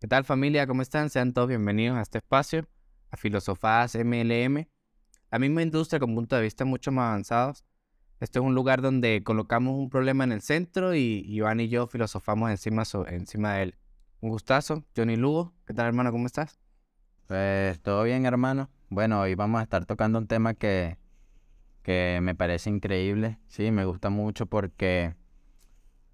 ¿Qué 0.00 0.06
tal 0.06 0.24
familia? 0.24 0.64
¿Cómo 0.68 0.80
están? 0.82 1.10
Sean 1.10 1.32
todos 1.32 1.48
bienvenidos 1.48 1.98
a 1.98 2.02
este 2.02 2.18
espacio, 2.18 2.68
a 3.10 3.16
Filosofadas 3.16 3.96
MLM, 3.96 4.68
la 5.28 5.38
misma 5.40 5.60
industria 5.60 5.98
con 5.98 6.14
puntos 6.14 6.38
de 6.38 6.44
vista 6.44 6.64
mucho 6.64 6.92
más 6.92 7.08
avanzados. 7.08 7.64
Este 8.20 8.38
es 8.38 8.44
un 8.44 8.54
lugar 8.54 8.80
donde 8.80 9.24
colocamos 9.24 9.74
un 9.74 9.90
problema 9.90 10.22
en 10.22 10.30
el 10.30 10.40
centro 10.40 10.94
y 10.94 11.24
Iván 11.26 11.58
y 11.58 11.68
yo 11.68 11.88
filosofamos 11.88 12.48
encima, 12.48 12.84
encima 13.08 13.54
de 13.54 13.62
él. 13.64 13.74
Un 14.20 14.30
gustazo, 14.30 14.84
Johnny 14.96 15.16
Lugo. 15.16 15.52
¿Qué 15.66 15.74
tal 15.74 15.86
hermano? 15.86 16.12
¿Cómo 16.12 16.26
estás? 16.26 16.60
Pues 17.26 17.80
todo 17.80 18.04
bien 18.04 18.24
hermano. 18.24 18.70
Bueno, 18.90 19.20
hoy 19.22 19.34
vamos 19.34 19.58
a 19.58 19.64
estar 19.64 19.84
tocando 19.84 20.20
un 20.20 20.28
tema 20.28 20.54
que, 20.54 20.96
que 21.82 22.20
me 22.22 22.36
parece 22.36 22.70
increíble. 22.70 23.40
Sí, 23.48 23.72
me 23.72 23.84
gusta 23.84 24.10
mucho 24.10 24.46
porque 24.46 25.16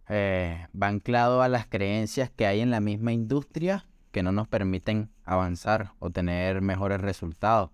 eh, 0.09 0.67
va 0.81 0.89
anclado 0.89 1.43
a 1.43 1.49
las 1.49 1.67
creencias 1.67 2.31
que 2.31 2.47
hay 2.47 2.61
en 2.61 2.71
la 2.71 2.81
misma 2.81 3.13
industria 3.13 3.87
que 4.11 4.23
no 4.23 4.33
nos 4.33 4.49
permiten 4.49 5.11
avanzar 5.25 5.93
o 5.99 6.11
tener 6.11 6.61
mejores 6.61 7.01
resultados. 7.01 7.71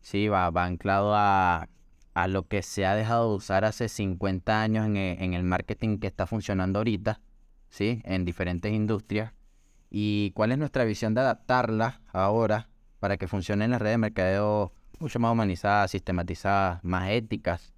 Sí, 0.00 0.28
va, 0.28 0.50
va 0.50 0.64
anclado 0.64 1.14
a, 1.14 1.68
a 2.14 2.28
lo 2.28 2.46
que 2.46 2.62
se 2.62 2.86
ha 2.86 2.94
dejado 2.94 3.30
de 3.30 3.36
usar 3.36 3.64
hace 3.64 3.88
50 3.88 4.62
años 4.62 4.86
en 4.86 4.96
el, 4.96 5.22
en 5.22 5.34
el 5.34 5.42
marketing 5.42 5.98
que 5.98 6.06
está 6.06 6.26
funcionando 6.26 6.78
ahorita, 6.78 7.20
¿sí? 7.68 8.02
En 8.04 8.24
diferentes 8.24 8.72
industrias. 8.72 9.32
¿Y 9.90 10.30
cuál 10.32 10.52
es 10.52 10.58
nuestra 10.58 10.84
visión 10.84 11.14
de 11.14 11.20
adaptarla 11.20 12.00
ahora 12.12 12.68
para 12.98 13.16
que 13.16 13.28
funcione 13.28 13.64
en 13.64 13.72
las 13.72 13.82
redes 13.82 13.94
de 13.94 13.98
mercadeo 13.98 14.72
mucho 14.98 15.18
más 15.18 15.32
humanizadas, 15.32 15.90
sistematizadas, 15.90 16.82
más 16.84 17.10
éticas, 17.10 17.74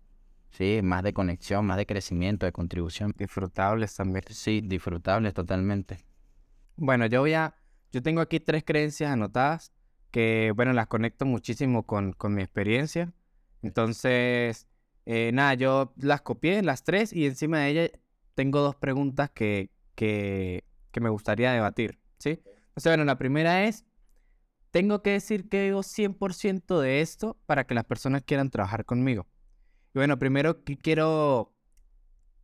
Sí, 0.57 0.81
más 0.83 1.03
de 1.03 1.13
conexión, 1.13 1.67
más 1.67 1.77
de 1.77 1.85
crecimiento, 1.85 2.47
de 2.47 2.53
contribución. 2.53 3.13
Disfrutables 3.19 3.97
también. 3.97 4.25
Sí, 4.31 4.61
disfrutables 4.65 5.35
totalmente. 5.35 5.99
Bueno, 6.77 7.07
yo 7.07 7.21
voy 7.21 7.35
a, 7.35 7.57
yo 7.91 8.03
tengo 8.03 8.21
aquí 8.21 8.39
tres 8.39 8.63
creencias 8.65 9.11
anotadas 9.11 9.73
que, 10.13 10.53
bueno, 10.55 10.73
las 10.73 10.87
conecto 10.87 11.27
muchísimo 11.27 11.85
con, 11.85 12.13
con 12.13 12.35
mi 12.37 12.43
experiencia. 12.43 13.13
Entonces, 13.63 14.69
eh, 15.07 15.33
nada, 15.35 15.55
yo 15.55 15.93
las 15.97 16.23
copié, 16.23 16.63
las 16.63 16.85
tres, 16.85 17.13
y 17.13 17.27
encima 17.27 17.59
de 17.59 17.71
ellas 17.71 17.91
tengo 18.37 18.61
dos 18.61 18.77
preguntas 18.77 19.31
que, 19.31 19.71
que, 19.97 20.63
que 20.93 21.01
me 21.01 21.09
gustaría 21.09 21.51
debatir, 21.53 21.99
¿sí? 22.19 22.41
Entonces, 22.69 22.91
bueno, 22.93 23.05
la 23.05 23.19
primera 23.19 23.65
es, 23.65 23.85
tengo 24.71 25.03
que 25.03 25.11
decir 25.11 25.49
que 25.49 25.63
digo 25.63 25.83
100% 25.83 26.81
de 26.81 27.01
esto 27.01 27.37
para 27.47 27.67
que 27.67 27.75
las 27.75 27.85
personas 27.85 28.23
quieran 28.23 28.51
trabajar 28.51 28.85
conmigo. 28.85 29.27
Y 29.95 29.99
bueno, 29.99 30.19
primero 30.19 30.65
quiero, 30.65 31.55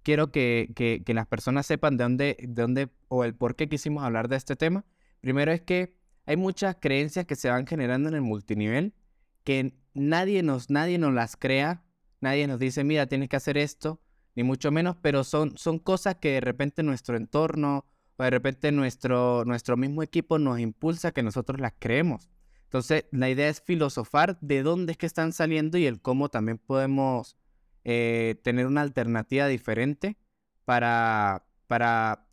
quiero 0.02 0.30
que, 0.30 0.72
que, 0.74 1.14
las 1.14 1.26
personas 1.26 1.66
sepan 1.66 1.96
de 1.96 2.04
dónde, 2.04 2.36
de 2.40 2.62
dónde 2.62 2.88
o 3.08 3.24
el 3.24 3.34
por 3.34 3.56
qué 3.56 3.68
quisimos 3.68 4.04
hablar 4.04 4.28
de 4.28 4.36
este 4.36 4.54
tema. 4.54 4.84
Primero 5.20 5.50
es 5.50 5.60
que 5.60 5.96
hay 6.26 6.36
muchas 6.36 6.76
creencias 6.80 7.26
que 7.26 7.34
se 7.34 7.50
van 7.50 7.66
generando 7.66 8.08
en 8.08 8.14
el 8.14 8.22
multinivel 8.22 8.94
que 9.42 9.74
nadie 9.94 10.42
nos, 10.42 10.70
nadie 10.70 10.98
nos 10.98 11.12
las 11.12 11.36
crea, 11.36 11.82
nadie 12.20 12.46
nos 12.46 12.58
dice, 12.60 12.84
mira, 12.84 13.06
tienes 13.06 13.28
que 13.28 13.36
hacer 13.36 13.58
esto, 13.58 14.00
ni 14.36 14.44
mucho 14.44 14.70
menos, 14.70 14.96
pero 15.02 15.24
son, 15.24 15.56
son 15.56 15.78
cosas 15.78 16.16
que 16.16 16.32
de 16.32 16.40
repente 16.40 16.82
nuestro 16.82 17.16
entorno 17.16 17.86
o 18.16 18.22
de 18.22 18.30
repente 18.30 18.70
nuestro, 18.70 19.44
nuestro 19.44 19.76
mismo 19.76 20.02
equipo 20.04 20.38
nos 20.38 20.60
impulsa 20.60 21.08
a 21.08 21.12
que 21.12 21.22
nosotros 21.22 21.58
las 21.58 21.72
creemos. 21.78 22.28
Entonces, 22.64 23.06
la 23.10 23.28
idea 23.28 23.48
es 23.48 23.60
filosofar 23.60 24.38
de 24.40 24.62
dónde 24.62 24.92
es 24.92 24.98
que 24.98 25.06
están 25.06 25.32
saliendo 25.32 25.78
y 25.78 25.86
el 25.86 26.00
cómo 26.00 26.28
también 26.28 26.58
podemos 26.58 27.36
eh, 27.84 28.38
tener 28.42 28.66
una 28.66 28.82
alternativa 28.82 29.46
diferente 29.46 30.16
para, 30.64 31.46
para, 31.66 32.26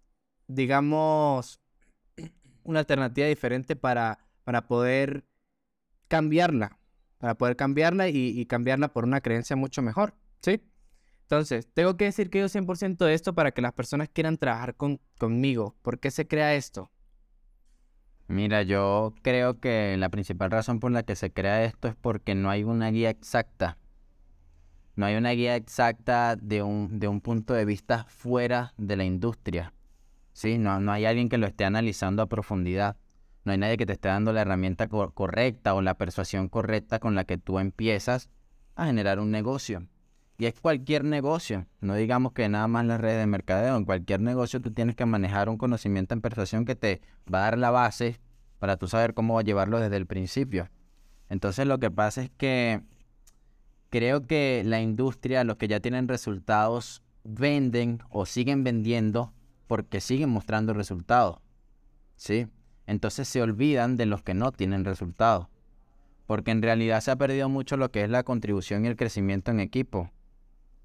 digamos, 0.48 1.62
una 2.64 2.80
alternativa 2.80 3.28
diferente 3.28 3.75
para, 3.75 4.20
para 4.44 4.68
poder 4.68 5.23
cambiarla, 6.09 6.78
para 7.18 7.36
poder 7.36 7.56
cambiarla 7.56 8.09
y, 8.09 8.45
cambiarla 8.45 8.90
por 8.90 9.06
una 9.06 9.22
creencia 9.22 9.56
mucho 9.56 9.81
mejor, 9.81 10.14
¿sí? 10.42 10.62
Entonces, 11.22 11.68
tengo 11.74 11.97
que 11.97 12.06
decir 12.06 12.29
que 12.29 12.40
yo 12.40 12.47
100% 12.47 13.06
de 13.06 13.14
esto 13.14 13.34
para 13.34 13.52
que 13.52 13.62
las 13.62 13.74
personas 13.74 14.09
quieran 14.09 14.38
trabajar 14.38 14.75
con, 14.75 15.02
conmigo. 15.18 15.75
¿Por 15.81 16.00
qué 16.00 16.09
se 16.09 16.28
crea 16.28 16.56
esto? 16.56 16.90
Mira, 18.28 18.64
yo 18.64 19.14
creo 19.24 19.59
que 19.59 19.96
la 19.97 20.09
principal 20.09 20.52
razón 20.52 20.79
por 20.79 20.91
la 20.91 21.03
que 21.03 21.16
se 21.16 21.31
crea 21.31 21.64
esto 21.64 21.88
es 21.88 21.96
porque 21.96 22.35
no 22.35 22.50
hay 22.50 22.64
una 22.64 22.90
guía 22.91 23.09
exacta 23.09 23.78
no 24.97 25.06
hay 25.06 25.16
una 25.16 25.30
guía 25.30 25.56
exacta 25.56 26.35
de 26.35 26.63
un, 26.63 27.00
de 27.00 27.08
un 27.08 27.22
punto 27.22 27.53
de 27.53 27.66
vista 27.66 28.06
fuera 28.09 28.74
de 28.78 28.97
la 28.97 29.03
industria. 29.03 29.72
¿sí? 30.34 30.58
No, 30.58 30.80
no 30.80 30.91
hay 30.91 31.06
alguien 31.06 31.30
que 31.30 31.38
lo 31.38 31.46
esté 31.46 31.66
analizando 31.66 32.24
a 32.24 32.25
profundidad. 32.25 32.97
No 33.46 33.52
hay 33.52 33.59
nadie 33.59 33.78
que 33.78 33.85
te 33.85 33.94
esté 33.94 34.08
dando 34.08 34.34
la 34.34 34.41
herramienta 34.41 34.88
correcta 34.88 35.75
o 35.75 35.84
la 35.84 35.94
persuasión 35.94 36.50
correcta 36.50 36.97
con 36.97 37.13
la 37.13 37.25
que 37.25 37.38
tú 37.38 37.59
empiezas 37.59 38.31
a 38.75 38.88
generar 38.88 39.19
un 39.19 39.30
negocio. 39.30 39.88
Y 40.40 40.47
es 40.47 40.59
cualquier 40.59 41.03
negocio, 41.03 41.68
no 41.79 41.94
digamos 41.94 42.31
que 42.31 42.50
nada 42.50 42.68
más 42.68 42.85
las 42.85 43.00
redes 43.00 43.19
de 43.19 43.28
mercadeo, 43.28 43.78
en 43.78 43.85
cualquier 43.85 44.22
negocio 44.22 44.62
tú 44.62 44.72
tienes 44.72 44.96
que 44.96 45.06
manejar 45.06 45.47
un 45.47 45.58
conocimiento 45.58 46.16
en 46.16 46.22
persuasión 46.22 46.66
que 46.66 46.75
te 46.75 47.02
va 47.31 47.40
a 47.40 47.41
dar 47.44 47.58
la 47.59 47.69
base 47.69 48.19
para 48.58 48.78
tú 48.78 48.88
saber 48.88 49.14
cómo 49.14 49.40
llevarlo 49.41 49.79
desde 49.79 49.97
el 49.97 50.08
principio. 50.08 50.69
Entonces 51.29 51.68
lo 51.68 51.79
que 51.79 51.91
pasa 51.91 52.24
es 52.24 52.31
que 52.31 52.81
creo 53.90 54.28
que 54.28 54.64
la 54.66 54.81
industria, 54.81 55.44
los 55.44 55.58
que 55.58 55.68
ya 55.68 55.80
tienen 55.80 56.08
resultados, 56.08 57.02
venden 57.24 58.00
o 58.09 58.25
siguen 58.25 58.64
vendiendo 58.64 59.34
porque 59.68 60.02
siguen 60.02 60.30
mostrando 60.30 60.74
resultados. 60.74 61.40
¿Sí? 62.16 62.47
Entonces 62.86 63.28
se 63.28 63.42
olvidan 63.42 63.97
de 63.97 64.06
los 64.06 64.24
que 64.24 64.34
no 64.34 64.52
tienen 64.52 64.86
resultados. 64.86 65.47
Porque 66.26 66.52
en 66.52 66.62
realidad 66.62 67.02
se 67.02 67.12
ha 67.12 67.16
perdido 67.16 67.50
mucho 67.50 67.78
lo 67.78 67.92
que 67.92 68.03
es 68.03 68.09
la 68.09 68.24
contribución 68.24 68.86
y 68.86 68.88
el 68.88 68.96
crecimiento 68.96 69.52
en 69.52 69.59
equipo. 69.59 70.12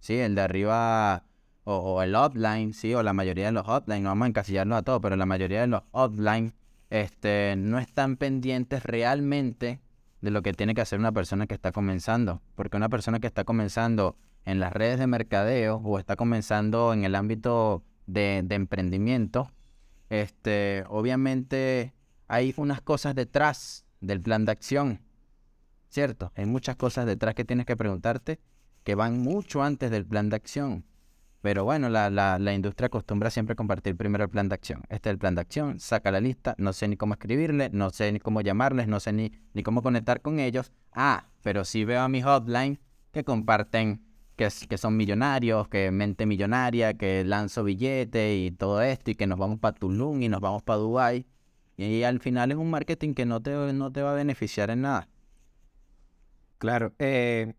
¿Sí? 0.00 0.14
El 0.14 0.34
de 0.34 0.40
arriba 0.42 1.24
o, 1.64 2.02
el 2.02 2.14
offline, 2.14 2.72
¿sí? 2.74 2.94
O 2.94 3.02
la 3.02 3.12
mayoría 3.12 3.46
de 3.46 3.52
los 3.52 3.68
offline, 3.68 4.02
no 4.02 4.10
vamos 4.10 4.26
a 4.26 4.28
encasillarnos 4.28 4.78
a 4.78 4.82
todos, 4.82 5.00
pero 5.00 5.16
la 5.16 5.26
mayoría 5.26 5.60
de 5.60 5.68
los 5.68 5.82
offline 5.92 6.54
este, 6.90 7.54
no 7.56 7.78
están 7.78 8.16
pendientes 8.16 8.82
realmente 8.82 9.80
de 10.22 10.30
lo 10.30 10.40
que 10.42 10.54
tiene 10.54 10.74
que 10.74 10.80
hacer 10.80 10.98
una 10.98 11.12
persona 11.12 11.46
que 11.46 11.54
está 11.54 11.72
comenzando. 11.72 12.40
Porque 12.54 12.76
una 12.76 12.88
persona 12.88 13.20
que 13.20 13.26
está 13.26 13.44
comenzando 13.44 14.16
en 14.46 14.60
las 14.60 14.72
redes 14.72 14.98
de 14.98 15.06
mercadeo 15.06 15.76
o 15.84 15.98
está 15.98 16.16
comenzando 16.16 16.92
en 16.92 17.04
el 17.04 17.14
ámbito 17.14 17.82
de, 18.06 18.38
emprendimiento, 18.48 19.50
este, 20.08 20.84
obviamente 20.88 21.92
hay 22.28 22.54
unas 22.56 22.80
cosas 22.80 23.14
detrás 23.14 23.84
del 24.00 24.20
plan 24.20 24.44
de 24.44 24.52
acción, 24.52 25.00
¿cierto? 25.88 26.32
Hay 26.36 26.46
muchas 26.46 26.76
cosas 26.76 27.06
detrás 27.06 27.34
que 27.34 27.44
tienes 27.44 27.66
que 27.66 27.76
preguntarte 27.76 28.40
que 28.84 28.94
van 28.94 29.20
mucho 29.20 29.62
antes 29.62 29.90
del 29.90 30.06
plan 30.06 30.28
de 30.28 30.36
acción. 30.36 30.84
Pero 31.42 31.64
bueno, 31.64 31.88
la, 31.88 32.08
la, 32.08 32.38
la, 32.38 32.54
industria 32.54 32.86
acostumbra 32.86 33.28
siempre 33.28 33.56
compartir 33.56 33.96
primero 33.96 34.22
el 34.24 34.30
plan 34.30 34.48
de 34.48 34.54
acción. 34.54 34.84
Este 34.88 35.08
es 35.08 35.14
el 35.14 35.18
plan 35.18 35.34
de 35.34 35.40
acción, 35.40 35.80
saca 35.80 36.12
la 36.12 36.20
lista, 36.20 36.54
no 36.56 36.72
sé 36.72 36.86
ni 36.86 36.96
cómo 36.96 37.14
escribirle, 37.14 37.68
no 37.72 37.90
sé 37.90 38.12
ni 38.12 38.20
cómo 38.20 38.40
llamarles, 38.40 38.86
no 38.86 39.00
sé 39.00 39.12
ni, 39.12 39.32
ni 39.52 39.64
cómo 39.64 39.82
conectar 39.82 40.22
con 40.22 40.38
ellos. 40.38 40.70
Ah, 40.92 41.26
pero 41.42 41.64
sí 41.64 41.84
veo 41.84 42.00
a 42.00 42.08
mi 42.08 42.22
hotline 42.22 42.78
que 43.10 43.24
comparten 43.24 44.04
que, 44.36 44.48
que 44.68 44.78
son 44.78 44.96
millonarios, 44.96 45.66
que 45.68 45.90
mente 45.90 46.26
millonaria, 46.26 46.94
que 46.94 47.24
lanzo 47.24 47.64
billete 47.64 48.36
y 48.36 48.52
todo 48.52 48.80
esto, 48.80 49.10
y 49.10 49.16
que 49.16 49.26
nos 49.26 49.38
vamos 49.38 49.58
para 49.58 49.74
Tulum 49.74 50.22
y 50.22 50.28
nos 50.28 50.40
vamos 50.40 50.62
para 50.62 50.78
Dubai. 50.78 51.26
Y 51.76 52.04
al 52.04 52.20
final 52.20 52.52
es 52.52 52.56
un 52.56 52.70
marketing 52.70 53.14
que 53.14 53.26
no 53.26 53.42
te, 53.42 53.50
no 53.72 53.90
te 53.90 54.02
va 54.02 54.12
a 54.12 54.14
beneficiar 54.14 54.70
en 54.70 54.82
nada. 54.82 55.08
Claro, 56.58 56.94
eh, 57.00 57.54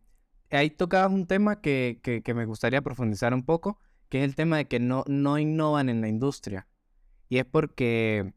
ahí 0.56 0.70
tocabas 0.70 1.12
un 1.12 1.28
tema 1.28 1.62
que, 1.62 2.22
me 2.36 2.46
gustaría 2.46 2.82
profundizar 2.82 3.34
un 3.34 3.44
poco, 3.44 3.80
que 4.10 4.20
es 4.20 4.26
el 4.26 4.36
tema 4.36 4.58
de 4.58 4.66
que 4.66 4.80
no, 4.80 5.04
no 5.08 5.40
innovan 5.40 5.90
en 5.90 6.02
la 6.02 6.08
industria. 6.08 6.68
Y 7.30 7.40
es 7.40 7.46
porque, 7.46 8.34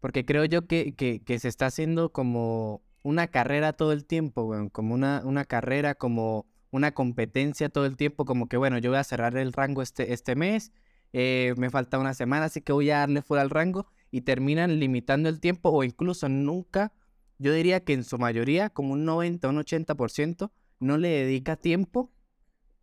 porque 0.00 0.24
creo 0.24 0.44
yo 0.44 0.66
que, 0.66 0.94
que, 0.94 1.38
se 1.38 1.48
está 1.48 1.66
haciendo 1.66 2.12
como 2.12 2.82
una 3.02 3.26
carrera 3.28 3.72
todo 3.72 3.92
el 3.92 4.04
tiempo, 4.04 4.54
como 4.72 4.94
una, 4.94 5.22
una 5.24 5.44
carrera, 5.44 5.94
como 5.94 6.46
una 6.70 6.92
competencia 6.92 7.68
todo 7.68 7.86
el 7.86 7.96
tiempo, 7.96 8.24
como 8.24 8.48
que 8.48 8.56
bueno, 8.56 8.78
yo 8.78 8.90
voy 8.90 8.98
a 8.98 9.04
cerrar 9.04 9.36
el 9.36 9.52
rango 9.52 9.82
este, 9.82 10.12
este 10.12 10.34
mes, 10.36 10.72
eh, 11.12 11.54
me 11.58 11.70
falta 11.70 11.98
una 11.98 12.14
semana, 12.14 12.46
así 12.46 12.62
que 12.62 12.72
voy 12.72 12.90
a 12.90 12.98
darle 12.98 13.20
fuera 13.22 13.42
al 13.42 13.50
rango 13.50 13.86
y 14.10 14.22
terminan 14.22 14.78
limitando 14.80 15.28
el 15.28 15.40
tiempo 15.40 15.70
o 15.70 15.84
incluso 15.84 16.28
nunca, 16.28 16.92
yo 17.38 17.52
diría 17.52 17.84
que 17.84 17.92
en 17.92 18.04
su 18.04 18.18
mayoría, 18.18 18.70
como 18.70 18.94
un 18.94 19.04
90 19.04 19.46
o 19.46 19.50
un 19.50 19.58
80%, 19.58 20.50
no 20.82 20.98
le 20.98 21.08
dedica 21.08 21.56
tiempo 21.56 22.12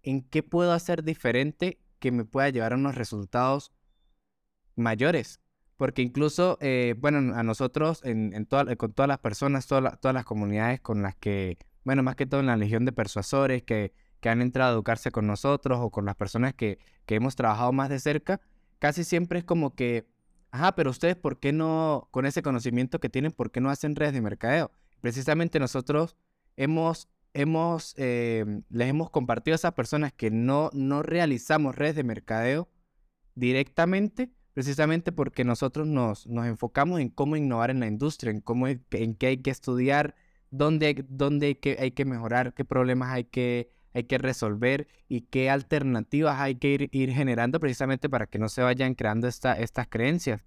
en 0.03 0.21
qué 0.21 0.43
puedo 0.43 0.71
hacer 0.71 1.03
diferente 1.03 1.79
que 1.99 2.11
me 2.11 2.25
pueda 2.25 2.49
llevar 2.49 2.73
a 2.73 2.77
unos 2.77 2.95
resultados 2.95 3.71
mayores. 4.75 5.39
Porque 5.77 6.01
incluso, 6.01 6.57
eh, 6.61 6.95
bueno, 6.97 7.35
a 7.35 7.43
nosotros, 7.43 8.01
en, 8.03 8.31
con 8.77 8.93
todas 8.93 9.07
las 9.07 9.19
personas, 9.19 9.67
todas 9.67 10.13
las 10.13 10.25
comunidades 10.25 10.81
con 10.81 11.01
las 11.01 11.15
que, 11.15 11.57
bueno, 11.83 12.03
más 12.03 12.15
que 12.15 12.25
todo 12.25 12.39
en 12.41 12.47
la 12.47 12.57
Legión 12.57 12.85
de 12.85 12.91
Persuasores 12.91 13.63
que, 13.63 13.93
que 14.19 14.29
han 14.29 14.41
entrado 14.41 14.71
a 14.71 14.73
educarse 14.73 15.11
con 15.11 15.27
nosotros 15.27 15.79
o 15.81 15.89
con 15.89 16.05
las 16.05 16.15
personas 16.15 16.53
que, 16.53 16.79
que 17.05 17.15
hemos 17.15 17.35
trabajado 17.35 17.71
más 17.71 17.89
de 17.89 17.99
cerca, 17.99 18.41
casi 18.79 19.03
siempre 19.03 19.39
es 19.39 19.45
como 19.45 19.75
que 19.75 20.05
ajá, 20.51 20.75
pero 20.75 20.89
ustedes, 20.89 21.15
¿por 21.15 21.39
qué 21.39 21.51
no, 21.53 22.07
con 22.11 22.25
ese 22.25 22.41
conocimiento 22.41 22.99
que 22.99 23.09
tienen, 23.09 23.31
¿por 23.31 23.51
qué 23.51 23.61
no 23.61 23.69
hacen 23.69 23.95
redes 23.95 24.13
de 24.13 24.21
mercadeo? 24.21 24.71
Precisamente 25.01 25.59
nosotros 25.59 26.15
hemos, 26.57 27.07
hemos, 27.33 27.93
eh, 27.97 28.45
les 28.69 28.89
hemos 28.89 29.09
compartido 29.09 29.53
a 29.53 29.55
esas 29.55 29.73
personas 29.73 30.13
que 30.13 30.31
no, 30.31 30.69
no 30.73 31.03
realizamos 31.03 31.75
redes 31.75 31.95
de 31.95 32.03
mercadeo 32.03 32.69
directamente, 33.35 34.31
precisamente 34.53 35.11
porque 35.11 35.43
nosotros 35.43 35.87
nos, 35.87 36.27
nos 36.27 36.45
enfocamos 36.47 36.99
en 36.99 37.09
cómo 37.09 37.35
innovar 37.35 37.69
en 37.71 37.79
la 37.79 37.87
industria, 37.87 38.31
en, 38.31 38.41
cómo, 38.41 38.67
en 38.67 39.15
qué 39.15 39.27
hay 39.27 39.37
que 39.37 39.51
estudiar, 39.51 40.15
dónde, 40.51 41.05
dónde 41.07 41.47
hay, 41.47 41.55
que, 41.55 41.77
hay 41.79 41.91
que 41.91 42.05
mejorar, 42.05 42.53
qué 42.53 42.65
problemas 42.65 43.09
hay 43.09 43.23
que, 43.25 43.69
hay 43.93 44.03
que 44.03 44.17
resolver 44.17 44.87
y 45.07 45.21
qué 45.21 45.49
alternativas 45.49 46.39
hay 46.39 46.55
que 46.55 46.89
ir, 46.91 47.11
generando 47.11 47.59
precisamente 47.59 48.09
para 48.09 48.27
que 48.27 48.39
no 48.39 48.49
se 48.49 48.61
vayan 48.61 48.95
creando 48.95 49.27
esta, 49.27 49.53
estas 49.53 49.87
creencias. 49.87 50.45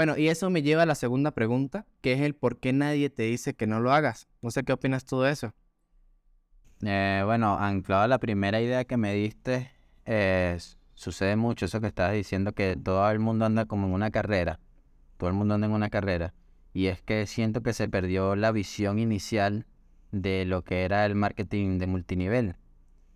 Bueno, 0.00 0.16
y 0.16 0.28
eso 0.28 0.48
me 0.48 0.62
lleva 0.62 0.84
a 0.84 0.86
la 0.86 0.94
segunda 0.94 1.32
pregunta, 1.32 1.84
que 2.00 2.14
es 2.14 2.22
el 2.22 2.34
por 2.34 2.58
qué 2.58 2.72
nadie 2.72 3.10
te 3.10 3.24
dice 3.24 3.52
que 3.52 3.66
no 3.66 3.80
lo 3.80 3.92
hagas. 3.92 4.28
No 4.40 4.50
sé 4.50 4.62
qué 4.62 4.72
opinas 4.72 5.04
tú 5.04 5.20
de 5.20 5.30
eso. 5.30 5.52
Eh, 6.80 7.20
bueno, 7.26 7.58
anclado 7.58 8.04
a 8.04 8.08
la 8.08 8.18
primera 8.18 8.62
idea 8.62 8.86
que 8.86 8.96
me 8.96 9.12
diste, 9.12 9.70
sucede 10.94 11.36
mucho 11.36 11.66
eso 11.66 11.82
que 11.82 11.88
estabas 11.88 12.14
diciendo, 12.14 12.52
que 12.52 12.78
todo 12.82 13.10
el 13.10 13.18
mundo 13.18 13.44
anda 13.44 13.66
como 13.66 13.88
en 13.88 13.92
una 13.92 14.10
carrera. 14.10 14.58
Todo 15.18 15.28
el 15.28 15.36
mundo 15.36 15.56
anda 15.56 15.66
en 15.66 15.74
una 15.74 15.90
carrera. 15.90 16.32
Y 16.72 16.86
es 16.86 17.02
que 17.02 17.26
siento 17.26 17.62
que 17.62 17.74
se 17.74 17.86
perdió 17.86 18.36
la 18.36 18.52
visión 18.52 18.98
inicial 18.98 19.66
de 20.12 20.46
lo 20.46 20.64
que 20.64 20.84
era 20.84 21.04
el 21.04 21.14
marketing 21.14 21.76
de 21.76 21.86
multinivel. 21.86 22.56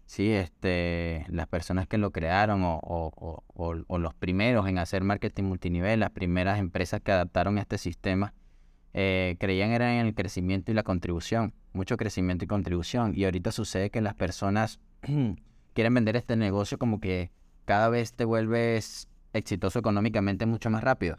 Sí, 0.06 0.30
este, 0.32 1.24
las 1.28 1.48
personas 1.48 1.88
que 1.88 1.98
lo 1.98 2.10
crearon 2.10 2.60
o, 2.64 3.82
los 3.98 4.14
primeros 4.14 4.68
en 4.68 4.78
hacer 4.78 5.02
marketing 5.02 5.44
multinivel, 5.44 6.00
las 6.00 6.10
primeras 6.10 6.58
empresas 6.58 7.00
que 7.00 7.12
adaptaron 7.12 7.58
a 7.58 7.62
este 7.62 7.78
sistema, 7.78 8.34
eh, 8.92 9.36
creían 9.40 9.70
era 9.70 9.98
en 9.98 10.06
el 10.06 10.14
crecimiento 10.14 10.70
y 10.70 10.74
la 10.74 10.82
contribución, 10.82 11.54
mucho 11.72 11.96
crecimiento 11.96 12.44
y 12.44 12.48
contribución. 12.48 13.12
Y 13.16 13.24
ahorita 13.24 13.50
sucede 13.50 13.90
que 13.90 14.00
las 14.00 14.14
personas 14.14 14.78
quieren 15.74 15.94
vender 15.94 16.16
este 16.16 16.36
negocio 16.36 16.78
como 16.78 17.00
que 17.00 17.30
cada 17.64 17.88
vez 17.88 18.12
te 18.12 18.24
vuelves 18.24 19.08
exitoso 19.32 19.78
económicamente 19.78 20.46
mucho 20.46 20.70
más 20.70 20.84
rápido. 20.84 21.18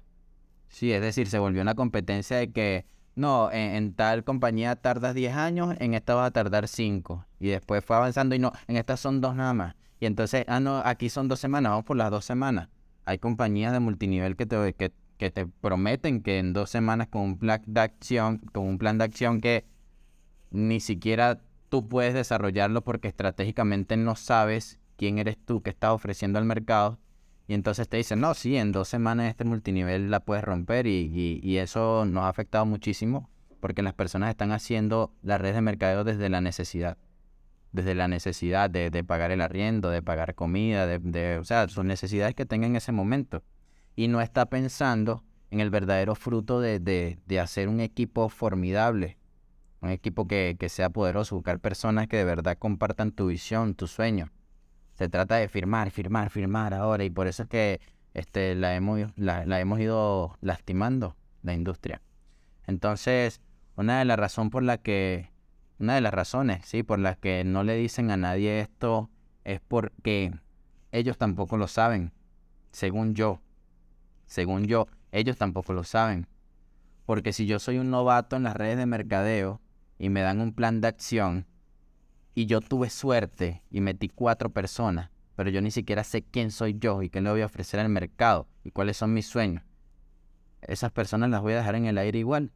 Sí, 0.70 0.92
es 0.92 1.02
decir, 1.02 1.28
se 1.28 1.40
volvió 1.40 1.62
una 1.62 1.76
competencia 1.76 2.38
de 2.38 2.52
que 2.52 2.86
no, 3.16 3.50
en, 3.52 3.94
tal 3.94 4.24
compañía 4.24 4.76
tardas 4.76 5.16
10 5.16 5.36
años, 5.36 5.76
en 5.80 5.94
esta 5.94 6.16
vas 6.16 6.28
a 6.28 6.32
tardar 6.32 6.68
5. 6.68 7.26
Y 7.40 7.48
después 7.48 7.84
fue 7.84 7.96
avanzando 7.96 8.36
y 8.36 8.40
no, 8.40 8.52
en 8.68 8.78
estas 8.78 9.00
son 9.00 9.22
dos 9.22 9.36
nada 9.36 9.54
más. 9.54 9.76
Y 10.00 10.06
entonces, 10.06 10.46
ah, 10.48 10.60
no, 10.60 10.82
aquí 10.84 11.10
son 11.10 11.28
dos 11.28 11.40
semanas, 11.40 11.72
vamos 11.72 11.86
por 11.86 11.98
las 11.98 12.12
dos 12.12 12.26
semanas. 12.26 12.70
Hay 13.06 13.18
compañías 13.20 13.72
de 13.72 13.80
multinivel 13.80 14.36
que 14.36 14.46
te, 14.46 14.74
que, 14.74 14.92
que 15.18 15.32
te 15.32 15.48
prometen 15.48 16.22
que 16.22 16.40
en 16.40 16.54
dos 16.54 16.70
semanas 16.70 17.08
con 17.08 17.22
un 17.22 17.38
plan 17.38 17.62
de 17.66 17.82
acción, 17.82 18.40
con 18.52 18.66
un 18.66 18.78
plan 18.78 18.98
de 18.98 19.06
acción 19.06 19.40
que 19.40 19.66
ni 20.52 20.80
siquiera 20.80 21.40
tú 21.70 21.88
puedes 21.88 22.14
desarrollarlo 22.14 22.84
porque 22.84 23.08
estratégicamente 23.08 23.96
no 23.98 24.16
sabes 24.16 24.80
quién 24.98 25.20
eres 25.20 25.38
tú 25.38 25.62
que 25.62 25.70
estás 25.70 25.92
ofreciendo 25.92 26.40
al 26.40 26.46
mercado 26.46 27.00
y 27.47 27.53
entonces 27.53 27.88
te 27.88 27.97
dicen, 27.97 28.21
no, 28.21 28.33
sí, 28.33 28.57
en 28.57 28.71
dos 28.71 28.88
semanas 28.88 29.30
este 29.30 29.44
multinivel 29.44 30.09
la 30.09 30.19
puedes 30.19 30.44
romper 30.44 30.88
y, 30.88 31.39
y, 31.44 31.57
eso 31.57 32.06
nos 32.06 32.24
ha 32.24 32.30
afectado 32.30 32.65
muchísimo 32.65 33.30
porque 33.59 33.83
las 33.83 33.94
personas 33.94 34.30
están 34.30 34.51
haciendo 34.51 35.13
la 35.21 35.38
red 35.38 35.53
de 35.53 35.62
mercadeo 35.62 36.03
desde 36.03 36.30
la 36.30 36.42
necesidad. 36.42 36.97
Desde 37.71 37.94
la 37.94 38.07
necesidad 38.07 38.69
de, 38.69 38.89
de 38.89 39.03
pagar 39.03 39.31
el 39.31 39.42
arriendo, 39.42 39.89
de 39.89 40.01
pagar 40.01 40.33
comida, 40.33 40.88
de, 40.88 41.00
de, 41.00 41.38
o 41.38 41.44
sea, 41.44 41.68
sus 41.68 41.86
necesidades 41.86 42.33
que 42.33 42.45
tengan 42.45 42.71
en 42.71 42.77
ese 42.77 42.92
momento. 42.92 43.44
Y 43.95 44.07
no 44.07 44.21
está 44.21 44.47
pensando 44.47 45.24
en 45.51 45.59
el 45.59 45.69
verdadero 45.69 46.15
fruto 46.15 46.62
de, 46.62 46.80
de, 46.80 47.19
de 47.25 47.39
hacer 47.39 47.68
un 47.68 47.80
equipo 47.80 48.30
formidable, 48.30 49.18
un 49.81 49.89
equipo 49.89 50.27
que, 50.27 50.56
que 50.59 50.69
sea 50.69 50.89
poderoso, 50.89 51.36
buscar 51.36 51.59
personas 51.59 52.07
que 52.07 52.18
de 52.18 52.25
verdad 52.25 52.57
compartan 52.57 53.12
tu 53.12 53.27
visión, 53.27 53.75
tu 53.75 53.88
sueño 53.88 54.31
se 54.95 55.09
trata 55.09 55.36
de 55.36 55.50
firmar, 55.50 55.92
firmar, 55.92 56.30
firmar 56.30 56.74
ahora 56.74 57.03
y 57.03 57.09
por 57.09 57.27
eso 57.27 57.44
es 57.44 57.50
que 57.50 57.81
este, 58.13 58.56
la, 58.56 58.75
hemos, 58.75 59.00
la, 59.18 59.59
hemos 59.59 59.80
ido 59.80 60.38
lastimando 60.42 61.18
la 61.44 61.53
industria. 61.53 62.01
Entonces, 62.65 63.42
una 63.75 64.00
de 64.00 64.06
las 64.06 64.18
razones 64.18 64.51
por 64.51 64.63
la 64.63 64.77
que, 64.77 65.31
una 65.80 65.95
de 65.95 66.01
las 66.01 66.13
razones, 66.13 66.65
sí, 66.65 66.81
por 66.81 67.00
las 67.00 67.18
que 67.18 67.44
no 67.44 67.63
le 67.63 67.75
dicen 67.75 68.09
a 68.09 68.15
nadie 68.15 68.62
esto 68.62 69.09
es 69.44 69.59
porque 69.59 70.33
ellos 70.94 71.18
tampoco 71.18 71.57
lo 71.57 71.68
saben, 71.68 72.13
según 72.71 73.15
yo, 73.15 73.42
según 74.25 74.63
yo, 74.63 74.88
ellos 75.12 75.38
tampoco 75.38 75.74
lo 75.74 75.83
saben. 75.83 76.27
Porque 77.06 77.33
si 77.33 77.45
yo 77.45 77.59
soy 77.59 77.77
un 77.80 77.92
novato 77.92 78.38
en 78.38 78.44
las 78.44 78.56
redes 78.56 78.77
de 78.77 78.86
mercadeo 78.86 79.62
y 80.00 80.09
me 80.09 80.21
dan 80.21 80.39
un 80.39 80.53
plan 80.53 80.80
de 80.80 80.88
acción, 80.88 81.45
y 82.36 82.46
yo 82.46 82.60
tuve 82.60 82.90
suerte 82.90 83.64
y 83.72 83.80
metí 83.80 84.10
cuatro 84.10 84.50
personas, 84.50 85.10
pero 85.36 85.50
yo 85.50 85.62
ni 85.62 85.72
siquiera 85.72 86.04
sé 86.04 86.22
quién 86.22 86.52
soy 86.52 86.78
yo 86.78 87.02
y 87.02 87.10
qué 87.10 87.22
le 87.22 87.32
voy 87.32 87.42
a 87.42 87.46
ofrecer 87.46 87.80
al 87.80 87.90
mercado 87.90 88.48
y 88.64 88.72
cuáles 88.72 88.98
son 88.98 89.14
mis 89.14 89.26
sueños. 89.26 89.64
Esas 90.62 90.92
personas 90.92 91.30
las 91.30 91.42
voy 91.42 91.54
a 91.54 91.58
dejar 91.58 91.76
en 91.76 91.86
el 91.86 91.98
aire 91.98 92.20
igual 92.20 92.52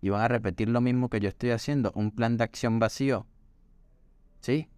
y 0.00 0.10
van 0.10 0.22
a 0.22 0.28
repetir 0.28 0.68
lo 0.68 0.80
mismo 0.80 1.10
que 1.10 1.18
yo 1.18 1.28
estoy 1.28 1.50
haciendo, 1.50 1.90
un 1.96 2.12
plan 2.12 2.36
de 2.36 2.44
acción 2.44 2.78
vacío. 2.78 3.26
¿Sí? 4.40 4.68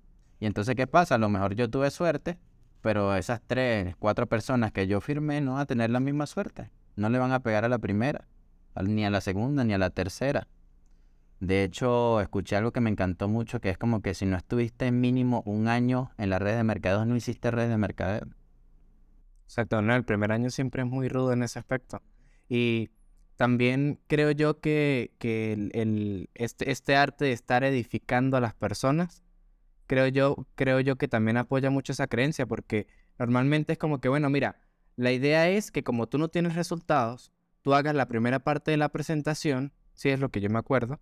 Y 0.40 0.46
entonces, 0.46 0.74
¿qué 0.74 0.86
pasa? 0.86 1.16
A 1.16 1.18
lo 1.18 1.28
mejor 1.28 1.54
yo 1.54 1.68
tuve 1.68 1.90
suerte, 1.90 2.38
pero 2.80 3.16
esas 3.16 3.42
tres, 3.46 3.96
cuatro 3.98 4.26
personas 4.26 4.72
que 4.72 4.86
yo 4.86 5.02
firmé 5.02 5.42
no 5.42 5.52
van 5.52 5.60
a 5.60 5.66
tener 5.66 5.90
la 5.90 6.00
misma 6.00 6.26
suerte. 6.26 6.70
No 6.96 7.10
le 7.10 7.18
van 7.18 7.32
a 7.32 7.40
pegar 7.40 7.66
a 7.66 7.68
la 7.68 7.78
primera, 7.78 8.26
ni 8.82 9.04
a 9.04 9.10
la 9.10 9.20
segunda, 9.20 9.64
ni 9.64 9.74
a 9.74 9.78
la 9.78 9.90
tercera. 9.90 10.48
De 11.40 11.62
hecho, 11.62 12.20
escuché 12.20 12.56
algo 12.56 12.72
que 12.72 12.80
me 12.80 12.90
encantó 12.90 13.28
mucho, 13.28 13.60
que 13.60 13.70
es 13.70 13.78
como 13.78 14.02
que 14.02 14.14
si 14.14 14.26
no 14.26 14.36
estuviste 14.36 14.90
mínimo 14.90 15.42
un 15.46 15.68
año 15.68 16.10
en 16.18 16.30
la 16.30 16.38
red 16.38 16.56
de 16.56 16.64
mercadeos, 16.64 17.06
no 17.06 17.14
hiciste 17.14 17.50
red 17.50 17.68
de 17.68 17.76
mercadeo. 17.76 18.26
Exacto, 19.44 19.80
no, 19.80 19.94
el 19.94 20.04
primer 20.04 20.32
año 20.32 20.50
siempre 20.50 20.82
es 20.82 20.88
muy 20.88 21.08
rudo 21.08 21.32
en 21.32 21.42
ese 21.42 21.58
aspecto. 21.58 22.02
Y 22.48 22.90
también 23.36 24.00
creo 24.08 24.32
yo 24.32 24.60
que, 24.60 25.12
que 25.18 25.52
el, 25.72 26.28
este, 26.34 26.70
este 26.72 26.96
arte 26.96 27.26
de 27.26 27.32
estar 27.32 27.62
edificando 27.62 28.36
a 28.36 28.40
las 28.40 28.54
personas, 28.54 29.22
creo 29.86 30.08
yo, 30.08 30.46
creo 30.56 30.80
yo 30.80 30.96
que 30.96 31.06
también 31.06 31.36
apoya 31.36 31.70
mucho 31.70 31.92
esa 31.92 32.08
creencia, 32.08 32.46
porque 32.46 32.88
normalmente 33.16 33.72
es 33.72 33.78
como 33.78 34.00
que, 34.00 34.08
bueno, 34.08 34.28
mira, 34.28 34.60
la 34.96 35.12
idea 35.12 35.48
es 35.48 35.70
que 35.70 35.84
como 35.84 36.08
tú 36.08 36.18
no 36.18 36.28
tienes 36.28 36.56
resultados, 36.56 37.30
tú 37.62 37.74
hagas 37.74 37.94
la 37.94 38.08
primera 38.08 38.40
parte 38.40 38.72
de 38.72 38.76
la 38.76 38.88
presentación, 38.88 39.72
si 39.94 40.08
es 40.08 40.18
lo 40.18 40.30
que 40.30 40.40
yo 40.40 40.50
me 40.50 40.58
acuerdo, 40.58 41.00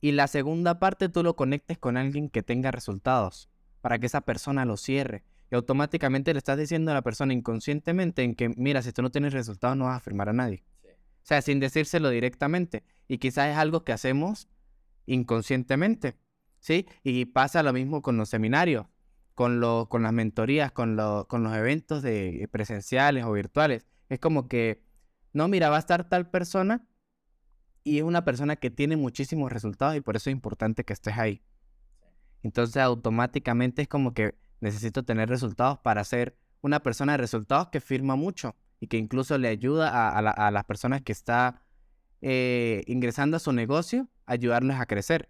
y 0.00 0.12
la 0.12 0.28
segunda 0.28 0.78
parte 0.78 1.08
tú 1.08 1.22
lo 1.22 1.34
conectes 1.36 1.78
con 1.78 1.96
alguien 1.96 2.28
que 2.28 2.42
tenga 2.42 2.70
resultados 2.70 3.48
para 3.80 3.98
que 3.98 4.06
esa 4.06 4.20
persona 4.20 4.64
lo 4.64 4.76
cierre. 4.76 5.24
Y 5.50 5.54
automáticamente 5.54 6.32
le 6.32 6.38
estás 6.38 6.58
diciendo 6.58 6.90
a 6.90 6.94
la 6.94 7.02
persona 7.02 7.32
inconscientemente 7.32 8.22
en 8.22 8.34
que, 8.34 8.50
mira, 8.50 8.82
si 8.82 8.92
tú 8.92 9.02
no 9.02 9.10
tienes 9.10 9.32
resultados 9.32 9.76
no 9.76 9.86
vas 9.86 9.96
a 9.96 10.00
firmar 10.00 10.28
a 10.28 10.32
nadie. 10.32 10.62
O 10.84 11.26
sea, 11.28 11.42
sin 11.42 11.60
decírselo 11.60 12.10
directamente. 12.10 12.84
Y 13.06 13.18
quizás 13.18 13.50
es 13.50 13.56
algo 13.56 13.84
que 13.84 13.92
hacemos 13.92 14.48
inconscientemente. 15.06 16.16
¿Sí? 16.60 16.86
Y 17.04 17.26
pasa 17.26 17.62
lo 17.62 17.72
mismo 17.72 18.02
con 18.02 18.16
los 18.16 18.28
seminarios, 18.28 18.86
con, 19.34 19.60
lo, 19.60 19.88
con 19.88 20.02
las 20.02 20.12
mentorías, 20.12 20.72
con, 20.72 20.96
con 21.28 21.44
los 21.44 21.54
eventos 21.54 22.02
de, 22.02 22.48
presenciales 22.50 23.24
o 23.24 23.32
virtuales. 23.32 23.86
Es 24.08 24.18
como 24.18 24.48
que, 24.48 24.82
no, 25.32 25.48
mira, 25.48 25.70
va 25.70 25.76
a 25.76 25.80
estar 25.80 26.08
tal 26.08 26.28
persona 26.30 26.86
y 27.88 27.98
es 27.98 28.04
una 28.04 28.24
persona 28.24 28.56
que 28.56 28.70
tiene 28.70 28.96
muchísimos 28.96 29.50
resultados 29.50 29.96
y 29.96 30.00
por 30.00 30.16
eso 30.16 30.30
es 30.30 30.34
importante 30.34 30.84
que 30.84 30.92
estés 30.92 31.16
ahí. 31.16 31.42
Entonces 32.42 32.82
automáticamente 32.82 33.82
es 33.82 33.88
como 33.88 34.14
que 34.14 34.34
necesito 34.60 35.04
tener 35.04 35.28
resultados 35.28 35.78
para 35.78 36.04
ser 36.04 36.36
una 36.60 36.80
persona 36.80 37.12
de 37.12 37.18
resultados 37.18 37.68
que 37.68 37.80
firma 37.80 38.16
mucho 38.16 38.56
y 38.80 38.88
que 38.88 38.96
incluso 38.96 39.38
le 39.38 39.48
ayuda 39.48 40.16
a, 40.16 40.50
las 40.50 40.64
personas 40.64 41.02
que 41.02 41.12
está 41.12 41.62
eh, 42.20 42.82
ingresando 42.86 43.36
a 43.36 43.40
su 43.40 43.52
negocio, 43.52 44.08
ayudarles 44.26 44.78
a 44.78 44.86
crecer. 44.86 45.28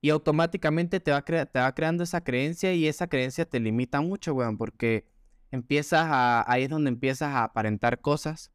Y 0.00 0.10
automáticamente 0.10 1.00
te 1.00 1.12
va, 1.12 1.22
te 1.22 1.58
va 1.58 1.74
creando 1.74 2.02
esa 2.04 2.22
creencia 2.22 2.72
y 2.72 2.86
esa 2.86 3.06
creencia 3.06 3.44
te 3.44 3.60
limita 3.60 4.00
mucho, 4.00 4.34
weón, 4.34 4.58
porque 4.58 5.06
empiezas 5.50 6.06
a, 6.08 6.50
ahí 6.50 6.64
es 6.64 6.70
donde 6.70 6.88
empiezas 6.88 7.28
a 7.34 7.44
aparentar 7.44 8.00
cosas, 8.00 8.50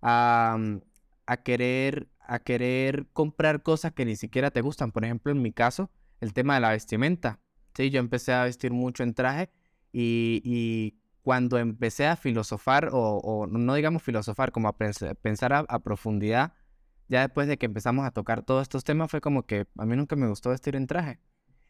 a, 0.00 0.58
a 1.26 1.36
querer 1.38 2.08
a 2.26 2.38
querer 2.38 3.06
comprar 3.12 3.62
cosas 3.62 3.92
que 3.92 4.04
ni 4.04 4.16
siquiera 4.16 4.50
te 4.50 4.60
gustan. 4.60 4.92
Por 4.92 5.04
ejemplo, 5.04 5.32
en 5.32 5.42
mi 5.42 5.52
caso, 5.52 5.90
el 6.20 6.32
tema 6.32 6.54
de 6.54 6.60
la 6.60 6.70
vestimenta. 6.70 7.40
Sí, 7.74 7.90
yo 7.90 8.00
empecé 8.00 8.32
a 8.32 8.44
vestir 8.44 8.72
mucho 8.72 9.02
en 9.02 9.14
traje 9.14 9.50
y, 9.92 10.98
cuando 11.22 11.58
empecé 11.58 12.06
a 12.06 12.16
filosofar, 12.16 12.90
o, 12.92 13.46
no 13.48 13.74
digamos 13.74 14.02
filosofar, 14.02 14.50
como 14.50 14.68
a 14.68 14.76
pensar 14.76 15.52
a, 15.52 15.78
profundidad, 15.78 16.54
ya 17.08 17.20
después 17.20 17.46
de 17.46 17.58
que 17.58 17.66
empezamos 17.66 18.04
a 18.04 18.10
tocar 18.10 18.42
todos 18.42 18.62
estos 18.62 18.82
temas, 18.82 19.10
fue 19.10 19.20
como 19.20 19.46
que 19.46 19.66
a 19.78 19.86
mí 19.86 19.96
nunca 19.96 20.16
me 20.16 20.26
gustó 20.26 20.50
vestir 20.50 20.74
en 20.74 20.88
traje. 20.88 21.20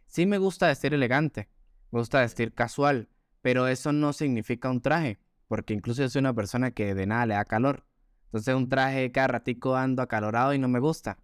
Sí 0.07 0.25
me 0.25 0.39
gusta 0.39 0.69
vestir 0.69 0.95
elegante, 0.95 1.51
me 1.91 1.99
gusta 1.99 2.21
vestir 2.21 2.55
casual, 2.55 3.11
pero 3.43 3.69
eso 3.69 3.93
no 3.93 4.15
significa 4.15 4.71
un 4.71 4.81
traje, 4.81 5.19
porque 5.49 5.75
incluso 5.75 6.03
yo 6.03 6.09
soy 6.09 6.21
una 6.21 6.35
persona 6.35 6.71
que 6.71 6.95
de 6.95 7.07
nada 7.07 7.27
le 7.27 7.35
da 7.35 7.45
calor. 7.45 7.85
Entonces 8.33 8.55
un 8.55 8.71
traje 8.71 9.13
cada 9.13 9.29
ratico 9.29 9.77
ando 9.77 10.01
acalorado 10.01 10.55
y 10.55 10.59
no 10.59 10.67
me 10.67 10.81
gusta. 10.81 11.19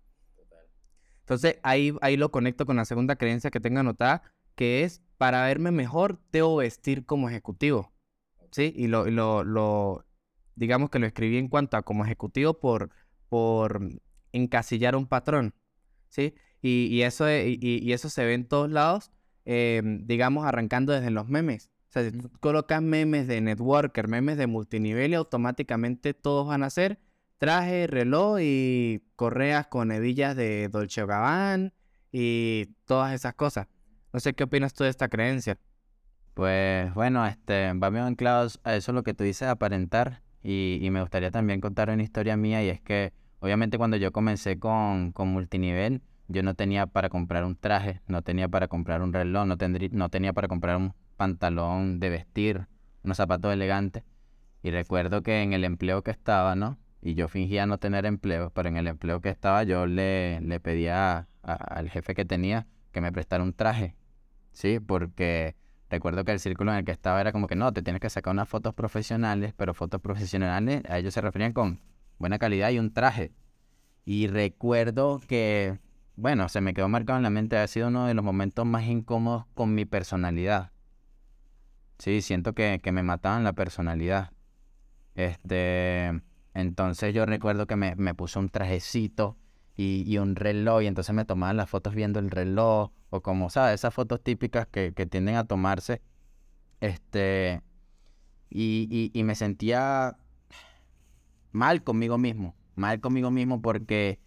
Entonces 1.20 1.58
ahí, 1.62 1.94
ahí 2.02 2.18
lo 2.18 2.30
conecto 2.30 2.66
con 2.66 2.76
la 2.76 2.84
segunda 2.84 3.16
creencia 3.16 3.50
que 3.50 3.60
tengo 3.60 3.80
anotada, 3.80 4.22
que 4.54 4.84
es 4.84 5.02
para 5.16 5.46
verme 5.46 5.70
mejor, 5.70 6.20
debo 6.32 6.56
vestir 6.56 7.06
como 7.06 7.30
ejecutivo. 7.30 7.92
¿Sí? 8.50 8.74
Y 8.76 8.88
lo, 8.88 9.06
lo, 9.06 9.42
lo, 9.42 10.04
digamos 10.54 10.90
que 10.90 10.98
lo 10.98 11.06
escribí 11.06 11.38
en 11.38 11.48
cuanto 11.48 11.78
a 11.78 11.82
como 11.82 12.04
ejecutivo 12.04 12.60
por, 12.60 12.90
por 13.30 13.80
encasillar 14.32 14.94
un 14.94 15.06
patrón. 15.06 15.54
¿Sí? 16.10 16.34
Y, 16.60 16.88
y 16.90 17.02
eso, 17.04 17.30
y, 17.30 17.58
y, 17.60 17.92
eso 17.92 18.10
se 18.10 18.24
ve 18.24 18.34
en 18.34 18.46
todos 18.46 18.70
lados, 18.70 19.10
em, 19.46 20.06
digamos, 20.06 20.44
arrancando 20.44 20.92
desde 20.92 21.10
los 21.10 21.26
memes. 21.26 21.70
Tú 22.02 22.30
colocas 22.40 22.82
memes 22.82 23.26
de 23.26 23.40
networker, 23.40 24.08
memes 24.08 24.36
de 24.36 24.46
multinivel 24.46 25.12
y 25.12 25.14
automáticamente 25.14 26.14
todos 26.14 26.46
van 26.46 26.62
a 26.62 26.70
ser 26.70 26.98
traje, 27.38 27.86
reloj 27.86 28.38
y 28.40 29.02
correas 29.16 29.68
con 29.68 29.92
hebillas 29.92 30.36
de 30.36 30.68
Dolce 30.68 31.06
Gabbana 31.06 31.72
y 32.12 32.66
todas 32.84 33.14
esas 33.14 33.34
cosas. 33.34 33.68
No 34.12 34.20
sé 34.20 34.34
qué 34.34 34.44
opinas 34.44 34.74
tú 34.74 34.84
de 34.84 34.90
esta 34.90 35.08
creencia. 35.08 35.58
Pues 36.34 36.92
bueno, 36.94 37.26
este, 37.26 37.72
va 37.74 37.90
bien 37.90 38.04
anclado 38.04 38.48
a 38.64 38.74
eso 38.74 38.92
lo 38.92 39.02
que 39.02 39.14
tú 39.14 39.24
dices, 39.24 39.48
aparentar. 39.48 40.22
Y, 40.42 40.86
me 40.90 41.00
gustaría 41.00 41.30
también 41.30 41.60
contar 41.60 41.90
una 41.90 42.02
historia 42.02 42.36
mía 42.36 42.62
y 42.62 42.68
es 42.68 42.80
que 42.80 43.12
obviamente 43.40 43.76
cuando 43.76 43.96
yo 43.96 44.12
comencé 44.12 44.58
con, 44.58 45.12
con 45.12 45.28
multinivel, 45.28 46.00
yo 46.28 46.42
no 46.42 46.54
tenía 46.54 46.86
para 46.86 47.08
comprar 47.08 47.44
un 47.44 47.56
traje, 47.56 48.00
no 48.06 48.22
tenía 48.22 48.48
para 48.48 48.68
comprar 48.68 49.02
un 49.02 49.12
reloj, 49.12 49.46
no, 49.46 49.56
tendría, 49.56 49.88
no 49.92 50.08
tenía 50.10 50.32
para 50.32 50.48
comprar 50.48 50.76
un 50.76 50.94
pantalón 51.18 52.00
de 52.00 52.08
vestir, 52.08 52.68
unos 53.04 53.18
zapatos 53.18 53.52
elegantes. 53.52 54.04
Y 54.62 54.70
recuerdo 54.70 55.22
que 55.22 55.42
en 55.42 55.52
el 55.52 55.64
empleo 55.64 56.02
que 56.02 56.10
estaba, 56.10 56.56
¿no? 56.56 56.78
Y 57.02 57.14
yo 57.14 57.28
fingía 57.28 57.66
no 57.66 57.78
tener 57.78 58.06
empleo, 58.06 58.50
pero 58.54 58.68
en 58.70 58.78
el 58.78 58.86
empleo 58.86 59.20
que 59.20 59.28
estaba 59.28 59.62
yo 59.64 59.86
le, 59.86 60.40
le 60.40 60.60
pedía 60.60 61.28
al 61.42 61.90
jefe 61.90 62.14
que 62.14 62.24
tenía 62.24 62.66
que 62.92 63.00
me 63.00 63.12
prestara 63.12 63.42
un 63.42 63.52
traje, 63.52 63.94
¿sí? 64.52 64.80
Porque 64.80 65.56
recuerdo 65.90 66.24
que 66.24 66.32
el 66.32 66.40
círculo 66.40 66.72
en 66.72 66.78
el 66.78 66.84
que 66.84 66.92
estaba 66.92 67.20
era 67.20 67.32
como 67.32 67.46
que 67.46 67.56
no, 67.56 67.72
te 67.72 67.82
tienes 67.82 68.00
que 68.00 68.10
sacar 68.10 68.32
unas 68.32 68.48
fotos 68.48 68.74
profesionales, 68.74 69.54
pero 69.56 69.74
fotos 69.74 70.00
profesionales 70.00 70.82
a 70.88 70.98
ellos 70.98 71.14
se 71.14 71.20
referían 71.20 71.52
con 71.52 71.80
buena 72.18 72.38
calidad 72.38 72.70
y 72.70 72.78
un 72.78 72.92
traje. 72.92 73.32
Y 74.04 74.26
recuerdo 74.26 75.20
que, 75.26 75.78
bueno, 76.16 76.48
se 76.48 76.60
me 76.60 76.74
quedó 76.74 76.88
marcado 76.88 77.18
en 77.18 77.24
la 77.24 77.30
mente, 77.30 77.58
ha 77.58 77.66
sido 77.66 77.88
uno 77.88 78.06
de 78.06 78.14
los 78.14 78.24
momentos 78.24 78.64
más 78.66 78.84
incómodos 78.86 79.44
con 79.54 79.74
mi 79.74 79.84
personalidad. 79.84 80.72
Sí, 81.98 82.22
siento 82.22 82.54
que, 82.54 82.80
que 82.82 82.92
me 82.92 83.02
mataban 83.02 83.44
la 83.44 83.52
personalidad. 83.52 84.32
Este, 85.14 86.22
entonces 86.54 87.12
yo 87.12 87.26
recuerdo 87.26 87.66
que 87.66 87.76
me, 87.76 87.96
me 87.96 88.14
puse 88.14 88.38
un 88.38 88.48
trajecito 88.48 89.36
y, 89.76 90.04
y, 90.06 90.18
un 90.18 90.36
reloj 90.36 90.82
y 90.82 90.86
entonces 90.86 91.14
me 91.14 91.24
tomaban 91.24 91.56
las 91.56 91.68
fotos 91.70 91.94
viendo 91.94 92.20
el 92.20 92.30
reloj 92.30 92.90
o 93.10 93.20
como, 93.20 93.50
¿sabes? 93.50 93.74
Esas 93.74 93.94
fotos 93.94 94.22
típicas 94.22 94.66
que, 94.68 94.92
que 94.94 95.06
tienden 95.06 95.36
a 95.36 95.44
tomarse. 95.44 96.02
Este, 96.80 97.62
y, 98.50 98.88
y, 98.90 99.18
y 99.18 99.24
me 99.24 99.34
sentía 99.34 100.16
mal 101.52 101.82
conmigo 101.82 102.18
mismo, 102.18 102.54
mal 102.76 103.00
conmigo 103.00 103.30
mismo 103.30 103.60
porque 103.60 104.20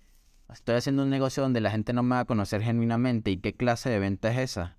estoy 0.51 0.75
haciendo 0.75 1.04
un 1.04 1.10
negocio 1.10 1.44
donde 1.44 1.62
la 1.62 1.72
gente 1.72 1.94
no 1.94 2.04
me 2.04 2.16
va 2.16 2.22
a 2.22 2.25
conocer 2.25 2.62
genuinamente 2.62 3.32
y 3.32 3.38
qué 3.38 3.54
clase 3.54 3.90
de 3.90 4.00
venta 4.00 4.32
es 4.32 4.40
esa. 4.40 4.78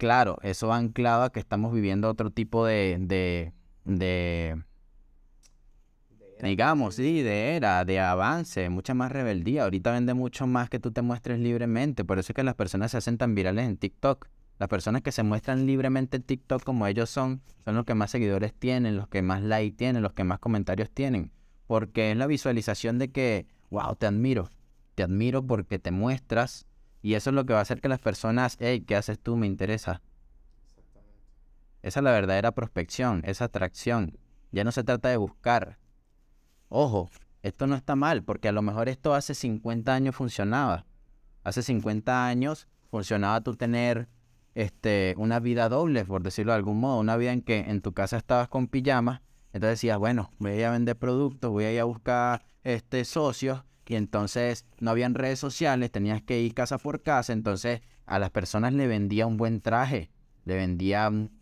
Claro, 0.00 0.38
eso 0.40 0.68
va 0.68 0.78
anclado 0.78 1.24
a 1.24 1.30
que 1.30 1.40
estamos 1.40 1.74
viviendo 1.74 2.08
otro 2.08 2.30
tipo 2.30 2.64
de, 2.64 2.96
de, 2.98 3.52
de, 3.84 4.62
digamos, 6.42 6.94
sí, 6.94 7.20
de 7.20 7.54
era, 7.54 7.84
de 7.84 8.00
avance, 8.00 8.70
mucha 8.70 8.94
más 8.94 9.12
rebeldía. 9.12 9.64
Ahorita 9.64 9.92
vende 9.92 10.14
mucho 10.14 10.46
más 10.46 10.70
que 10.70 10.78
tú 10.78 10.90
te 10.90 11.02
muestres 11.02 11.38
libremente. 11.38 12.02
Por 12.02 12.18
eso 12.18 12.32
es 12.32 12.34
que 12.34 12.42
las 12.42 12.54
personas 12.54 12.92
se 12.92 12.96
hacen 12.96 13.18
tan 13.18 13.34
virales 13.34 13.66
en 13.66 13.76
TikTok. 13.76 14.28
Las 14.58 14.70
personas 14.70 15.02
que 15.02 15.12
se 15.12 15.22
muestran 15.22 15.66
libremente 15.66 16.16
en 16.16 16.22
TikTok 16.22 16.64
como 16.64 16.86
ellos 16.86 17.10
son, 17.10 17.42
son 17.66 17.74
los 17.74 17.84
que 17.84 17.94
más 17.94 18.10
seguidores 18.10 18.54
tienen, 18.54 18.96
los 18.96 19.06
que 19.06 19.20
más 19.20 19.42
like 19.42 19.76
tienen, 19.76 20.02
los 20.02 20.14
que 20.14 20.24
más 20.24 20.38
comentarios 20.38 20.90
tienen. 20.90 21.30
Porque 21.66 22.12
es 22.12 22.16
la 22.16 22.26
visualización 22.26 22.98
de 22.98 23.12
que, 23.12 23.48
wow, 23.68 23.96
te 23.96 24.06
admiro. 24.06 24.48
Te 24.94 25.02
admiro 25.02 25.46
porque 25.46 25.78
te 25.78 25.90
muestras 25.90 26.66
y 27.02 27.14
eso 27.14 27.30
es 27.30 27.34
lo 27.34 27.46
que 27.46 27.52
va 27.52 27.60
a 27.60 27.62
hacer 27.62 27.80
que 27.80 27.88
las 27.88 28.00
personas, 28.00 28.56
hey, 28.60 28.82
¿qué 28.86 28.96
haces 28.96 29.18
tú? 29.18 29.36
Me 29.36 29.46
interesa. 29.46 30.02
Esa 31.82 32.00
es 32.00 32.04
la 32.04 32.12
verdadera 32.12 32.52
prospección, 32.52 33.22
esa 33.24 33.46
atracción. 33.46 34.18
Ya 34.52 34.64
no 34.64 34.72
se 34.72 34.84
trata 34.84 35.08
de 35.08 35.16
buscar. 35.16 35.78
Ojo, 36.68 37.08
esto 37.42 37.66
no 37.66 37.74
está 37.74 37.96
mal, 37.96 38.22
porque 38.22 38.48
a 38.48 38.52
lo 38.52 38.62
mejor 38.62 38.88
esto 38.88 39.14
hace 39.14 39.34
50 39.34 39.94
años 39.94 40.14
funcionaba. 40.14 40.84
Hace 41.42 41.62
50 41.62 42.26
años 42.26 42.68
funcionaba 42.90 43.40
tú 43.40 43.56
tener 43.56 44.08
este, 44.54 45.14
una 45.16 45.40
vida 45.40 45.68
doble, 45.68 46.04
por 46.04 46.22
decirlo 46.22 46.52
de 46.52 46.56
algún 46.56 46.80
modo, 46.80 47.00
una 47.00 47.16
vida 47.16 47.32
en 47.32 47.40
que 47.40 47.60
en 47.60 47.80
tu 47.80 47.92
casa 47.92 48.18
estabas 48.18 48.48
con 48.48 48.66
pijamas, 48.66 49.22
entonces 49.52 49.78
decías, 49.78 49.98
bueno, 49.98 50.30
voy 50.38 50.52
a 50.52 50.56
ir 50.56 50.64
a 50.66 50.70
vender 50.72 50.96
productos, 50.96 51.50
voy 51.50 51.64
a 51.64 51.72
ir 51.72 51.80
a 51.80 51.84
buscar 51.84 52.44
este, 52.62 53.04
socios, 53.04 53.64
y 53.90 53.96
entonces 53.96 54.66
no 54.78 54.92
habían 54.92 55.16
redes 55.16 55.40
sociales, 55.40 55.90
tenías 55.90 56.22
que 56.22 56.40
ir 56.40 56.54
casa 56.54 56.78
por 56.78 57.02
casa, 57.02 57.32
entonces 57.32 57.80
a 58.06 58.20
las 58.20 58.30
personas 58.30 58.72
le 58.72 58.86
vendía 58.86 59.26
un 59.26 59.36
buen 59.36 59.60
traje, 59.60 60.12
le 60.44 60.54
vendía 60.54 61.08
un 61.08 61.32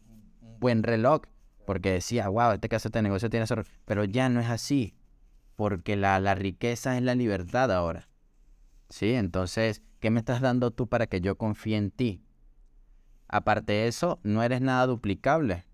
buen 0.59 0.83
reloj, 0.83 1.25
porque 1.67 1.93
decía, 1.93 2.27
wow, 2.31 2.53
este 2.53 2.75
hace 2.75 2.89
este 2.89 3.03
negocio 3.03 3.29
tiene 3.29 3.45
eso, 3.45 3.57
pero 3.85 4.05
ya 4.05 4.31
no 4.31 4.41
es 4.41 4.49
así, 4.49 4.95
porque 5.57 5.95
la, 5.95 6.19
la 6.21 6.35
riqueza 6.35 6.97
es 6.97 7.03
la 7.03 7.15
libertad 7.15 7.71
ahora. 7.71 8.09
¿Sí? 8.89 9.13
Entonces, 9.13 9.83
¿qué 10.01 10.09
me 10.09 10.21
estás 10.21 10.41
dando 10.41 10.71
tú 10.71 10.87
para 10.87 11.07
que 11.07 11.21
yo 11.21 11.37
confíe 11.37 11.77
en 11.77 11.91
ti? 11.91 12.23
Aparte 13.29 13.75
de 13.75 13.89
eso, 13.89 14.21
no 14.23 14.43
eres 14.43 14.63
nada 14.63 14.87
duplicable. 14.87 15.67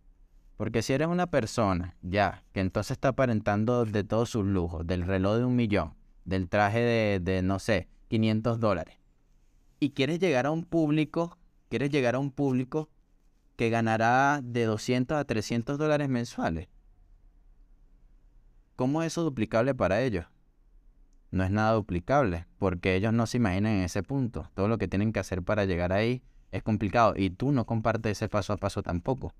Porque 0.57 0.83
si 0.83 0.93
eres 0.93 1.07
una 1.07 1.29
persona, 1.29 1.95
ya, 2.03 2.43
que 2.53 2.59
entonces 2.59 2.97
está 2.97 3.11
aparentando 3.11 3.85
de 3.85 4.03
todos 4.03 4.31
sus 4.31 4.45
lujos, 4.45 4.85
del 4.85 5.03
reloj 5.07 5.37
de 5.37 5.45
un 5.45 5.55
millón, 5.55 5.95
del 6.25 6.49
traje 6.49 6.81
de, 6.81 7.21
de, 7.21 7.43
no 7.43 7.59
sé, 7.59 7.89
500 8.09 8.61
dólares. 8.61 8.99
Y 9.81 9.91
quieres 9.91 10.19
llegar 10.19 10.47
a 10.47 10.51
un 10.51 10.65
público, 10.65 11.39
quieres 11.69 11.91
llegar 11.91 12.15
a 12.15 12.19
un 12.19 12.31
público 12.31 12.89
que 13.57 13.71
ganará 13.71 14.41
de 14.43 14.65
200 14.65 15.17
a 15.17 15.25
300 15.25 15.79
dólares 15.79 16.09
mensuales. 16.09 16.69
¿Cómo 18.77 19.03
es 19.03 19.13
eso 19.13 19.23
duplicable 19.23 19.75
para 19.75 20.03
ellos? 20.03 20.27
No 21.31 21.45
es 21.45 21.51
nada 21.51 21.73
duplicable, 21.73 22.47
porque 22.59 22.95
ellos 22.95 23.13
no 23.13 23.27
se 23.27 23.37
imaginan 23.37 23.73
en 23.73 23.83
ese 23.83 24.03
punto. 24.03 24.51
Todo 24.55 24.69
lo 24.69 24.79
que 24.79 24.89
tienen 24.89 25.13
que 25.13 25.21
hacer 25.21 25.43
para 25.43 25.65
llegar 25.65 25.93
ahí 25.93 26.23
es 26.51 26.63
complicado 26.63 27.15
y 27.17 27.31
tú 27.31 27.53
no 27.53 27.67
compartes 27.67 28.13
ese 28.13 28.29
paso 28.29 28.53
a 28.53 28.57
paso 28.57 28.83
tampoco. 28.83 29.33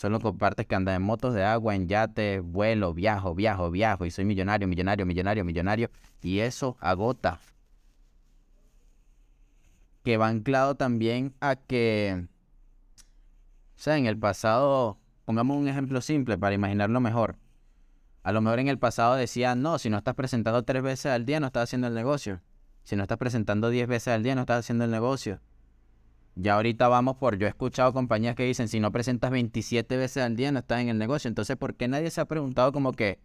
Solo 0.00 0.18
compartes 0.18 0.66
que 0.66 0.74
andas 0.74 0.96
en 0.96 1.02
motos 1.02 1.34
de 1.34 1.44
agua, 1.44 1.74
en 1.74 1.86
yate, 1.86 2.40
vuelo, 2.40 2.94
viajo, 2.94 3.34
viajo, 3.34 3.70
viajo 3.70 4.06
y 4.06 4.10
soy 4.10 4.24
millonario, 4.24 4.66
millonario, 4.66 5.04
millonario, 5.04 5.44
millonario. 5.44 5.90
Y 6.22 6.38
eso 6.38 6.78
agota. 6.80 7.38
Que 10.02 10.16
va 10.16 10.28
anclado 10.28 10.74
también 10.74 11.34
a 11.40 11.54
que, 11.54 12.28
o 13.76 13.78
sea, 13.78 13.98
en 13.98 14.06
el 14.06 14.16
pasado, 14.16 14.96
pongamos 15.26 15.58
un 15.58 15.68
ejemplo 15.68 16.00
simple 16.00 16.38
para 16.38 16.54
imaginarlo 16.54 16.98
mejor. 17.00 17.36
A 18.22 18.32
lo 18.32 18.40
mejor 18.40 18.60
en 18.60 18.68
el 18.68 18.78
pasado 18.78 19.16
decían, 19.16 19.60
no, 19.60 19.78
si 19.78 19.90
no 19.90 19.98
estás 19.98 20.14
presentando 20.14 20.62
tres 20.62 20.82
veces 20.82 21.12
al 21.12 21.26
día, 21.26 21.40
no 21.40 21.48
estás 21.48 21.64
haciendo 21.64 21.88
el 21.88 21.94
negocio. 21.94 22.40
Si 22.84 22.96
no 22.96 23.02
estás 23.02 23.18
presentando 23.18 23.68
diez 23.68 23.86
veces 23.86 24.14
al 24.14 24.22
día, 24.22 24.34
no 24.34 24.40
estás 24.40 24.60
haciendo 24.60 24.86
el 24.86 24.92
negocio. 24.92 25.40
Ya 26.36 26.54
ahorita 26.54 26.88
vamos 26.88 27.16
por, 27.16 27.36
yo 27.36 27.46
he 27.46 27.50
escuchado 27.50 27.92
compañías 27.92 28.34
que 28.34 28.44
dicen, 28.44 28.68
si 28.68 28.80
no 28.80 28.92
presentas 28.92 29.30
27 29.30 29.96
veces 29.96 30.22
al 30.22 30.36
día 30.36 30.52
no 30.52 30.60
estás 30.60 30.80
en 30.80 30.88
el 30.88 30.98
negocio. 30.98 31.28
Entonces, 31.28 31.56
¿por 31.56 31.74
qué 31.74 31.88
nadie 31.88 32.10
se 32.10 32.20
ha 32.20 32.24
preguntado 32.24 32.72
como 32.72 32.92
que 32.92 33.18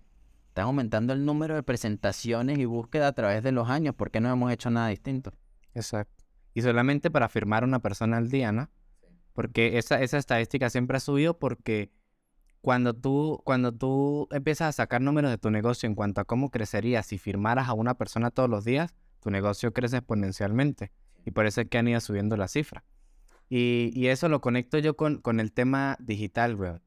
están 0.48 0.66
aumentando 0.66 1.14
el 1.14 1.26
número 1.26 1.56
de 1.56 1.64
presentaciones 1.64 2.58
y 2.58 2.66
búsqueda 2.66 3.08
a 3.08 3.14
través 3.14 3.44
de 3.44 3.52
los 3.52 3.70
años? 3.70 3.96
¿Por 3.96 4.12
qué 4.12 4.20
no 4.20 4.32
hemos 4.32 4.52
hecho 4.52 4.70
nada 4.70 4.88
distinto? 4.88 5.34
Exacto. 5.74 6.24
Y 6.54 6.62
solamente 6.62 7.12
para 7.12 7.30
firmar 7.30 7.64
una 7.64 7.80
persona 7.80 8.18
al 8.18 8.30
día, 8.30 8.52
¿no? 8.52 8.70
Porque 9.34 9.78
esa, 9.78 10.02
esa 10.02 10.18
estadística 10.18 10.70
siempre 10.70 10.98
ha 10.98 11.02
subido 11.02 11.38
porque 11.38 11.92
cuando 12.62 12.94
tú, 12.94 13.42
cuando 13.44 13.74
tú 13.74 14.28
empiezas 14.32 14.70
a 14.70 14.72
sacar 14.72 15.02
números 15.02 15.30
de 15.30 15.38
tu 15.38 15.52
negocio 15.52 15.88
en 15.88 15.94
cuanto 15.94 16.22
a 16.22 16.26
cómo 16.26 16.50
crecería 16.50 17.04
si 17.04 17.18
firmaras 17.18 17.68
a 17.68 17.74
una 17.74 17.94
persona 17.94 18.32
todos 18.32 18.50
los 18.50 18.66
días, 18.66 18.96
tu 19.20 19.30
negocio 19.30 19.74
crece 19.74 19.98
exponencialmente. 19.98 20.92
Y 21.26 21.32
por 21.32 21.46
eso 21.46 21.62
es 21.62 21.68
que 21.68 21.78
han 21.78 21.88
ido 21.88 22.00
subiendo 22.00 22.38
la 22.38 22.48
cifra. 22.48 22.84
Y, 23.50 23.92
y 23.94 24.08
eso 24.08 24.30
lo 24.30 24.42
conecto 24.42 24.78
yo 24.80 24.96
con, 24.96 25.22
con 25.22 25.40
el 25.40 25.52
tema 25.52 25.98
digital, 26.00 26.56
weón. 26.56 26.82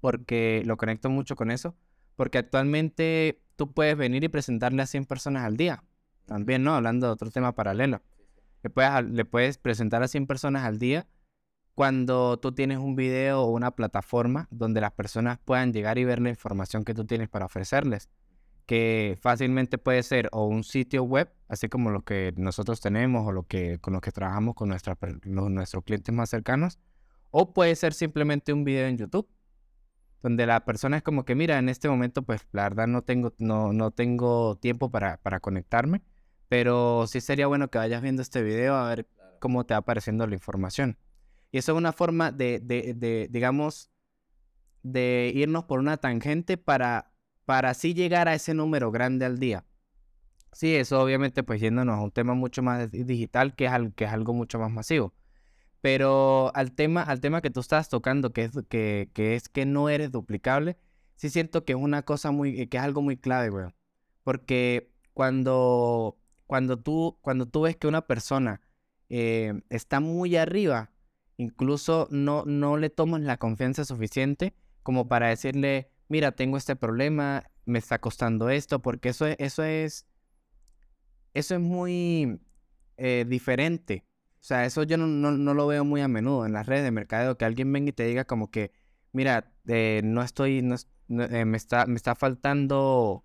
Porque 0.00 0.62
lo 0.66 0.76
conecto 0.76 1.10
mucho 1.10 1.36
con 1.36 1.50
eso. 1.50 1.76
Porque 2.14 2.38
actualmente 2.38 3.42
tú 3.56 3.72
puedes 3.72 3.96
venir 3.96 4.24
y 4.24 4.28
presentarle 4.28 4.82
a 4.82 4.86
100 4.86 5.06
personas 5.06 5.44
al 5.44 5.56
día. 5.56 5.84
También, 6.26 6.62
¿no? 6.64 6.74
Hablando 6.74 7.06
de 7.06 7.12
otro 7.12 7.30
tema 7.30 7.54
paralelo. 7.54 8.02
Le 8.62 8.70
puedes, 8.70 9.04
le 9.04 9.24
puedes 9.24 9.58
presentar 9.58 10.02
a 10.02 10.08
100 10.08 10.26
personas 10.26 10.64
al 10.64 10.78
día 10.78 11.06
cuando 11.76 12.38
tú 12.38 12.52
tienes 12.52 12.78
un 12.78 12.96
video 12.96 13.42
o 13.42 13.50
una 13.50 13.70
plataforma 13.70 14.48
donde 14.50 14.80
las 14.80 14.92
personas 14.92 15.38
puedan 15.44 15.74
llegar 15.74 15.98
y 15.98 16.04
ver 16.04 16.20
la 16.20 16.30
información 16.30 16.84
que 16.84 16.94
tú 16.94 17.04
tienes 17.04 17.28
para 17.28 17.44
ofrecerles, 17.44 18.08
que 18.66 19.16
fácilmente 19.20 19.78
puede 19.78 20.02
ser 20.02 20.28
o 20.32 20.46
un 20.46 20.64
sitio 20.64 21.04
web, 21.04 21.32
así 21.48 21.68
como 21.68 21.90
lo 21.90 22.02
que 22.02 22.34
nosotros 22.36 22.80
tenemos 22.80 23.26
o 23.26 23.32
lo 23.32 23.44
que 23.44 23.78
con 23.78 23.94
lo 23.94 24.00
que 24.00 24.10
trabajamos 24.10 24.54
con 24.54 24.68
nuestra, 24.68 24.98
nuestros 25.24 25.84
clientes 25.84 26.14
más 26.14 26.28
cercanos, 26.28 26.78
o 27.30 27.52
puede 27.52 27.76
ser 27.76 27.94
simplemente 27.94 28.52
un 28.52 28.64
video 28.64 28.86
en 28.88 28.98
YouTube, 28.98 29.28
donde 30.22 30.46
la 30.46 30.64
persona 30.64 30.96
es 30.96 31.02
como 31.04 31.24
que, 31.24 31.36
mira, 31.36 31.58
en 31.58 31.68
este 31.68 31.88
momento, 31.88 32.22
pues 32.22 32.46
la 32.52 32.64
verdad 32.64 32.88
no 32.88 33.02
tengo, 33.02 33.34
no, 33.38 33.72
no 33.72 33.92
tengo 33.92 34.56
tiempo 34.56 34.90
para, 34.90 35.18
para 35.18 35.38
conectarme, 35.38 36.02
pero 36.48 37.06
sí 37.06 37.20
sería 37.20 37.46
bueno 37.46 37.68
que 37.68 37.78
vayas 37.78 38.02
viendo 38.02 38.22
este 38.22 38.42
video 38.42 38.74
a 38.74 38.88
ver 38.88 39.06
cómo 39.38 39.64
te 39.64 39.74
va 39.74 39.78
apareciendo 39.78 40.26
la 40.26 40.34
información. 40.34 40.98
Y 41.52 41.58
eso 41.58 41.72
es 41.72 41.78
una 41.78 41.92
forma 41.92 42.32
de, 42.32 42.58
de, 42.60 42.94
de, 42.94 43.28
digamos, 43.30 43.90
de 44.82 45.30
irnos 45.34 45.64
por 45.64 45.78
una 45.78 45.96
tangente 45.98 46.56
para, 46.56 47.12
para 47.46 47.70
así 47.70 47.94
llegar 47.94 48.28
a 48.28 48.34
ese 48.34 48.52
número 48.52 48.90
grande 48.90 49.24
al 49.24 49.38
día. 49.38 49.64
Sí, 50.52 50.74
eso 50.74 51.00
obviamente 51.00 51.42
pues 51.42 51.60
yéndonos 51.60 51.98
a 51.98 52.02
un 52.02 52.10
tema 52.10 52.34
mucho 52.34 52.62
más 52.62 52.90
digital 52.90 53.54
que 53.54 53.66
es, 53.66 53.72
algo 54.12 54.34
mucho 54.34 54.58
más 54.58 54.70
masivo. 54.70 55.14
Pero 55.80 56.50
al 56.54 56.72
tema, 56.72 57.02
al 57.02 57.20
tema 57.20 57.42
que 57.42 57.50
tú 57.50 57.60
estás 57.60 57.88
tocando, 57.88 58.32
que 58.32 58.50
es 59.14 59.48
que, 59.48 59.66
no 59.66 59.88
eres 59.88 60.10
duplicable, 60.10 60.76
sí 61.14 61.30
siento 61.30 61.64
que 61.64 61.72
es 61.74 61.78
una 61.78 62.02
cosa 62.02 62.30
muy, 62.32 62.66
que 62.68 62.76
es 62.78 62.82
algo 62.82 63.02
muy 63.02 63.16
clave, 63.16 63.50
güey. 63.50 63.66
Porque 64.24 64.90
cuando, 65.14 66.18
cuando, 66.46 66.78
tú, 66.78 67.18
cuando 67.22 67.46
tú 67.46 67.62
ves 67.62 67.76
que 67.76 67.86
una 67.86 68.06
persona 68.06 68.60
eh, 69.08 69.60
está 69.70 70.00
muy 70.00 70.36
arriba, 70.36 70.90
incluso 71.36 72.08
no, 72.10 72.44
no 72.46 72.76
le 72.76 72.90
tomas 72.90 73.20
la 73.20 73.36
confianza 73.36 73.84
suficiente 73.84 74.54
como 74.82 75.08
para 75.08 75.28
decirle, 75.28 75.90
mira, 76.08 76.32
tengo 76.32 76.56
este 76.56 76.76
problema, 76.76 77.44
me 77.64 77.78
está 77.78 78.00
costando 78.00 78.48
esto, 78.50 78.80
porque 78.80 79.10
eso 79.10 79.26
es, 79.26 79.36
eso 79.38 79.62
es, 79.64 80.06
eso 81.34 81.54
es 81.54 81.60
muy 81.60 82.40
eh, 82.96 83.24
diferente. 83.28 84.04
O 84.40 84.44
sea, 84.46 84.64
eso 84.64 84.84
yo 84.84 84.96
no, 84.96 85.06
no, 85.06 85.54
lo 85.54 85.66
veo 85.66 85.84
muy 85.84 86.00
a 86.00 86.08
menudo 86.08 86.46
en 86.46 86.52
las 86.52 86.66
redes 86.66 86.84
de 86.84 86.92
mercadeo, 86.92 87.36
que 87.36 87.44
alguien 87.44 87.72
venga 87.72 87.90
y 87.90 87.92
te 87.92 88.04
diga 88.06 88.24
como 88.24 88.50
que, 88.50 88.72
mira, 89.12 89.52
eh, 89.66 90.02
no 90.04 90.22
estoy, 90.22 90.62
no, 90.62 90.76
eh, 91.08 91.44
me, 91.44 91.56
está, 91.56 91.86
me 91.86 91.96
está 91.96 92.14
faltando, 92.14 93.24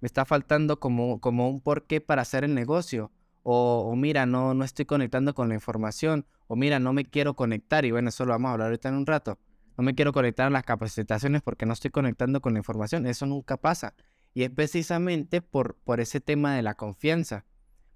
me 0.00 0.06
está 0.06 0.24
faltando 0.24 0.80
como, 0.80 1.20
como 1.20 1.48
un 1.50 1.60
porqué 1.60 2.00
para 2.00 2.22
hacer 2.22 2.44
el 2.44 2.54
negocio. 2.54 3.12
O, 3.42 3.90
o, 3.90 3.96
mira, 3.96 4.26
no, 4.26 4.54
no 4.54 4.64
estoy 4.64 4.86
conectando 4.86 5.34
con 5.34 5.48
la 5.48 5.54
información, 5.54 6.26
o 6.48 6.56
mira, 6.56 6.80
no 6.80 6.92
me 6.92 7.04
quiero 7.04 7.34
conectar, 7.36 7.84
y 7.84 7.92
bueno, 7.92 8.08
eso 8.08 8.24
lo 8.24 8.32
vamos 8.32 8.48
a 8.48 8.52
hablar 8.52 8.66
ahorita 8.68 8.88
en 8.88 8.96
un 8.96 9.06
rato, 9.06 9.38
no 9.76 9.84
me 9.84 9.94
quiero 9.94 10.12
conectar 10.12 10.46
a 10.46 10.50
las 10.50 10.64
capacitaciones 10.64 11.42
porque 11.42 11.66
no 11.66 11.72
estoy 11.72 11.90
conectando 11.90 12.40
con 12.40 12.54
la 12.54 12.60
información, 12.60 13.06
eso 13.06 13.26
nunca 13.26 13.56
pasa. 13.56 13.94
Y 14.32 14.42
es 14.42 14.50
precisamente 14.50 15.40
por, 15.40 15.76
por 15.76 16.00
ese 16.00 16.20
tema 16.20 16.54
de 16.54 16.62
la 16.62 16.74
confianza, 16.74 17.44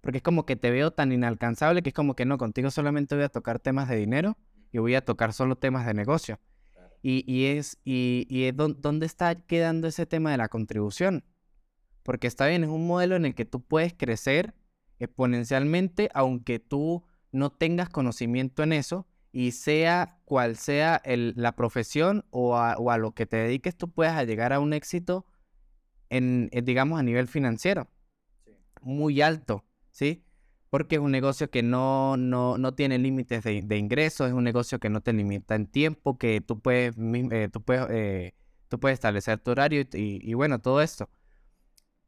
porque 0.00 0.18
es 0.18 0.22
como 0.22 0.46
que 0.46 0.56
te 0.56 0.70
veo 0.70 0.90
tan 0.90 1.12
inalcanzable 1.12 1.82
que 1.82 1.90
es 1.90 1.94
como 1.94 2.14
que 2.14 2.25
no, 2.25 2.38
contigo 2.38 2.70
solamente 2.70 3.14
voy 3.14 3.25
a 3.25 3.28
tocar 3.28 3.58
temas 3.58 3.88
de 3.88 3.96
dinero 3.96 4.37
y 4.72 4.78
voy 4.78 4.94
a 4.94 5.04
tocar 5.04 5.32
solo 5.32 5.56
temas 5.56 5.87
de 5.87 5.94
negocio. 5.94 6.38
Y, 7.02 7.25
y 7.26 7.46
es, 7.46 7.78
y, 7.84 8.26
y 8.28 8.44
es 8.44 8.54
dónde 8.56 9.06
está 9.06 9.34
quedando 9.34 9.88
ese 9.88 10.04
tema 10.04 10.30
de 10.30 10.37
la 10.37 10.49
contribución. 10.49 11.25
Porque 12.02 12.26
está 12.26 12.46
bien, 12.46 12.64
es 12.64 12.70
un 12.70 12.87
modelo 12.87 13.16
en 13.16 13.25
el 13.26 13.34
que 13.34 13.46
tú 13.46 13.62
puedes 13.62 13.94
crecer 13.94 14.54
exponencialmente, 14.99 16.10
aunque 16.12 16.58
tú 16.58 17.04
no 17.32 17.50
tengas 17.50 17.88
conocimiento 17.88 18.62
en 18.62 18.75
eso 18.75 19.06
y 19.32 19.52
sea 19.52 20.18
cual 20.25 20.56
sea 20.56 21.02
la 21.04 21.56
profesión 21.56 22.25
o 22.30 22.56
a, 22.56 22.99
lo 22.99 23.12
que 23.12 23.26
te 23.26 23.37
dediques, 23.37 23.76
tú 23.76 23.90
puedas 23.90 24.26
llegar 24.26 24.52
a 24.52 24.60
un 24.60 24.72
éxito 24.72 25.26
en, 26.08 26.49
eh, 26.52 26.62
digamos, 26.62 26.99
a 26.99 27.02
nivel 27.02 27.28
financiero. 27.28 27.88
Muy 28.82 29.20
alto, 29.20 29.64
¿sí? 29.90 30.25
Porque 30.71 30.97
es 30.97 31.00
un 31.00 31.12
negocio 31.12 31.50
que 31.50 31.62
no, 31.62 32.16
no, 32.16 32.58
no 32.58 32.75
tiene 32.75 32.99
límites 32.99 33.45
de, 33.45 33.76
ingresos, 33.76 34.28
es 34.28 34.32
un 34.32 34.45
negocio 34.45 34.78
que 34.78 34.90
no 34.90 35.00
te 35.00 35.12
limita 35.12 35.54
en 35.54 35.66
tiempo, 35.66 36.19
que 36.19 36.40
tú 36.40 36.60
puedes, 36.60 36.95
eh, 36.99 37.49
tú 37.52 37.62
puedes, 37.62 37.86
eh, 37.90 38.34
tú 38.69 38.80
puedes 38.80 38.95
establecer 38.95 39.38
tu 39.40 39.50
horario 39.52 39.84
y 39.93 40.34
bueno, 40.34 40.60
todo 40.60 40.80
esto. 40.80 41.08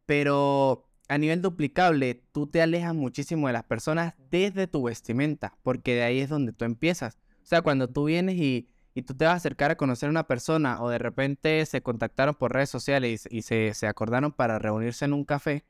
Pero 0.07 0.92
a 1.13 1.19
nivel 1.19 1.43
duplicable, 1.43 2.23
tú 2.33 2.47
te 2.47 2.63
alejas 2.63 2.95
muchísimo 2.95 3.47
de 3.47 3.53
las 3.53 3.65
personas 3.65 4.15
desde 4.31 4.67
tu 4.67 4.85
vestimenta, 4.85 5.59
porque 5.63 5.95
de 5.95 6.05
ahí 6.05 6.21
es 6.21 6.31
donde 6.31 6.55
tú 6.55 6.65
empiezas. 6.65 7.19
O 7.43 7.47
sea, 7.47 7.61
cuando 7.61 7.87
tú 7.91 8.05
vienes 8.05 8.37
y, 8.37 8.71
tú 9.07 9.15
te 9.15 9.27
vas 9.27 9.35
a 9.35 9.37
acercar 9.37 9.71
a 9.71 9.77
conocer 9.77 10.07
a 10.07 10.11
una 10.11 10.27
persona 10.27 10.83
o 10.83 10.89
de 10.89 10.97
repente 10.97 11.67
se 11.67 11.83
contactaron 11.83 12.35
por 12.35 12.55
redes 12.55 12.71
sociales 12.71 13.29
y, 13.31 13.43
se, 13.43 13.75
acordaron 13.87 14.33
para 14.33 14.59
reunirse 14.59 15.05
en 15.05 15.13
un 15.13 15.27
café 15.27 15.67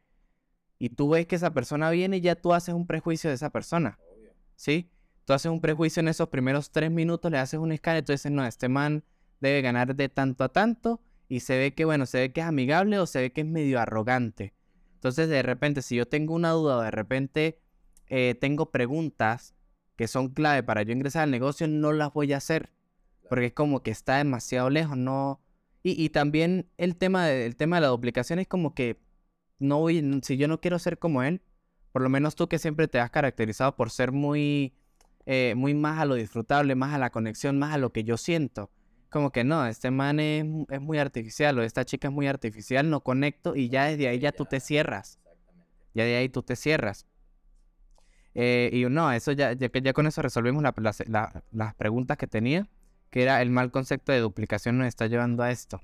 y 0.78 0.90
tú 0.90 1.08
ves 1.08 1.26
que 1.26 1.34
esa 1.34 1.52
persona 1.52 1.90
viene 1.90 2.18
y 2.18 2.20
ya 2.20 2.36
tú 2.36 2.54
haces 2.54 2.76
un 2.76 2.86
prejuicio 2.86 3.28
de 3.28 3.34
esa 3.34 3.50
persona. 3.50 3.98
¿Sí? 4.54 4.92
Tú 5.24 5.32
haces 5.32 5.50
un 5.50 5.60
prejuicio 5.60 5.98
en 5.98 6.06
esos 6.06 6.28
primeros 6.28 6.70
tres 6.70 6.92
minutos, 6.92 7.32
le 7.32 7.38
haces 7.38 7.58
un 7.58 7.72
escáner 7.72 8.04
y 8.04 8.06
tú 8.06 8.12
dices, 8.12 8.30
no, 8.30 8.46
este 8.46 8.68
man 8.68 9.02
debe 9.40 9.60
ganar 9.60 9.96
de 9.96 10.08
tanto 10.08 10.44
a 10.44 10.50
tanto 10.50 11.00
y 11.28 11.40
se 11.40 11.58
ve 11.58 11.74
que, 11.74 11.84
bueno, 11.84 12.06
se 12.06 12.20
ve 12.20 12.32
que 12.32 12.42
es 12.42 12.46
amigable 12.46 13.00
o 13.00 13.06
se 13.06 13.22
ve 13.22 13.32
que 13.32 13.40
es 13.40 13.46
medio 13.48 13.80
arrogante. 13.80 14.54
Entonces, 15.02 15.28
de 15.28 15.42
repente, 15.42 15.82
si 15.82 15.96
yo 15.96 16.06
tengo 16.06 16.32
una 16.32 16.50
duda 16.50 16.76
o 16.76 16.80
de 16.82 16.92
repente 16.92 17.58
eh, 18.06 18.36
tengo 18.40 18.70
preguntas 18.70 19.52
que 19.96 20.06
son 20.06 20.28
clave 20.28 20.62
para 20.62 20.84
yo 20.84 20.92
ingresar 20.92 21.24
al 21.24 21.32
negocio, 21.32 21.66
no 21.66 21.90
las 21.92 22.12
voy 22.12 22.32
a 22.32 22.36
hacer. 22.36 22.70
Porque 23.28 23.46
es 23.46 23.52
como 23.52 23.82
que 23.82 23.90
está 23.90 24.18
demasiado 24.18 24.70
lejos, 24.70 24.96
no... 24.96 25.40
Y, 25.82 26.10
también 26.10 26.70
el 26.78 26.94
tema, 26.94 27.26
de, 27.26 27.52
tema 27.54 27.78
de 27.78 27.82
la 27.82 27.88
duplicación 27.88 28.38
es 28.38 28.46
como 28.46 28.76
que 28.76 29.00
no 29.58 29.80
voy, 29.80 30.20
si 30.22 30.36
yo 30.36 30.46
no 30.46 30.60
quiero 30.60 30.78
ser 30.78 31.00
como 31.00 31.24
él, 31.24 31.42
por 31.90 32.02
lo 32.02 32.08
menos 32.08 32.36
tú 32.36 32.48
que 32.48 32.60
siempre 32.60 32.86
te 32.86 33.00
has 33.00 33.10
caracterizado 33.10 33.74
por 33.74 33.90
ser 33.90 34.12
muy, 34.12 34.72
eh, 35.26 35.54
muy 35.56 35.74
más 35.74 35.98
a 35.98 36.04
lo 36.04 36.14
disfrutable, 36.14 36.76
más 36.76 36.94
a 36.94 36.98
la 36.98 37.10
conexión, 37.10 37.58
más 37.58 37.74
a 37.74 37.78
lo 37.78 37.92
que 37.92 38.04
yo 38.04 38.16
siento 38.16 38.70
como 39.12 39.30
que 39.30 39.44
no, 39.44 39.66
este 39.66 39.90
man 39.90 40.18
es, 40.18 40.44
muy 40.80 40.98
artificial 40.98 41.58
o 41.58 41.62
esta 41.62 41.84
chica 41.84 42.08
es 42.08 42.14
muy 42.14 42.26
artificial, 42.26 42.88
no 42.88 43.02
conecto 43.02 43.54
y 43.54 43.68
ya 43.68 43.84
desde 43.84 44.08
ahí 44.08 44.18
ya 44.18 44.32
tú 44.32 44.46
te 44.46 44.58
cierras. 44.58 45.20
Ya 45.94 46.04
de 46.04 46.16
ahí 46.16 46.30
tú 46.30 46.42
te 46.42 46.56
cierras. 46.56 47.06
Eh, 48.34 48.70
y 48.72 48.84
no, 48.86 49.12
eso 49.12 49.32
ya, 49.32 49.52
ya, 49.52 49.68
ya 49.70 49.92
con 49.92 50.06
eso 50.06 50.22
resolvimos 50.22 50.64
las 50.64 51.74
preguntas 51.74 52.16
que 52.16 52.26
tenía, 52.26 52.66
que 53.10 53.22
era 53.22 53.42
el 53.42 53.50
mal 53.50 53.70
concepto 53.70 54.10
de 54.12 54.20
duplicación 54.20 54.78
nos 54.78 54.86
está 54.86 55.06
llevando 55.06 55.42
a 55.42 55.50
esto. 55.50 55.82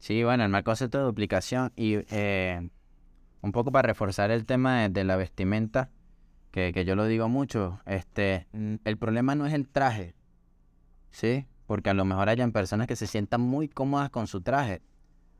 Sí, 0.00 0.24
bueno, 0.24 0.42
el 0.42 0.50
mal 0.50 0.64
concepto 0.64 0.98
de 0.98 1.04
duplicación 1.04 1.72
y 1.76 1.98
eh, 2.10 2.68
un 3.40 3.52
poco 3.52 3.70
para 3.70 3.86
reforzar 3.86 4.32
el 4.32 4.44
tema 4.44 4.88
de, 4.88 5.04
la 5.04 5.14
vestimenta, 5.14 5.90
que, 6.50 6.72
que, 6.72 6.84
yo 6.84 6.96
lo 6.96 7.06
digo 7.06 7.28
mucho, 7.28 7.80
este, 7.86 8.48
el 8.52 8.96
problema 8.98 9.36
no 9.36 9.46
es 9.46 9.54
el 9.54 9.68
traje, 9.68 10.14
¿sí? 11.12 11.46
Porque 11.66 11.90
a 11.90 11.94
lo 11.94 12.04
mejor 12.04 12.28
hayan 12.28 12.52
personas 12.52 12.86
que 12.86 12.96
se 12.96 13.06
sientan 13.06 13.40
muy 13.40 13.68
cómodas 13.68 14.10
con 14.10 14.26
su 14.26 14.40
traje. 14.40 14.82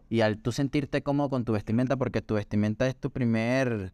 Y 0.09 0.21
al 0.21 0.39
tú 0.39 0.53
sentirte 0.53 1.03
cómodo 1.03 1.31
con 1.31 1.45
tu 1.45 1.53
vestimenta, 1.53 1.97
porque 1.97 2.23
tu 2.23 2.35
vestimenta 2.35 2.87
es 2.87 2.97
tu 2.97 3.11
primer, 3.11 3.93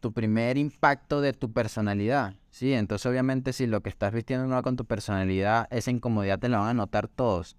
tu 0.00 0.12
primer 0.12 0.56
impacto 0.56 1.20
de 1.20 1.32
tu 1.32 1.52
personalidad, 1.52 2.34
¿sí? 2.50 2.72
Entonces 2.72 3.04
obviamente 3.06 3.52
si 3.52 3.66
lo 3.66 3.82
que 3.82 3.90
estás 3.90 4.12
vistiendo 4.12 4.46
no 4.46 4.54
va 4.54 4.62
con 4.62 4.76
tu 4.76 4.84
personalidad, 4.86 5.68
esa 5.70 5.90
incomodidad 5.90 6.38
te 6.38 6.48
la 6.48 6.58
van 6.58 6.68
a 6.68 6.74
notar 6.74 7.08
todos. 7.08 7.56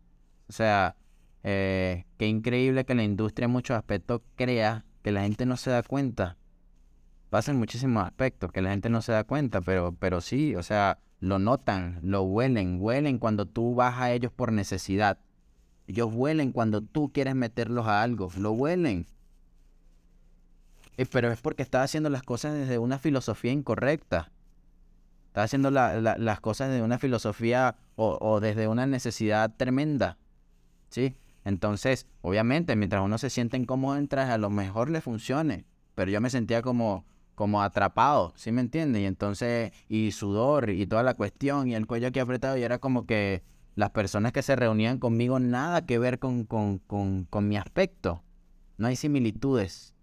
O 0.49 0.53
sea, 0.53 0.95
eh, 1.43 2.05
qué 2.17 2.27
increíble 2.27 2.85
que 2.85 2.95
la 2.95 3.03
industria 3.03 3.45
en 3.45 3.51
muchos 3.51 3.77
aspectos 3.77 4.21
crea 4.35 4.85
que 5.03 5.11
la 5.11 5.21
gente 5.21 5.45
no 5.45 5.57
se 5.57 5.71
da 5.71 5.83
cuenta. 5.83 6.37
Pasa 7.29 7.51
en 7.51 7.57
muchísimos 7.57 8.03
aspectos 8.03 8.51
que 8.51 8.61
la 8.61 8.71
gente 8.71 8.89
no 8.89 9.01
se 9.01 9.11
da 9.11 9.23
cuenta, 9.23 9.61
pero, 9.61 9.95
pero 9.97 10.19
sí, 10.21 10.55
o 10.55 10.63
sea, 10.63 10.99
lo 11.21 11.37
notan, 11.39 11.99
lo 12.01 12.23
huelen, 12.23 12.79
huelen 12.81 13.19
cuando 13.19 13.45
tú 13.45 13.75
vas 13.75 13.99
a 13.99 14.11
ellos 14.11 14.31
por 14.33 14.51
necesidad. 14.51 15.19
Ellos 15.87 16.09
huelen 16.11 16.51
cuando 16.51 16.81
tú 16.81 17.11
quieres 17.13 17.35
meterlos 17.35 17.87
a 17.87 18.01
algo, 18.01 18.29
lo 18.37 18.51
huelen. 18.51 19.05
Eh, 20.97 21.05
pero 21.05 21.31
es 21.31 21.39
porque 21.39 21.61
estás 21.61 21.85
haciendo 21.85 22.09
las 22.09 22.23
cosas 22.23 22.53
desde 22.53 22.79
una 22.79 22.97
filosofía 22.97 23.51
incorrecta. 23.51 24.31
Estás 25.27 25.45
haciendo 25.45 25.71
las 25.71 26.39
cosas 26.41 26.69
desde 26.69 26.83
una 26.83 26.97
filosofía 26.97 27.77
o, 27.95 28.39
desde 28.41 28.67
una 28.67 28.85
necesidad 28.85 29.55
tremenda. 29.55 30.17
¿Sí? 30.89 31.15
Entonces, 31.45 32.07
obviamente, 32.21 32.75
mientras 32.75 33.03
uno 33.03 33.17
se 33.17 33.29
siente 33.29 33.57
incómodo 33.57 33.95
en 33.95 34.07
traje, 34.07 34.31
a 34.31 34.37
lo 34.37 34.49
mejor 34.49 34.89
le 34.89 35.01
funcione. 35.01 35.65
Pero 35.95 36.11
yo 36.11 36.19
me 36.19 36.29
sentía 36.29 36.61
como, 36.61 37.05
como 37.35 37.61
atrapado, 37.61 38.33
¿sí 38.35 38.51
me 38.51 38.61
entiendes? 38.61 39.01
Y 39.01 39.05
entonces, 39.05 39.71
y 39.87 40.11
sudor 40.11 40.69
y 40.69 40.85
toda 40.85 41.03
la 41.03 41.13
cuestión 41.13 41.67
y 41.67 41.75
el 41.75 41.87
cuello 41.87 42.07
aquí 42.07 42.19
apretado 42.19 42.57
y 42.57 42.63
era 42.63 42.79
como 42.79 43.05
que 43.05 43.43
las 43.75 43.91
personas 43.91 44.31
que 44.31 44.41
se 44.41 44.55
reunían 44.55 44.99
conmigo 44.99 45.39
nada 45.39 45.85
que 45.85 45.97
ver 45.97 46.19
con, 46.19 46.45
con, 46.45 46.79
con, 46.79 47.25
con 47.25 47.47
mi 47.47 47.57
aspecto. 47.57 48.23
No 48.77 48.87
hay 48.87 48.95
similitudes. 48.95 49.95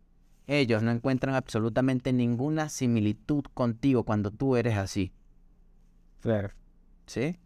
Ellos 0.46 0.82
no 0.82 0.90
encuentran 0.90 1.34
absolutamente 1.34 2.12
ninguna 2.12 2.70
similitud 2.70 3.44
contigo 3.52 4.04
cuando 4.04 4.30
tú 4.30 4.56
eres 4.56 4.76
así. 4.76 5.12
¿sí? 7.06 7.38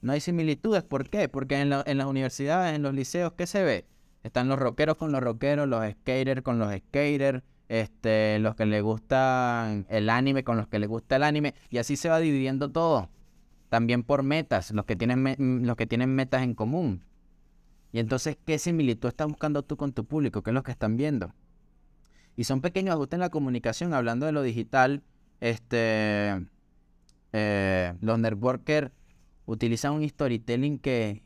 No 0.00 0.12
hay 0.12 0.20
similitudes. 0.20 0.82
¿Por 0.82 1.08
qué? 1.08 1.28
Porque 1.28 1.60
en, 1.60 1.72
en 1.72 1.98
las 1.98 2.06
universidades, 2.06 2.74
en 2.74 2.82
los 2.82 2.94
liceos, 2.94 3.32
¿qué 3.34 3.46
se 3.46 3.62
ve? 3.62 3.86
Están 4.22 4.48
los 4.48 4.58
rockeros 4.58 4.96
con 4.96 5.12
los 5.12 5.22
rockeros, 5.22 5.68
los 5.68 5.84
skaters 5.90 6.42
con 6.42 6.58
los 6.58 6.74
skaters, 6.74 7.42
este, 7.68 8.38
los 8.40 8.54
que 8.54 8.66
les 8.66 8.82
gusta 8.82 9.84
el 9.88 10.10
anime 10.10 10.44
con 10.44 10.56
los 10.56 10.68
que 10.68 10.78
les 10.78 10.88
gusta 10.88 11.16
el 11.16 11.22
anime, 11.22 11.54
y 11.70 11.78
así 11.78 11.96
se 11.96 12.08
va 12.08 12.18
dividiendo 12.20 12.70
todo. 12.70 13.08
También 13.68 14.02
por 14.02 14.22
metas, 14.22 14.70
los 14.70 14.84
que 14.84 14.96
tienen, 14.96 15.22
mm, 15.22 15.64
los 15.64 15.76
que 15.76 15.86
tienen 15.86 16.14
metas 16.14 16.42
en 16.42 16.54
común. 16.54 17.04
Y 17.92 17.98
entonces, 18.00 18.36
¿qué 18.44 18.58
similitud 18.58 19.08
estás 19.08 19.28
buscando 19.28 19.62
tú 19.62 19.76
con 19.76 19.92
tu 19.92 20.04
público? 20.04 20.42
¿Qué 20.42 20.50
es 20.50 20.54
lo 20.54 20.62
que 20.62 20.72
están 20.72 20.96
viendo? 20.96 21.32
Y 22.36 22.44
son 22.44 22.60
pequeños 22.60 22.94
ajustes 22.94 23.16
en 23.16 23.20
la 23.20 23.30
comunicación, 23.30 23.94
hablando 23.94 24.26
de 24.26 24.32
lo 24.32 24.42
digital, 24.42 25.02
este, 25.40 26.44
eh, 27.32 27.94
los 28.00 28.18
networkers 28.18 28.90
utilizan 29.46 29.92
un 29.92 30.08
storytelling 30.08 30.78
que, 30.78 31.22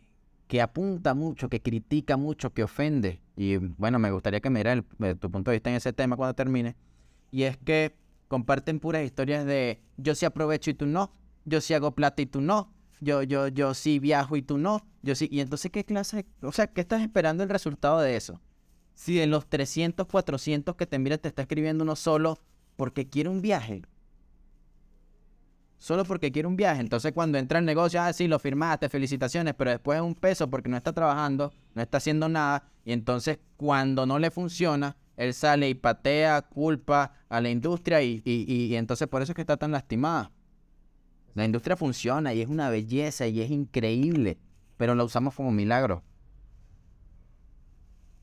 que 0.47 0.61
apunta 0.61 1.15
mucho, 1.15 1.49
que 1.49 1.61
critica 1.63 2.17
mucho, 2.17 2.53
que 2.53 2.65
ofende. 2.65 3.21
Y 3.39 3.57
bueno, 3.57 4.01
me 4.01 4.11
gustaría 4.11 4.41
que 4.41 4.51
me 4.51 4.65
dieras 4.65 4.85
eh, 5.01 5.15
tu 5.15 5.31
punto 5.31 5.53
de 5.53 5.59
vista 5.59 5.71
en 5.71 5.77
ese 5.77 5.93
tema 5.93 6.17
cuando 6.17 6.35
termine. 6.35 6.75
Y 7.31 7.45
es 7.45 7.57
que 7.57 7.95
comparten 8.27 8.81
puras 8.81 9.05
historias 9.05 9.47
de 9.47 9.81
yo 9.97 10.17
sí 10.17 10.27
aprovecho 10.27 10.71
y 10.71 10.75
tú 10.75 10.87
no, 10.87 11.13
yo 11.45 11.61
sí 11.61 11.73
hago 11.73 11.93
plata 11.95 12.21
y 12.21 12.27
tú 12.27 12.41
no, 12.41 12.75
yo, 13.01 13.23
yo, 13.23 13.47
yo 13.47 13.75
sí 13.75 14.01
viajo 14.01 14.35
y 14.35 14.43
tú 14.43 14.59
no, 14.59 14.85
yo 15.03 15.15
sí. 15.15 15.29
Y 15.31 15.39
entonces, 15.39 15.71
¿qué 15.71 15.85
clase? 15.85 16.27
O 16.43 16.51
sea, 16.51 16.67
¿qué 16.67 16.81
estás 16.81 17.01
esperando 17.01 17.45
el 17.45 17.49
resultado 17.49 18.01
de 18.01 18.17
eso? 18.17 18.41
Si 18.95 19.21
en 19.21 19.31
los 19.31 19.49
300, 19.49 20.09
400 20.09 20.75
que 20.75 20.87
te 20.87 20.99
mira 20.99 21.17
te 21.17 21.29
está 21.29 21.43
escribiendo 21.43 21.85
uno 21.85 21.95
solo 21.95 22.41
porque 22.75 23.09
quiere 23.09 23.29
un 23.29 23.41
viaje, 23.41 23.83
solo 25.79 26.05
porque 26.05 26.31
quiere 26.31 26.47
un 26.47 26.57
viaje. 26.57 26.81
Entonces 26.81 27.13
cuando 27.13 27.39
entra 27.39 27.61
el 27.61 27.65
negocio, 27.65 28.03
ah, 28.03 28.13
sí, 28.13 28.29
lo 28.29 28.39
firmaste, 28.39 28.89
felicitaciones, 28.89 29.55
pero 29.55 29.71
después 29.71 29.97
es 29.97 30.03
un 30.03 30.15
peso 30.15 30.51
porque 30.51 30.69
no 30.69 30.77
está 30.77 30.93
trabajando, 30.93 31.53
no 31.75 31.83
está 31.83 31.99
haciendo 31.99 32.29
nada. 32.29 32.65
Y 32.85 32.93
entonces 32.93 33.39
cuando 33.57 34.05
no 34.05 34.19
le 34.19 34.31
funciona, 34.31 34.97
él 35.17 35.33
sale 35.35 35.69
y 35.69 35.75
patea 35.75 36.43
culpa 36.43 37.13
a 37.29 37.41
la 37.41 37.49
industria 37.49 38.03
y, 38.03 38.23
y, 38.25 38.75
entonces 38.77 39.09
por 39.09 39.23
eso 39.23 39.33
es 39.33 39.37
que 39.37 39.43
está 39.43 39.57
tan 39.57 39.73
lastimada. 39.73 40.31
La 41.35 41.45
industria 41.45 41.77
funciona 41.77 42.35
y 42.35 42.43
es 42.43 42.49
una 42.49 42.69
belleza 42.69 43.27
y 43.27 43.41
es 43.41 43.51
increíble, 43.51 44.39
pero 44.77 44.95
la 44.95 45.05
usamos 45.05 45.35
como 45.35 45.53
milagro. 45.53 46.03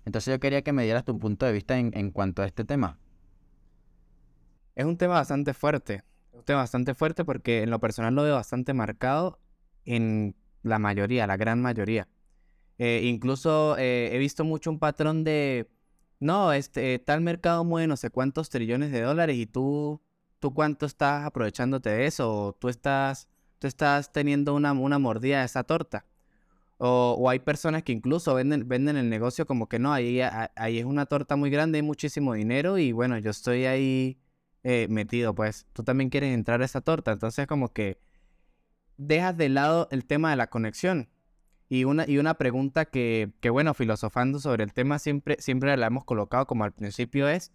Entonces 0.05 0.33
yo 0.33 0.39
quería 0.39 0.61
que 0.61 0.73
me 0.73 0.83
dieras 0.83 1.03
tu 1.03 1.17
punto 1.17 1.45
de 1.45 1.51
vista 1.51 1.77
en, 1.77 1.91
en 1.97 2.11
cuanto 2.11 2.41
a 2.41 2.45
este 2.45 2.63
tema. 2.63 2.99
Es 4.75 4.85
un 4.85 4.97
tema 4.97 5.15
bastante 5.15 5.53
fuerte 5.53 6.03
bastante 6.47 6.93
fuerte 6.93 7.25
porque 7.25 7.63
en 7.63 7.69
lo 7.69 7.79
personal 7.79 8.13
lo 8.15 8.23
veo 8.23 8.35
bastante 8.35 8.73
marcado 8.73 9.39
en 9.85 10.35
la 10.63 10.79
mayoría, 10.79 11.27
la 11.27 11.37
gran 11.37 11.61
mayoría. 11.61 12.07
Eh, 12.77 13.01
incluso 13.05 13.77
eh, 13.77 14.09
he 14.13 14.17
visto 14.17 14.43
mucho 14.43 14.69
un 14.69 14.79
patrón 14.79 15.23
de, 15.23 15.69
no, 16.19 16.51
este, 16.51 16.99
tal 16.99 17.21
mercado 17.21 17.63
mueve 17.63 17.87
no 17.87 17.97
sé 17.97 18.09
cuántos 18.09 18.49
trillones 18.49 18.91
de 18.91 19.01
dólares 19.01 19.37
y 19.37 19.45
tú, 19.45 20.01
tú 20.39 20.53
cuánto 20.53 20.85
estás 20.85 21.25
aprovechándote 21.25 21.89
de 21.89 22.05
eso, 22.05 22.47
o 22.47 22.53
tú 22.53 22.67
estás, 22.69 23.27
tú 23.59 23.67
estás 23.67 24.11
teniendo 24.11 24.53
una, 24.55 24.73
una 24.73 24.99
mordida 24.99 25.39
de 25.39 25.45
esa 25.45 25.63
torta. 25.63 26.05
O, 26.77 27.15
o, 27.17 27.29
hay 27.29 27.39
personas 27.39 27.83
que 27.83 27.93
incluso 27.93 28.33
venden, 28.33 28.67
venden 28.67 28.97
el 28.97 29.09
negocio 29.09 29.45
como 29.45 29.69
que 29.69 29.79
no, 29.79 29.93
ahí, 29.93 30.19
ahí 30.21 30.79
es 30.79 30.83
una 30.83 31.05
torta 31.05 31.37
muy 31.37 31.49
grande, 31.49 31.77
hay 31.77 31.83
muchísimo 31.83 32.33
dinero 32.33 32.77
y 32.77 32.91
bueno, 32.91 33.17
yo 33.17 33.31
estoy 33.31 33.65
ahí 33.65 34.17
eh, 34.65 34.87
metido, 34.89 35.35
pues 35.35 35.67
tú 35.73 35.83
también 35.83 36.09
quieres 36.09 36.33
entrar 36.33 36.61
a 36.61 36.65
esa 36.65 36.81
torta. 36.81 37.11
Entonces 37.11 37.45
como 37.47 37.71
que 37.71 37.99
dejas 38.97 39.37
de 39.37 39.49
lado 39.49 39.87
el 39.91 40.05
tema 40.05 40.31
de 40.31 40.35
la 40.35 40.47
conexión. 40.47 41.09
Y 41.69 41.83
una, 41.83 42.05
y 42.07 42.17
una 42.17 42.33
pregunta 42.33 42.85
que, 42.85 43.31
que, 43.39 43.49
bueno, 43.49 43.73
filosofando 43.73 44.39
sobre 44.39 44.63
el 44.63 44.73
tema 44.73 44.99
siempre, 44.99 45.37
siempre 45.39 45.77
la 45.77 45.87
hemos 45.87 46.03
colocado 46.03 46.47
como 46.47 46.63
al 46.63 46.73
principio 46.73 47.27
es 47.29 47.51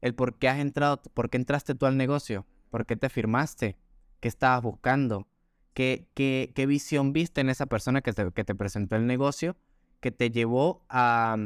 el 0.00 0.14
por 0.14 0.38
qué 0.38 0.48
has 0.48 0.58
entrado, 0.58 1.02
por 1.14 1.30
qué 1.30 1.36
entraste 1.36 1.74
tú 1.74 1.86
al 1.86 1.96
negocio, 1.96 2.46
por 2.70 2.86
qué 2.86 2.96
te 2.96 3.08
firmaste, 3.08 3.76
qué 4.20 4.28
estabas 4.28 4.62
buscando, 4.62 5.28
qué, 5.74 6.08
qué, 6.14 6.52
qué 6.54 6.66
visión 6.66 7.12
viste 7.12 7.42
en 7.42 7.50
esa 7.50 7.66
persona 7.66 8.00
que 8.02 8.12
te, 8.12 8.32
que 8.32 8.44
te 8.44 8.54
presentó 8.54 8.96
el 8.96 9.06
negocio 9.06 9.56
que 10.00 10.10
te 10.10 10.30
llevó 10.30 10.84
a, 10.88 11.36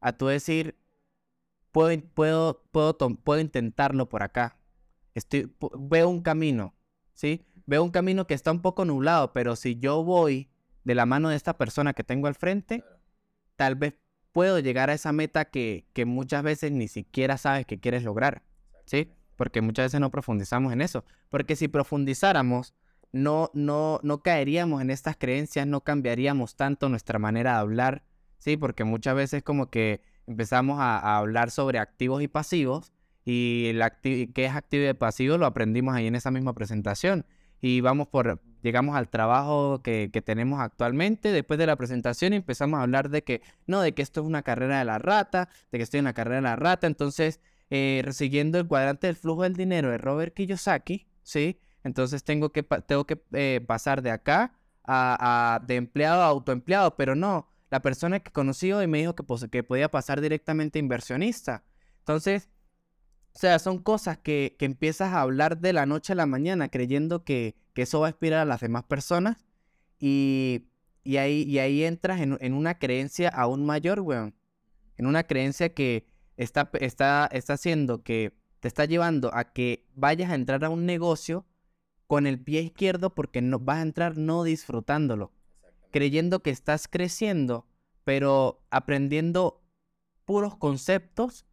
a 0.00 0.12
tú 0.12 0.26
decir, 0.26 0.76
puedo, 1.78 2.00
puedo, 2.12 2.62
puedo, 2.72 2.96
puedo 2.96 3.40
intentarlo 3.40 4.08
por 4.08 4.24
acá. 4.24 4.58
Estoy, 5.14 5.54
veo 5.78 6.08
un 6.08 6.22
camino, 6.22 6.74
¿sí? 7.14 7.46
Veo 7.66 7.84
un 7.84 7.90
camino 7.90 8.26
que 8.26 8.34
está 8.34 8.50
un 8.50 8.62
poco 8.62 8.84
nublado, 8.84 9.32
pero 9.32 9.54
si 9.54 9.78
yo 9.78 10.02
voy 10.02 10.50
de 10.82 10.96
la 10.96 11.06
mano 11.06 11.28
de 11.28 11.36
esta 11.36 11.56
persona 11.56 11.92
que 11.92 12.02
tengo 12.02 12.26
al 12.26 12.34
frente, 12.34 12.82
tal 13.54 13.76
vez 13.76 13.94
puedo 14.32 14.58
llegar 14.58 14.90
a 14.90 14.94
esa 14.94 15.12
meta 15.12 15.44
que, 15.44 15.86
que 15.92 16.04
muchas 16.04 16.42
veces 16.42 16.72
ni 16.72 16.88
siquiera 16.88 17.38
sabes 17.38 17.64
que 17.64 17.78
quieres 17.78 18.02
lograr, 18.02 18.42
¿sí? 18.84 19.12
Porque 19.36 19.60
muchas 19.60 19.86
veces 19.86 20.00
no 20.00 20.10
profundizamos 20.10 20.72
en 20.72 20.80
eso. 20.80 21.04
Porque 21.28 21.54
si 21.54 21.68
profundizáramos, 21.68 22.74
no, 23.12 23.52
no, 23.54 24.00
no 24.02 24.22
caeríamos 24.22 24.82
en 24.82 24.90
estas 24.90 25.16
creencias, 25.16 25.64
no 25.64 25.84
cambiaríamos 25.84 26.56
tanto 26.56 26.88
nuestra 26.88 27.20
manera 27.20 27.52
de 27.52 27.58
hablar, 27.58 28.02
¿sí? 28.38 28.56
Porque 28.56 28.82
muchas 28.82 29.14
veces 29.14 29.44
como 29.44 29.70
que 29.70 30.02
empezamos 30.28 30.78
a, 30.80 31.16
hablar 31.16 31.50
sobre 31.50 31.78
activos 31.78 32.22
y 32.22 32.28
pasivos 32.28 32.92
y 33.24 33.66
el 33.70 33.82
qué 34.02 34.44
es 34.44 34.54
activo 34.54 34.88
y 34.88 34.94
pasivo 34.94 35.38
lo 35.38 35.46
aprendimos 35.46 35.94
ahí 35.94 36.06
en 36.06 36.14
esa 36.14 36.30
misma 36.30 36.54
presentación. 36.54 37.26
Y 37.60 37.80
vamos 37.80 38.06
por, 38.08 38.40
llegamos 38.62 38.96
al 38.96 39.08
trabajo 39.08 39.82
que, 39.82 40.10
tenemos 40.24 40.60
actualmente. 40.60 41.32
Después 41.32 41.58
de 41.58 41.66
la 41.66 41.76
presentación 41.76 42.32
empezamos 42.32 42.78
a 42.78 42.84
hablar 42.84 43.10
de 43.10 43.24
que, 43.24 43.42
no, 43.66 43.80
de 43.80 43.92
que 43.94 44.02
esto 44.02 44.20
es 44.20 44.26
una 44.26 44.42
carrera 44.42 44.78
de 44.78 44.84
la 44.84 44.98
rata, 44.98 45.48
de 45.72 45.78
que 45.78 45.82
estoy 45.82 45.98
en 45.98 46.04
la 46.04 46.12
carrera 46.12 46.36
de 46.36 46.42
la 46.42 46.56
rata. 46.56 46.86
Entonces, 46.86 47.40
eh, 47.70 48.04
siguiendo 48.12 48.58
el 48.58 48.66
cuadrante 48.66 49.08
del 49.08 49.16
flujo 49.16 49.42
del 49.42 49.54
dinero 49.54 49.90
de 49.90 49.98
Robert 49.98 50.34
Kiyosaki, 50.34 51.06
¿sí? 51.22 51.60
Entonces 51.84 52.24
tengo 52.24 52.50
que, 52.50 52.62
tengo 52.62 53.06
que 53.06 53.20
eh, 53.32 53.60
pasar 53.66 54.02
de 54.02 54.10
acá 54.10 54.54
a, 54.84 55.60
de 55.66 55.76
empleado 55.76 56.22
a 56.22 56.26
autoempleado, 56.26 56.96
pero 56.96 57.14
no, 57.14 57.48
la 57.70 57.80
persona 57.80 58.20
que 58.20 58.32
conocí 58.32 58.70
y 58.70 58.86
me 58.86 58.98
dijo 58.98 59.14
que, 59.14 59.24
que 59.50 59.62
podía 59.62 59.90
pasar 59.90 60.20
directamente 60.20 60.78
a 60.78 60.80
inversionista. 60.80 61.64
Entonces, 61.98 62.48
o 63.34 63.38
sea, 63.38 63.58
son 63.58 63.78
cosas 63.78 64.18
que, 64.18 64.56
que, 64.58 64.64
empiezas 64.64 65.12
a 65.12 65.20
hablar 65.20 65.58
de 65.58 65.72
la 65.72 65.86
noche 65.86 66.12
a 66.12 66.16
la 66.16 66.26
mañana 66.26 66.68
creyendo 66.68 67.24
que, 67.24 67.56
que 67.74 67.82
eso 67.82 68.00
va 68.00 68.08
a 68.08 68.10
inspirar 68.10 68.40
a 68.40 68.44
las 68.44 68.60
demás 68.60 68.84
personas 68.84 69.44
y, 69.98 70.68
y 71.04 71.18
ahí, 71.18 71.42
y 71.42 71.58
ahí 71.58 71.84
entras 71.84 72.20
en, 72.20 72.38
en, 72.40 72.54
una 72.54 72.78
creencia 72.78 73.28
aún 73.28 73.64
mayor, 73.64 74.00
weón. 74.00 74.34
En 74.96 75.06
una 75.06 75.24
creencia 75.24 75.72
que 75.74 76.06
está, 76.36 76.70
está, 76.80 77.28
está 77.30 77.52
haciendo 77.52 78.02
que 78.02 78.36
te 78.60 78.68
está 78.68 78.86
llevando 78.86 79.32
a 79.34 79.52
que 79.52 79.86
vayas 79.94 80.30
a 80.30 80.34
entrar 80.34 80.64
a 80.64 80.70
un 80.70 80.86
negocio 80.86 81.46
con 82.06 82.26
el 82.26 82.40
pie 82.40 82.62
izquierdo 82.62 83.14
porque 83.14 83.42
no, 83.42 83.60
vas 83.60 83.78
a 83.78 83.82
entrar 83.82 84.16
no 84.16 84.42
disfrutándolo 84.42 85.32
creyendo 85.90 86.40
que 86.40 86.50
estás 86.50 86.88
creciendo, 86.88 87.66
pero 88.04 88.62
aprendiendo 88.70 89.62
puros 90.24 90.56
conceptos 90.56 91.46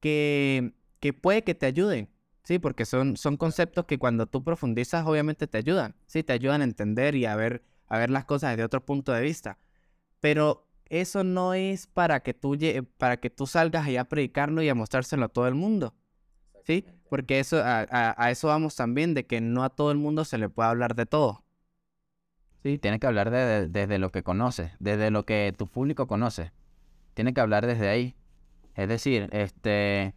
que, 0.00 0.74
que 1.00 1.12
puede 1.12 1.44
que 1.44 1.54
te 1.54 1.66
ayuden, 1.66 2.10
¿sí? 2.44 2.58
Porque 2.58 2.84
son, 2.84 3.16
son 3.16 3.36
conceptos 3.36 3.86
que 3.86 3.98
cuando 3.98 4.26
tú 4.26 4.44
profundizas 4.44 5.06
obviamente 5.06 5.46
te 5.46 5.58
ayudan, 5.58 5.94
¿sí? 6.06 6.22
Te 6.22 6.32
ayudan 6.32 6.60
a 6.60 6.64
entender 6.64 7.14
y 7.14 7.26
a 7.26 7.36
ver, 7.36 7.62
a 7.86 7.98
ver 7.98 8.10
las 8.10 8.24
cosas 8.24 8.50
desde 8.50 8.64
otro 8.64 8.84
punto 8.84 9.12
de 9.12 9.22
vista. 9.22 9.58
Pero 10.20 10.68
eso 10.86 11.24
no 11.24 11.54
es 11.54 11.86
para 11.86 12.20
que 12.20 12.34
tú, 12.34 12.56
para 12.98 13.18
que 13.18 13.30
tú 13.30 13.46
salgas 13.46 13.86
allá 13.86 14.02
a 14.02 14.08
predicarlo 14.08 14.62
y 14.62 14.68
a 14.68 14.74
mostrárselo 14.74 15.26
a 15.26 15.28
todo 15.28 15.48
el 15.48 15.54
mundo, 15.54 15.94
¿sí? 16.64 16.84
Porque 17.08 17.40
eso, 17.40 17.58
a, 17.62 17.86
a 17.90 18.30
eso 18.30 18.48
vamos 18.48 18.76
también, 18.76 19.14
de 19.14 19.26
que 19.26 19.40
no 19.40 19.64
a 19.64 19.70
todo 19.70 19.92
el 19.92 19.98
mundo 19.98 20.24
se 20.24 20.38
le 20.38 20.48
puede 20.48 20.68
hablar 20.68 20.94
de 20.94 21.06
todo. 21.06 21.45
Sí, 22.62 22.78
tienes 22.78 23.00
que 23.00 23.06
hablar 23.06 23.30
desde 23.30 23.98
lo 23.98 24.10
que 24.10 24.22
conoces, 24.22 24.72
desde 24.80 25.10
lo 25.10 25.24
que 25.24 25.54
tu 25.56 25.66
público 25.66 26.06
conoce. 26.06 26.52
Tienes 27.14 27.34
que 27.34 27.40
hablar 27.40 27.66
desde 27.66 27.88
ahí. 27.88 28.16
Es 28.74 28.88
decir, 28.88 29.28
este, 29.32 30.14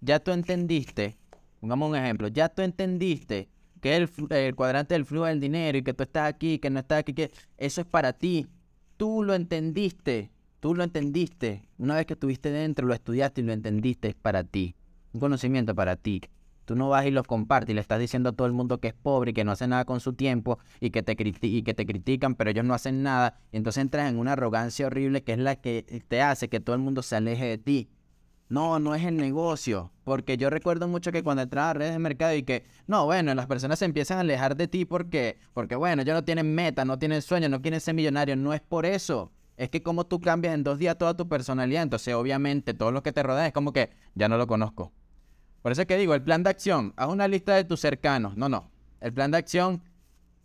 ya 0.00 0.20
tú 0.20 0.30
entendiste, 0.30 1.16
pongamos 1.60 1.90
un 1.90 1.96
ejemplo, 1.96 2.28
ya 2.28 2.48
tú 2.48 2.62
entendiste 2.62 3.48
que 3.80 3.96
el, 3.96 4.08
el 4.30 4.54
cuadrante 4.54 4.94
del 4.94 5.04
flujo 5.04 5.26
del 5.26 5.40
dinero 5.40 5.78
y 5.78 5.82
que 5.82 5.94
tú 5.94 6.04
estás 6.04 6.28
aquí, 6.28 6.58
que 6.58 6.70
no 6.70 6.80
estás 6.80 7.00
aquí, 7.00 7.14
que 7.14 7.30
eso 7.56 7.80
es 7.80 7.86
para 7.86 8.12
ti. 8.12 8.46
Tú 8.96 9.22
lo 9.22 9.34
entendiste, 9.34 10.30
tú 10.60 10.74
lo 10.74 10.84
entendiste. 10.84 11.68
Una 11.78 11.96
vez 11.96 12.06
que 12.06 12.12
estuviste 12.12 12.50
dentro, 12.50 12.86
lo 12.86 12.94
estudiaste 12.94 13.40
y 13.40 13.44
lo 13.44 13.52
entendiste, 13.52 14.08
es 14.08 14.14
para 14.14 14.44
ti. 14.44 14.74
Un 15.12 15.20
conocimiento 15.20 15.74
para 15.74 15.96
ti. 15.96 16.20
Tú 16.70 16.76
no 16.76 16.88
vas 16.88 17.04
y 17.04 17.10
los 17.10 17.26
compartes 17.26 17.70
y 17.70 17.74
le 17.74 17.80
estás 17.80 17.98
diciendo 17.98 18.28
a 18.28 18.32
todo 18.32 18.46
el 18.46 18.52
mundo 18.52 18.78
que 18.78 18.86
es 18.86 18.94
pobre 18.94 19.32
y 19.32 19.34
que 19.34 19.42
no 19.42 19.50
hace 19.50 19.66
nada 19.66 19.84
con 19.84 19.98
su 19.98 20.12
tiempo 20.12 20.60
y 20.78 20.90
que 20.90 21.02
te, 21.02 21.16
y 21.18 21.62
que 21.64 21.74
te 21.74 21.84
critican, 21.84 22.36
pero 22.36 22.50
ellos 22.50 22.64
no 22.64 22.74
hacen 22.74 23.02
nada. 23.02 23.40
Y 23.50 23.56
entonces 23.56 23.80
entras 23.80 24.08
en 24.08 24.20
una 24.20 24.34
arrogancia 24.34 24.86
horrible 24.86 25.24
que 25.24 25.32
es 25.32 25.40
la 25.40 25.56
que 25.56 26.04
te 26.06 26.22
hace 26.22 26.48
que 26.48 26.60
todo 26.60 26.76
el 26.76 26.80
mundo 26.80 27.02
se 27.02 27.16
aleje 27.16 27.44
de 27.46 27.58
ti. 27.58 27.90
No, 28.48 28.78
no 28.78 28.94
es 28.94 29.04
el 29.04 29.16
negocio. 29.16 29.90
Porque 30.04 30.36
yo 30.36 30.48
recuerdo 30.48 30.86
mucho 30.86 31.10
que 31.10 31.24
cuando 31.24 31.42
entraba 31.42 31.70
a 31.70 31.74
redes 31.74 31.92
de 31.92 31.98
mercado 31.98 32.36
y 32.36 32.44
que, 32.44 32.64
no, 32.86 33.04
bueno, 33.04 33.34
las 33.34 33.48
personas 33.48 33.80
se 33.80 33.86
empiezan 33.86 34.18
a 34.18 34.20
alejar 34.20 34.56
de 34.56 34.68
ti 34.68 34.84
porque, 34.84 35.38
porque 35.52 35.74
bueno, 35.74 36.02
ellos 36.02 36.14
no 36.14 36.22
tienen 36.22 36.54
meta, 36.54 36.84
no 36.84 37.00
tienen 37.00 37.20
sueño, 37.20 37.48
no 37.48 37.60
quieren 37.60 37.80
ser 37.80 37.94
millonarios. 37.94 38.38
No 38.38 38.54
es 38.54 38.60
por 38.60 38.86
eso. 38.86 39.32
Es 39.56 39.70
que 39.70 39.82
como 39.82 40.06
tú 40.06 40.20
cambias 40.20 40.54
en 40.54 40.62
dos 40.62 40.78
días 40.78 40.96
toda 40.96 41.16
tu 41.16 41.28
personalidad, 41.28 41.82
entonces 41.82 42.14
obviamente 42.14 42.74
todo 42.74 42.92
lo 42.92 43.02
que 43.02 43.10
te 43.10 43.24
rodea 43.24 43.48
es 43.48 43.52
como 43.52 43.72
que 43.72 43.90
ya 44.14 44.28
no 44.28 44.38
lo 44.38 44.46
conozco. 44.46 44.92
Por 45.62 45.72
eso 45.72 45.82
es 45.82 45.86
que 45.86 45.96
digo, 45.96 46.14
el 46.14 46.22
plan 46.22 46.42
de 46.42 46.50
acción, 46.50 46.94
haz 46.96 47.08
una 47.08 47.28
lista 47.28 47.54
de 47.54 47.64
tus 47.64 47.80
cercanos. 47.80 48.36
No, 48.36 48.48
no. 48.48 48.70
El 49.00 49.12
plan 49.12 49.30
de 49.30 49.38
acción, 49.38 49.82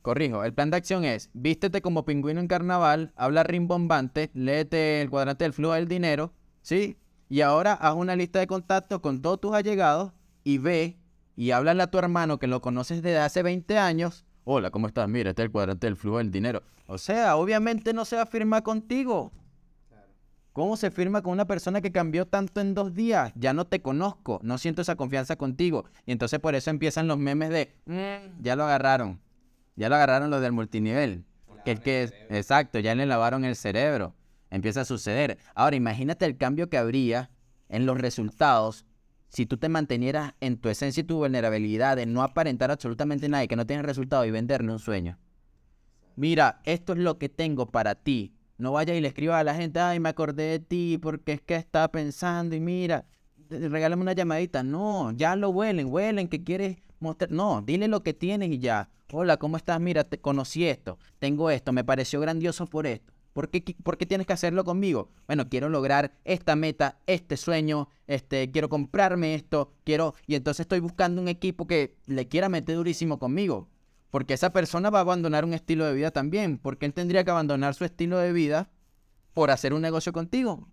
corrijo, 0.01 0.43
el 0.43 0.53
plan 0.53 0.69
de 0.69 0.77
acción 0.77 1.05
es, 1.05 1.29
vístete 1.33 1.81
como 1.81 2.05
pingüino 2.05 2.39
en 2.39 2.47
carnaval, 2.47 3.11
habla 3.15 3.43
rimbombante, 3.43 4.29
léete 4.33 5.01
el 5.01 5.09
cuadrante 5.09 5.45
del 5.45 5.53
flujo 5.53 5.73
del 5.73 5.87
dinero, 5.87 6.33
¿sí? 6.61 6.97
Y 7.27 7.41
ahora 7.41 7.73
haz 7.73 7.95
una 7.95 8.15
lista 8.15 8.39
de 8.39 8.47
contactos 8.47 8.99
con 8.99 9.21
todos 9.21 9.41
tus 9.41 9.53
allegados 9.53 10.13
y 10.43 10.57
ve 10.59 10.97
y 11.35 11.51
háblale 11.51 11.83
a 11.83 11.87
tu 11.87 11.97
hermano 11.97 12.37
que 12.37 12.47
lo 12.47 12.61
conoces 12.61 13.01
desde 13.01 13.19
hace 13.19 13.41
20 13.43 13.77
años. 13.77 14.25
Hola, 14.43 14.69
¿cómo 14.69 14.87
estás? 14.87 15.09
Mira, 15.09 15.31
este 15.31 15.41
es 15.41 15.47
el 15.47 15.51
cuadrante 15.51 15.87
del 15.87 15.95
flujo 15.95 16.19
del 16.19 16.31
dinero. 16.31 16.61
O 16.87 16.97
sea, 16.97 17.35
obviamente 17.35 17.93
no 17.93 18.05
se 18.05 18.15
va 18.15 18.23
a 18.23 18.27
firmar 18.27 18.63
contigo. 18.63 19.31
¿Cómo 20.55 20.77
se 20.77 20.89
firma 20.89 21.21
con 21.21 21.33
una 21.33 21.43
persona 21.43 21.81
que 21.81 21.91
cambió 21.91 22.25
tanto 22.25 22.61
en 22.61 22.73
dos 22.73 22.93
días? 22.93 23.33
Ya 23.35 23.51
no 23.51 23.65
te 23.65 23.81
conozco, 23.81 24.39
no 24.41 24.57
siento 24.57 24.81
esa 24.81 24.95
confianza 24.95 25.35
contigo. 25.35 25.83
Y 26.05 26.13
entonces 26.13 26.39
por 26.39 26.55
eso 26.55 26.69
empiezan 26.69 27.09
los 27.09 27.17
memes 27.17 27.49
de, 27.49 27.75
"Mm, 27.85 28.41
ya 28.41 28.55
lo 28.55 28.63
agarraron, 28.63 29.19
ya 29.75 29.89
lo 29.89 29.95
agarraron 29.95 30.29
los 30.29 30.41
del 30.41 30.53
multinivel. 30.53 31.25
Que 31.65 31.71
es 31.71 31.81
que, 31.81 32.03
exacto, 32.29 32.79
ya 32.79 32.95
le 32.95 33.05
lavaron 33.05 33.43
el 33.43 33.57
cerebro. 33.57 34.15
Empieza 34.49 34.79
a 34.81 34.85
suceder. 34.85 35.39
Ahora, 35.55 35.75
imagínate 35.75 36.23
el 36.23 36.37
cambio 36.37 36.69
que 36.69 36.77
habría 36.77 37.31
en 37.67 37.85
los 37.85 37.99
resultados 37.99 38.85
si 39.27 39.45
tú 39.45 39.57
te 39.57 39.67
mantenieras 39.67 40.35
en 40.39 40.55
tu 40.55 40.69
esencia 40.69 41.01
y 41.01 41.03
tu 41.03 41.17
vulnerabilidad 41.17 41.97
de 41.97 42.05
no 42.05 42.21
aparentar 42.23 42.71
absolutamente 42.71 43.27
nada 43.27 43.43
y 43.43 43.49
que 43.49 43.57
no 43.57 43.65
tienes 43.65 43.85
resultados 43.85 44.25
y 44.25 44.31
venderle 44.31 44.71
un 44.71 44.79
sueño. 44.79 45.17
Mira, 46.15 46.61
esto 46.63 46.93
es 46.93 46.99
lo 46.99 47.17
que 47.17 47.27
tengo 47.27 47.65
para 47.65 47.95
ti. 47.95 48.31
No 48.57 48.71
vayas 48.71 48.97
y 48.97 49.01
le 49.01 49.09
escribas 49.09 49.41
a 49.41 49.43
la 49.43 49.53
gente, 49.53 49.79
ay, 49.79 49.99
me 49.99 50.09
acordé 50.09 50.43
de 50.43 50.59
ti 50.59 50.97
porque 51.01 51.33
es 51.33 51.41
que 51.41 51.55
estaba 51.55 51.89
pensando 51.89 52.55
y 52.55 52.59
mira, 52.59 53.05
regálame 53.49 54.01
una 54.01 54.13
llamadita. 54.13 54.63
No, 54.63 55.11
ya 55.11 55.35
lo 55.35 55.49
huelen, 55.49 55.91
huelen 55.91 56.27
que 56.27 56.43
quieres 56.43 56.77
mostrar. 56.99 57.31
No, 57.31 57.61
dile 57.61 57.87
lo 57.87 58.01
que 58.01 58.13
tienes 58.13 58.49
y 58.49 58.59
ya. 58.59 58.89
Hola, 59.11 59.37
¿cómo 59.37 59.57
estás? 59.57 59.79
Mira, 59.79 60.03
te 60.05 60.19
conocí 60.19 60.65
esto, 60.65 60.97
tengo 61.19 61.49
esto, 61.49 61.73
me 61.73 61.83
pareció 61.83 62.19
grandioso 62.19 62.65
por 62.65 62.87
esto. 62.87 63.13
¿Por 63.33 63.49
qué, 63.49 63.75
por 63.83 63.97
qué 63.97 64.05
tienes 64.05 64.25
que 64.25 64.31
hacerlo 64.31 64.63
conmigo? 64.63 65.09
Bueno, 65.27 65.49
quiero 65.49 65.67
lograr 65.67 66.13
esta 66.23 66.55
meta, 66.55 66.99
este 67.05 67.35
sueño, 67.35 67.89
este, 68.07 68.49
quiero 68.49 68.69
comprarme 68.69 69.35
esto, 69.35 69.73
quiero, 69.83 70.15
y 70.25 70.35
entonces 70.35 70.61
estoy 70.61 70.79
buscando 70.79 71.21
un 71.21 71.27
equipo 71.27 71.67
que 71.67 71.97
le 72.05 72.29
quiera 72.29 72.47
meter 72.47 72.77
durísimo 72.77 73.19
conmigo. 73.19 73.67
Porque 74.11 74.33
esa 74.33 74.51
persona 74.51 74.89
va 74.89 74.99
a 74.99 75.01
abandonar 75.01 75.45
un 75.45 75.53
estilo 75.53 75.85
de 75.85 75.93
vida 75.93 76.11
también. 76.11 76.57
Porque 76.57 76.85
él 76.85 76.93
tendría 76.93 77.23
que 77.23 77.31
abandonar 77.31 77.73
su 77.73 77.85
estilo 77.85 78.17
de 78.17 78.31
vida 78.31 78.69
por 79.33 79.51
hacer 79.51 79.73
un 79.73 79.81
negocio 79.81 80.13
contigo. 80.13 80.67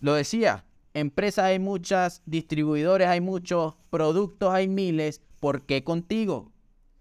Lo 0.00 0.14
decía, 0.14 0.66
empresas 0.94 1.46
hay 1.46 1.58
muchas, 1.58 2.22
distribuidores 2.26 3.08
hay 3.08 3.20
muchos, 3.20 3.74
productos 3.90 4.52
hay 4.52 4.68
miles. 4.68 5.22
¿Por 5.40 5.62
qué 5.62 5.82
contigo? 5.82 6.52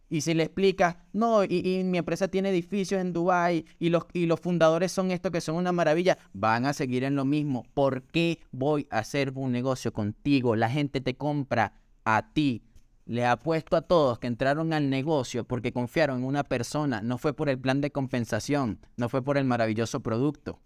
Y 0.07 0.21
si 0.21 0.33
le 0.33 0.43
explicas, 0.43 0.97
no, 1.13 1.43
y, 1.43 1.81
mi 1.83 1.97
empresa 1.97 2.27
tiene 2.27 2.49
edificios 2.49 3.01
en 3.01 3.11
Dubái 3.11 3.65
y 3.79 3.89
los, 3.89 4.05
y 4.13 4.27
los 4.27 4.39
fundadores 4.39 4.91
son 4.91 5.11
estos 5.11 5.31
que 5.31 5.41
son 5.41 5.55
una 5.55 5.71
maravilla, 5.71 6.17
van 6.31 6.65
a 6.65 6.73
seguir 6.73 7.03
en 7.03 7.15
lo 7.15 7.25
mismo. 7.25 7.65
¿Por 7.73 8.03
qué 8.03 8.39
voy 8.51 8.87
a 8.91 8.99
hacer 8.99 9.33
un 9.35 9.51
negocio 9.51 9.91
contigo? 9.91 10.55
La 10.55 10.69
gente 10.69 11.01
te 11.01 11.15
compra 11.15 11.73
a 12.05 12.31
ti. 12.33 12.61
Le 13.05 13.23
apuesto 13.23 13.77
a 13.77 13.83
todos 13.83 14.17
que 14.17 14.25
entraron 14.25 14.73
al 14.73 14.89
negocio 14.89 15.43
porque 15.45 15.71
confiaron 15.71 16.19
en 16.19 16.23
una 16.25 16.43
persona. 16.43 17.01
No 17.01 17.19
fue 17.19 17.35
por 17.35 17.49
el 17.49 17.59
plan 17.59 17.79
de 17.79 17.91
compensación, 17.91 18.79
no 18.97 19.09
fue 19.09 19.23
por 19.23 19.37
el 19.37 19.45
maravilloso 19.45 19.99
producto. 20.01 20.59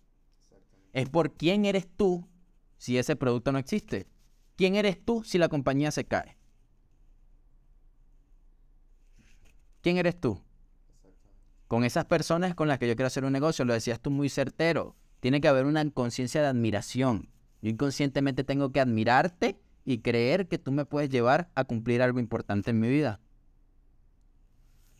Es 0.93 1.09
por 1.09 1.33
quién 1.33 1.65
eres 1.65 1.87
tú 1.87 2.27
si 2.77 2.97
ese 2.97 3.17
producto 3.17 3.51
no 3.51 3.59
existe. 3.59 4.07
¿Quién 4.55 4.75
eres 4.75 5.03
tú 5.03 5.23
si 5.23 5.37
la 5.37 5.49
compañía 5.49 5.91
se 5.91 6.05
cae? 6.05 6.37
¿Quién 9.81 9.97
eres 9.97 10.19
tú? 10.19 10.41
Con 11.67 11.83
esas 11.83 12.05
personas 12.05 12.55
con 12.55 12.67
las 12.67 12.79
que 12.79 12.87
yo 12.87 12.95
quiero 12.95 13.07
hacer 13.07 13.25
un 13.25 13.33
negocio, 13.33 13.63
lo 13.65 13.73
decías 13.73 13.99
tú 13.99 14.11
muy 14.11 14.29
certero. 14.29 14.95
Tiene 15.19 15.41
que 15.41 15.49
haber 15.49 15.65
una 15.65 15.87
conciencia 15.91 16.41
de 16.41 16.47
admiración. 16.47 17.29
Yo 17.61 17.69
inconscientemente 17.69 18.43
tengo 18.45 18.71
que 18.71 18.79
admirarte 18.79 19.59
y 19.85 19.99
creer 19.99 20.47
que 20.47 20.57
tú 20.57 20.71
me 20.71 20.85
puedes 20.85 21.09
llevar 21.09 21.49
a 21.55 21.63
cumplir 21.63 22.01
algo 22.01 22.19
importante 22.19 22.71
en 22.71 22.79
mi 22.79 22.89
vida. 22.89 23.19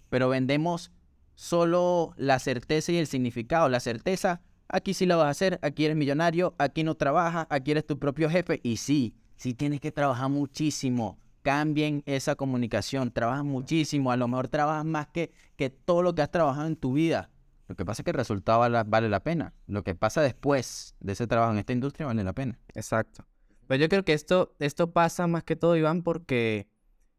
Pero 0.09 0.29
vendemos 0.29 0.91
solo 1.35 2.13
la 2.17 2.39
certeza 2.39 2.91
y 2.91 2.97
el 2.97 3.07
significado. 3.07 3.69
La 3.69 3.79
certeza, 3.79 4.41
aquí 4.67 4.93
sí 4.93 5.05
la 5.05 5.15
vas 5.15 5.27
a 5.27 5.29
hacer, 5.29 5.59
aquí 5.61 5.85
eres 5.85 5.95
millonario, 5.95 6.55
aquí 6.57 6.83
no 6.83 6.95
trabajas, 6.95 7.47
aquí 7.49 7.71
eres 7.71 7.85
tu 7.85 7.97
propio 7.97 8.29
jefe. 8.29 8.59
Y 8.63 8.77
sí, 8.77 9.15
sí 9.35 9.53
tienes 9.53 9.79
que 9.79 9.91
trabajar 9.91 10.29
muchísimo. 10.29 11.17
Cambien 11.41 12.03
esa 12.05 12.35
comunicación, 12.35 13.11
trabajas 13.11 13.45
muchísimo, 13.45 14.11
a 14.11 14.17
lo 14.17 14.27
mejor 14.27 14.49
trabajas 14.49 14.85
más 14.85 15.07
que, 15.07 15.31
que 15.55 15.69
todo 15.69 16.03
lo 16.03 16.13
que 16.13 16.21
has 16.21 16.31
trabajado 16.31 16.67
en 16.67 16.75
tu 16.75 16.93
vida. 16.93 17.29
Lo 17.69 17.75
que 17.75 17.85
pasa 17.85 18.01
es 18.01 18.03
que 18.03 18.11
el 18.11 18.17
resultado 18.17 18.59
vale, 18.59 18.83
vale 18.85 19.07
la 19.07 19.21
pena. 19.21 19.53
Lo 19.67 19.83
que 19.83 19.95
pasa 19.95 20.21
después 20.21 20.95
de 20.99 21.13
ese 21.13 21.27
trabajo 21.27 21.53
en 21.53 21.59
esta 21.59 21.71
industria 21.71 22.07
vale 22.07 22.23
la 22.23 22.33
pena. 22.33 22.59
Exacto. 22.73 23.25
Pero 23.69 23.81
yo 23.83 23.87
creo 23.87 24.03
que 24.03 24.13
esto, 24.13 24.55
esto 24.57 24.93
pasa 24.93 25.27
más 25.27 25.43
que 25.43 25.55
todo, 25.55 25.77
Iván, 25.77 26.01
porque 26.01 26.67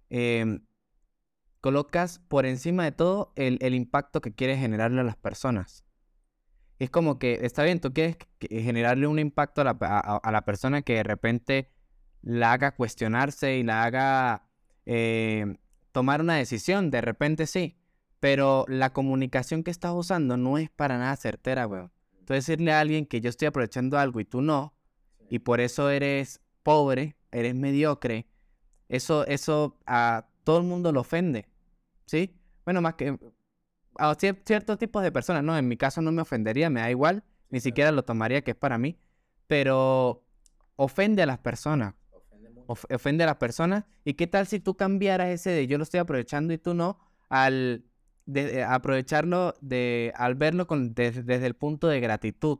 em, 0.08 0.64
colocas 1.60 2.18
por 2.26 2.44
encima 2.44 2.82
de 2.82 2.90
todo 2.90 3.32
el, 3.36 3.56
el 3.60 3.72
impacto 3.72 4.20
que 4.20 4.34
quieres 4.34 4.58
generarle 4.58 5.00
a 5.00 5.04
las 5.04 5.16
personas. 5.16 5.84
Es 6.80 6.90
como 6.90 7.20
que, 7.20 7.38
está 7.42 7.62
bien, 7.62 7.78
tú 7.80 7.92
quieres 7.92 8.16
generarle 8.40 9.06
un 9.06 9.20
impacto 9.20 9.60
a 9.60 9.64
la, 9.64 9.76
a- 9.80 10.32
la 10.32 10.44
persona 10.44 10.82
que 10.82 10.94
de 10.94 11.02
repente 11.04 11.70
la 12.20 12.52
haga 12.52 12.74
cuestionarse 12.74 13.56
y 13.58 13.62
la 13.62 13.84
haga 13.84 14.48
eh, 14.86 15.56
tomar 15.92 16.20
una 16.20 16.34
decisión, 16.34 16.90
de 16.90 17.00
repente 17.00 17.46
sí, 17.46 17.76
pero 18.18 18.64
la 18.66 18.92
comunicación 18.92 19.62
que 19.62 19.70
estás 19.70 19.92
usando 19.94 20.36
no 20.36 20.58
es 20.58 20.68
para 20.68 20.98
nada 20.98 21.14
certera, 21.14 21.68
weón. 21.68 21.92
Tú 22.24 22.32
decirle 22.34 22.72
a 22.72 22.80
alguien 22.80 23.06
que 23.06 23.20
yo 23.20 23.30
estoy 23.30 23.46
aprovechando 23.46 24.00
algo 24.00 24.18
y 24.18 24.24
tú 24.24 24.42
no, 24.42 24.74
y 25.30 25.40
por 25.40 25.60
eso 25.60 25.90
eres 25.90 26.42
pobre, 26.62 27.16
eres 27.32 27.54
mediocre, 27.54 28.26
eso, 28.88 29.26
eso 29.26 29.78
a 29.86 30.28
todo 30.44 30.58
el 30.58 30.64
mundo 30.64 30.92
lo 30.92 31.00
ofende, 31.00 31.46
¿sí? 32.06 32.36
Bueno, 32.66 32.82
más 32.82 32.94
que 32.94 33.18
a 33.98 34.14
cier- 34.16 34.42
ciertos 34.44 34.78
tipos 34.78 35.02
de 35.02 35.12
personas, 35.12 35.42
no, 35.44 35.56
en 35.56 35.68
mi 35.68 35.76
caso 35.76 36.02
no 36.02 36.12
me 36.12 36.22
ofendería, 36.22 36.70
me 36.70 36.80
da 36.80 36.90
igual, 36.90 37.24
ni 37.50 37.60
siquiera 37.60 37.92
lo 37.92 38.04
tomaría 38.04 38.42
que 38.42 38.52
es 38.52 38.56
para 38.56 38.78
mí, 38.78 38.98
pero 39.46 40.24
ofende 40.76 41.22
a 41.22 41.26
las 41.26 41.38
personas, 41.38 41.94
of- 42.66 42.84
ofende 42.92 43.24
a 43.24 43.26
las 43.28 43.36
personas, 43.36 43.84
¿y 44.04 44.14
qué 44.14 44.26
tal 44.26 44.46
si 44.46 44.60
tú 44.60 44.76
cambiaras 44.76 45.28
ese 45.28 45.50
de 45.50 45.66
yo 45.66 45.78
lo 45.78 45.84
estoy 45.84 46.00
aprovechando 46.00 46.52
y 46.52 46.58
tú 46.58 46.74
no, 46.74 46.98
al 47.28 47.84
de- 48.26 48.62
aprovecharlo 48.64 49.54
de, 49.60 50.12
al 50.16 50.34
verlo 50.34 50.66
con, 50.66 50.94
des- 50.94 51.26
desde 51.26 51.46
el 51.46 51.54
punto 51.54 51.88
de 51.88 52.00
gratitud, 52.00 52.58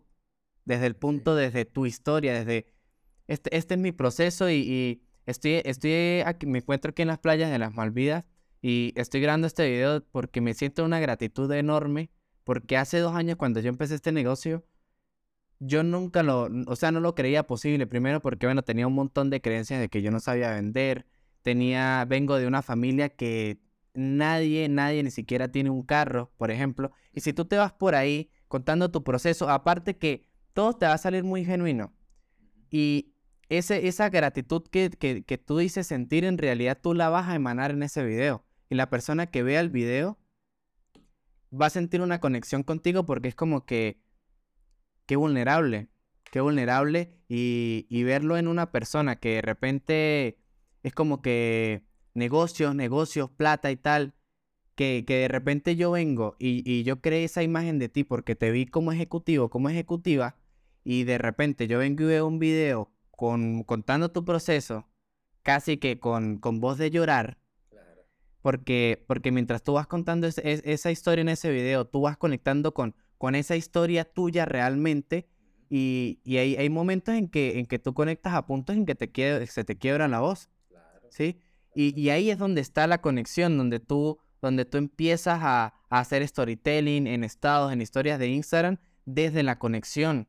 desde 0.70 0.86
el 0.86 0.96
punto, 0.96 1.34
desde 1.34 1.64
tu 1.64 1.86
historia, 1.86 2.32
desde 2.32 2.66
este, 3.26 3.56
este 3.56 3.74
es 3.74 3.80
mi 3.80 3.92
proceso 3.92 4.48
y, 4.50 4.54
y 4.54 5.02
estoy, 5.26 5.62
estoy 5.64 6.22
aquí, 6.24 6.46
me 6.46 6.58
encuentro 6.58 6.90
aquí 6.90 7.02
en 7.02 7.08
las 7.08 7.18
playas 7.18 7.50
de 7.50 7.58
las 7.58 7.74
Malvidas 7.74 8.24
y 8.62 8.92
estoy 8.96 9.20
grabando 9.20 9.46
este 9.46 9.68
video 9.68 10.04
porque 10.12 10.40
me 10.40 10.54
siento 10.54 10.84
una 10.84 11.00
gratitud 11.00 11.50
enorme 11.52 12.10
porque 12.44 12.76
hace 12.76 12.98
dos 12.98 13.14
años 13.14 13.36
cuando 13.36 13.60
yo 13.60 13.68
empecé 13.68 13.94
este 13.94 14.12
negocio, 14.12 14.64
yo 15.60 15.82
nunca 15.82 16.22
lo, 16.22 16.48
o 16.66 16.76
sea, 16.76 16.90
no 16.90 17.00
lo 17.00 17.14
creía 17.14 17.46
posible. 17.46 17.86
Primero 17.86 18.20
porque, 18.20 18.46
bueno, 18.46 18.62
tenía 18.62 18.86
un 18.86 18.94
montón 18.94 19.30
de 19.30 19.40
creencias 19.40 19.78
de 19.78 19.88
que 19.88 20.02
yo 20.02 20.10
no 20.10 20.20
sabía 20.20 20.50
vender. 20.50 21.06
Tenía, 21.42 22.04
vengo 22.08 22.36
de 22.36 22.46
una 22.46 22.62
familia 22.62 23.10
que 23.10 23.60
nadie, 23.94 24.68
nadie 24.68 25.02
ni 25.02 25.10
siquiera 25.10 25.52
tiene 25.52 25.70
un 25.70 25.82
carro, 25.82 26.32
por 26.38 26.50
ejemplo. 26.50 26.90
Y 27.12 27.20
si 27.20 27.32
tú 27.32 27.44
te 27.44 27.56
vas 27.56 27.72
por 27.72 27.94
ahí 27.94 28.30
contando 28.48 28.90
tu 28.90 29.04
proceso, 29.04 29.48
aparte 29.48 29.96
que 29.96 30.26
todo 30.52 30.74
te 30.74 30.86
va 30.86 30.94
a 30.94 30.98
salir 30.98 31.24
muy 31.24 31.44
genuino. 31.44 31.92
Y 32.70 33.14
ese, 33.48 33.88
esa 33.88 34.08
gratitud 34.10 34.62
que, 34.70 34.90
que, 34.90 35.24
que 35.24 35.38
tú 35.38 35.58
dices 35.58 35.86
sentir, 35.86 36.24
en 36.24 36.38
realidad 36.38 36.78
tú 36.80 36.94
la 36.94 37.08
vas 37.08 37.28
a 37.28 37.34
emanar 37.34 37.72
en 37.72 37.82
ese 37.82 38.04
video. 38.04 38.44
Y 38.68 38.76
la 38.76 38.88
persona 38.88 39.26
que 39.26 39.42
vea 39.42 39.60
el 39.60 39.70
video 39.70 40.18
va 41.52 41.66
a 41.66 41.70
sentir 41.70 42.00
una 42.00 42.20
conexión 42.20 42.62
contigo 42.62 43.04
porque 43.06 43.28
es 43.28 43.34
como 43.34 43.66
que, 43.66 44.00
qué 45.06 45.16
vulnerable, 45.16 45.88
qué 46.30 46.40
vulnerable. 46.40 47.16
Y, 47.28 47.86
y 47.88 48.02
verlo 48.04 48.36
en 48.36 48.48
una 48.48 48.70
persona 48.72 49.16
que 49.16 49.36
de 49.36 49.42
repente 49.42 50.38
es 50.82 50.94
como 50.94 51.22
que 51.22 51.84
negocios, 52.14 52.74
negocios, 52.74 53.30
plata 53.30 53.70
y 53.70 53.76
tal. 53.76 54.14
Que, 54.80 55.04
que 55.06 55.16
de 55.16 55.28
repente 55.28 55.76
yo 55.76 55.90
vengo 55.90 56.36
y, 56.38 56.62
y 56.64 56.84
yo 56.84 57.02
creé 57.02 57.24
esa 57.24 57.42
imagen 57.42 57.78
de 57.78 57.90
ti 57.90 58.02
porque 58.02 58.34
te 58.34 58.50
vi 58.50 58.64
como 58.64 58.92
ejecutivo, 58.92 59.50
como 59.50 59.68
ejecutiva, 59.68 60.36
y 60.84 61.04
de 61.04 61.18
repente 61.18 61.66
yo 61.66 61.80
vengo 61.80 62.04
y 62.04 62.06
veo 62.06 62.26
un 62.26 62.38
video 62.38 62.90
con, 63.10 63.62
contando 63.64 64.10
tu 64.10 64.24
proceso, 64.24 64.88
casi 65.42 65.76
que 65.76 66.00
con, 66.00 66.38
con 66.38 66.60
voz 66.60 66.78
de 66.78 66.90
llorar, 66.90 67.36
porque, 68.40 69.04
porque 69.06 69.30
mientras 69.30 69.62
tú 69.62 69.74
vas 69.74 69.86
contando 69.86 70.26
esa 70.26 70.90
historia 70.90 71.20
en 71.20 71.28
ese 71.28 71.50
video, 71.50 71.86
tú 71.86 72.00
vas 72.00 72.16
conectando 72.16 72.72
con, 72.72 72.94
con 73.18 73.34
esa 73.34 73.56
historia 73.56 74.06
tuya 74.06 74.46
realmente 74.46 75.28
y, 75.68 76.20
y 76.24 76.38
hay, 76.38 76.56
hay, 76.56 76.70
momentos 76.70 77.14
en 77.16 77.28
que, 77.28 77.58
en 77.58 77.66
que 77.66 77.78
tú 77.78 77.92
conectas 77.92 78.32
a 78.32 78.46
puntos 78.46 78.76
en 78.76 78.86
que 78.86 78.94
te 78.94 79.46
se 79.46 79.64
te 79.64 79.76
quiebra 79.76 80.08
la 80.08 80.20
voz, 80.20 80.48
¿sí? 81.10 81.38
Y, 81.74 82.00
y, 82.00 82.08
ahí 82.08 82.30
es 82.30 82.38
donde 82.38 82.62
está 82.62 82.86
la 82.86 83.02
conexión, 83.02 83.58
donde 83.58 83.78
tú, 83.78 84.18
donde 84.42 84.64
tú 84.64 84.78
empiezas 84.78 85.40
a, 85.42 85.74
a 85.88 85.98
hacer 85.98 86.26
storytelling 86.26 87.06
en 87.06 87.24
estados, 87.24 87.72
en 87.72 87.80
historias 87.80 88.18
de 88.18 88.28
Instagram, 88.28 88.78
desde 89.04 89.42
la 89.42 89.58
conexión, 89.58 90.28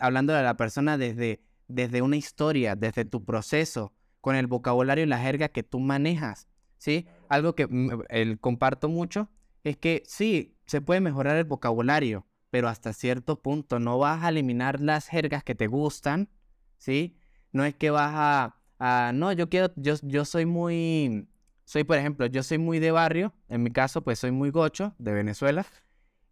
hablando 0.00 0.32
de 0.32 0.42
la 0.42 0.56
persona 0.56 0.98
desde, 0.98 1.42
desde 1.68 2.02
una 2.02 2.16
historia, 2.16 2.76
desde 2.76 3.04
tu 3.04 3.24
proceso, 3.24 3.92
con 4.20 4.36
el 4.36 4.46
vocabulario 4.46 5.04
y 5.04 5.08
la 5.08 5.18
jerga 5.18 5.48
que 5.48 5.62
tú 5.62 5.80
manejas, 5.80 6.48
¿sí? 6.78 7.06
Algo 7.28 7.54
que 7.54 7.68
el, 8.10 8.38
comparto 8.38 8.88
mucho 8.88 9.28
es 9.64 9.76
que 9.76 10.02
sí, 10.06 10.56
se 10.66 10.80
puede 10.80 11.00
mejorar 11.00 11.36
el 11.36 11.44
vocabulario, 11.44 12.26
pero 12.50 12.68
hasta 12.68 12.92
cierto 12.92 13.40
punto 13.40 13.78
no 13.78 13.98
vas 13.98 14.22
a 14.22 14.28
eliminar 14.28 14.80
las 14.80 15.06
jergas 15.08 15.42
que 15.42 15.54
te 15.54 15.66
gustan, 15.66 16.28
¿sí? 16.76 17.16
No 17.52 17.64
es 17.64 17.74
que 17.74 17.90
vas 17.90 18.12
a, 18.14 18.56
a 18.78 19.12
no, 19.12 19.32
yo 19.32 19.48
quiero, 19.48 19.72
yo, 19.76 19.94
yo 20.02 20.24
soy 20.24 20.46
muy, 20.46 21.28
soy 21.70 21.84
por 21.84 21.98
ejemplo, 21.98 22.26
yo 22.26 22.42
soy 22.42 22.58
muy 22.58 22.80
de 22.80 22.90
barrio, 22.90 23.32
en 23.48 23.62
mi 23.62 23.70
caso 23.70 24.02
pues 24.02 24.18
soy 24.18 24.32
muy 24.32 24.50
gocho, 24.50 24.92
de 24.98 25.12
Venezuela, 25.12 25.64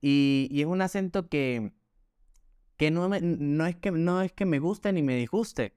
y, 0.01 0.49
y 0.51 0.63
es 0.63 0.67
un 0.67 0.83
acento 0.83 1.29
que, 1.29 1.71
que 2.77 2.91
no, 2.91 3.09
no, 3.09 3.67
es 3.67 3.77
que 3.77 3.93
no 3.93 4.21
es 4.21 4.33
que 4.33 4.47
me 4.47 4.59
guste 4.59 4.93
ni 4.93 5.01
me 5.01 5.15
disguste, 5.15 5.75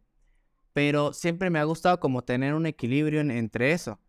pero 0.73 1.13
siempre 1.13 1.51
me 1.51 1.59
ha 1.59 1.63
gustado 1.63 1.99
como 1.99 2.23
tener 2.23 2.55
un 2.55 2.65
equilibrio 2.65 3.21
entre 3.21 3.71
eso. 3.71 3.99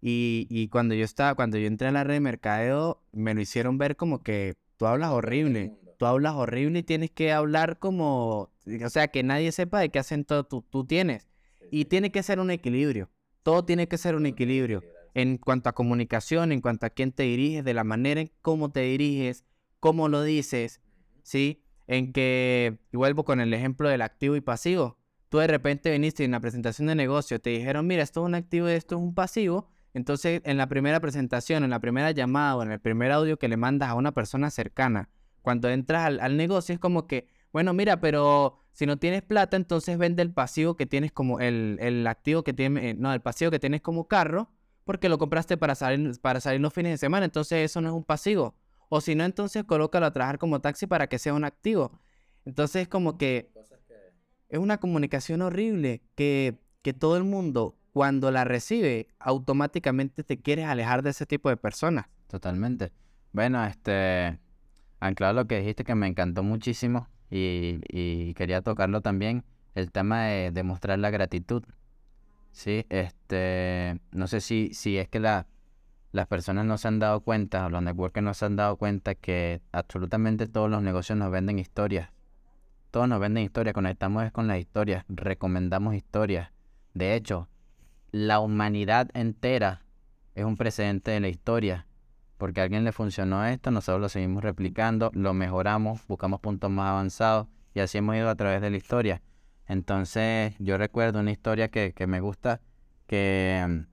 Y, 0.00 0.46
y, 0.48 0.68
cuando 0.68 0.94
yo 0.94 1.04
estaba, 1.04 1.34
cuando 1.34 1.58
yo 1.58 1.66
entré 1.66 1.88
a 1.88 1.92
la 1.92 2.04
red 2.04 2.14
de 2.14 2.20
mercadeo, 2.20 3.02
me 3.10 3.34
lo 3.34 3.40
hicieron 3.40 3.78
ver 3.78 3.96
como 3.96 4.22
que 4.22 4.54
tú 4.76 4.86
hablas 4.86 5.10
horrible, 5.10 5.76
tú 5.98 6.06
hablas 6.06 6.34
horrible 6.34 6.78
y 6.78 6.82
tienes 6.84 7.10
que 7.10 7.32
hablar 7.32 7.80
como, 7.80 8.52
o 8.84 8.88
sea, 8.88 9.08
que 9.08 9.24
nadie 9.24 9.50
sepa 9.50 9.80
de 9.80 9.88
qué 9.88 9.98
acento 9.98 10.44
tú, 10.44 10.62
tú 10.62 10.84
tienes. 10.86 11.26
Y 11.72 11.86
tiene 11.86 12.12
que 12.12 12.22
ser 12.22 12.38
un 12.38 12.52
equilibrio, 12.52 13.10
todo 13.42 13.64
tiene 13.64 13.88
que 13.88 13.98
ser 13.98 14.14
un 14.14 14.26
equilibrio 14.26 14.84
en 15.14 15.38
cuanto 15.38 15.68
a 15.68 15.72
comunicación, 15.72 16.52
en 16.52 16.60
cuanto 16.60 16.86
a 16.86 16.90
quién 16.90 17.12
te 17.12 17.24
diriges, 17.24 17.64
de 17.64 17.74
la 17.74 17.84
manera 17.84 18.20
en 18.20 18.30
cómo 18.42 18.70
te 18.70 18.80
diriges, 18.80 19.44
cómo 19.80 20.08
lo 20.08 20.22
dices, 20.22 20.80
¿sí? 21.22 21.62
en 21.90 22.12
que, 22.12 22.78
y 22.92 22.96
vuelvo 22.96 23.24
con 23.24 23.40
el 23.40 23.52
ejemplo 23.52 23.88
del 23.88 24.02
activo 24.02 24.36
y 24.36 24.40
pasivo, 24.40 24.96
tú 25.28 25.38
de 25.38 25.48
repente 25.48 25.90
viniste 25.90 26.22
en 26.22 26.30
la 26.30 26.38
presentación 26.38 26.86
de 26.86 26.94
negocio, 26.94 27.40
te 27.40 27.50
dijeron, 27.50 27.84
mira, 27.86 28.04
esto 28.04 28.20
es 28.20 28.26
un 28.26 28.36
activo 28.36 28.68
y 28.68 28.72
esto 28.72 28.94
es 28.94 29.00
un 29.00 29.12
pasivo, 29.12 29.68
entonces 29.92 30.40
en 30.44 30.56
la 30.56 30.68
primera 30.68 31.00
presentación, 31.00 31.64
en 31.64 31.70
la 31.70 31.80
primera 31.80 32.12
llamada 32.12 32.54
o 32.54 32.62
en 32.62 32.70
el 32.70 32.78
primer 32.78 33.10
audio 33.10 33.38
que 33.38 33.48
le 33.48 33.56
mandas 33.56 33.88
a 33.88 33.94
una 33.94 34.12
persona 34.12 34.50
cercana, 34.50 35.08
cuando 35.42 35.68
entras 35.68 36.20
al, 36.20 36.36
negocio 36.36 36.72
es 36.72 36.78
como 36.78 37.08
que, 37.08 37.26
bueno, 37.52 37.72
mira, 37.74 37.98
pero 37.98 38.60
si 38.70 38.86
no 38.86 38.98
tienes 38.98 39.22
plata, 39.22 39.56
entonces 39.56 39.98
vende 39.98 40.22
el 40.22 40.32
pasivo 40.32 40.76
que 40.76 40.86
tienes 40.86 41.10
como 41.10 41.40
el, 41.40 41.76
el 41.80 42.06
activo 42.06 42.44
que 42.44 42.52
tiene, 42.52 42.90
eh, 42.90 42.94
no, 42.94 43.12
el 43.12 43.20
pasivo 43.20 43.50
que 43.50 43.58
tienes 43.58 43.80
como 43.80 44.06
carro, 44.06 44.48
porque 44.90 45.08
lo 45.08 45.18
compraste 45.18 45.56
para 45.56 45.76
salir, 45.76 46.20
para 46.20 46.40
salir 46.40 46.60
los 46.60 46.74
fines 46.74 46.90
de 46.90 46.98
semana, 46.98 47.24
entonces 47.24 47.64
eso 47.64 47.80
no 47.80 47.90
es 47.90 47.94
un 47.94 48.02
pasivo. 48.02 48.56
O 48.88 49.00
si 49.00 49.14
no, 49.14 49.22
entonces 49.22 49.62
colócalo 49.62 50.06
a 50.06 50.12
trabajar 50.12 50.36
como 50.36 50.60
taxi 50.60 50.88
para 50.88 51.06
que 51.06 51.20
sea 51.20 51.32
un 51.32 51.44
activo. 51.44 52.00
Entonces, 52.44 52.88
como 52.88 53.16
que 53.16 53.52
es 54.48 54.58
una 54.58 54.78
comunicación 54.78 55.42
horrible 55.42 56.02
que, 56.16 56.58
que 56.82 56.92
todo 56.92 57.16
el 57.16 57.22
mundo, 57.22 57.76
cuando 57.92 58.32
la 58.32 58.42
recibe, 58.42 59.06
automáticamente 59.20 60.24
te 60.24 60.40
quieres 60.40 60.66
alejar 60.66 61.04
de 61.04 61.10
ese 61.10 61.24
tipo 61.24 61.48
de 61.50 61.56
personas. 61.56 62.06
Totalmente. 62.26 62.90
Bueno, 63.30 63.64
este, 63.64 64.40
anclado 64.98 65.34
lo 65.34 65.46
que 65.46 65.60
dijiste 65.60 65.84
que 65.84 65.94
me 65.94 66.08
encantó 66.08 66.42
muchísimo 66.42 67.06
y, 67.30 67.78
y 67.88 68.34
quería 68.34 68.60
tocarlo 68.60 69.02
también, 69.02 69.44
el 69.76 69.92
tema 69.92 70.24
de 70.24 70.50
demostrar 70.50 70.98
la 70.98 71.10
gratitud. 71.10 71.62
Sí, 72.52 72.84
este, 72.88 74.00
no 74.12 74.26
sé 74.26 74.40
si, 74.40 74.74
si 74.74 74.98
es 74.98 75.08
que 75.08 75.20
la, 75.20 75.46
las 76.12 76.26
personas 76.26 76.64
no 76.64 76.78
se 76.78 76.88
han 76.88 76.98
dado 76.98 77.20
cuenta, 77.20 77.66
o 77.66 77.70
los 77.70 77.82
networkers 77.82 78.24
no 78.24 78.34
se 78.34 78.44
han 78.44 78.56
dado 78.56 78.76
cuenta 78.76 79.14
que 79.14 79.60
absolutamente 79.72 80.46
todos 80.46 80.70
los 80.70 80.82
negocios 80.82 81.18
nos 81.18 81.30
venden 81.30 81.58
historias. 81.58 82.10
Todos 82.90 83.08
nos 83.08 83.20
venden 83.20 83.44
historias, 83.44 83.72
conectamos 83.72 84.30
con 84.32 84.48
las 84.48 84.58
historias, 84.58 85.04
recomendamos 85.08 85.94
historias. 85.94 86.50
De 86.92 87.14
hecho, 87.14 87.48
la 88.10 88.40
humanidad 88.40 89.08
entera 89.14 89.82
es 90.34 90.44
un 90.44 90.56
precedente 90.56 91.12
de 91.12 91.20
la 91.20 91.28
historia. 91.28 91.86
Porque 92.36 92.60
a 92.60 92.64
alguien 92.64 92.84
le 92.84 92.92
funcionó 92.92 93.44
esto, 93.44 93.70
nosotros 93.70 94.00
lo 94.00 94.08
seguimos 94.08 94.42
replicando, 94.42 95.10
lo 95.14 95.34
mejoramos, 95.34 96.06
buscamos 96.08 96.40
puntos 96.40 96.70
más 96.70 96.88
avanzados 96.88 97.48
y 97.74 97.80
así 97.80 97.98
hemos 97.98 98.16
ido 98.16 98.30
a 98.30 98.34
través 98.34 98.62
de 98.62 98.70
la 98.70 98.78
historia. 98.78 99.22
Entonces, 99.70 100.54
yo 100.58 100.76
recuerdo 100.78 101.20
una 101.20 101.30
historia 101.30 101.68
que, 101.70 101.92
que 101.92 102.06
me 102.06 102.20
gusta, 102.20 102.60
que 103.06 103.86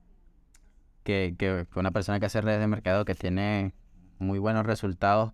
que, 1.07 1.35
que 1.37 1.79
una 1.79 1.91
persona 1.91 2.19
que 2.19 2.25
hace 2.25 2.41
redes 2.41 2.59
de 2.59 2.67
mercado 2.67 3.05
que 3.05 3.15
tiene 3.15 3.73
muy 4.19 4.39
buenos 4.39 4.65
resultados, 4.65 5.31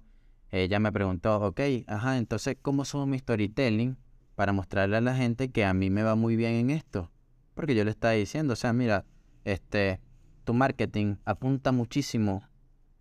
ella 0.52 0.80
me 0.80 0.92
preguntó, 0.92 1.40
ok, 1.40 1.62
ajá, 1.88 2.18
entonces, 2.20 2.58
¿cómo 2.62 2.86
subo 2.86 3.08
mi 3.08 3.18
storytelling 3.18 3.98
para 4.36 4.54
mostrarle 4.54 4.98
a 4.98 5.02
la 5.02 5.16
gente 5.16 5.50
que 5.50 5.66
a 5.66 5.74
mí 5.74 5.90
me 5.90 6.04
va 6.04 6.14
muy 6.14 6.36
bien 6.36 6.54
en 6.54 6.70
esto? 6.70 7.10
Porque 7.56 7.74
yo 7.74 7.84
le 7.86 7.90
estaba 7.90 8.14
diciendo, 8.14 8.54
o 8.54 8.56
sea, 8.56 8.72
mira, 8.72 9.06
este, 9.46 10.00
tu 10.44 10.54
marketing 10.54 11.16
apunta 11.26 11.72
muchísimo 11.72 12.44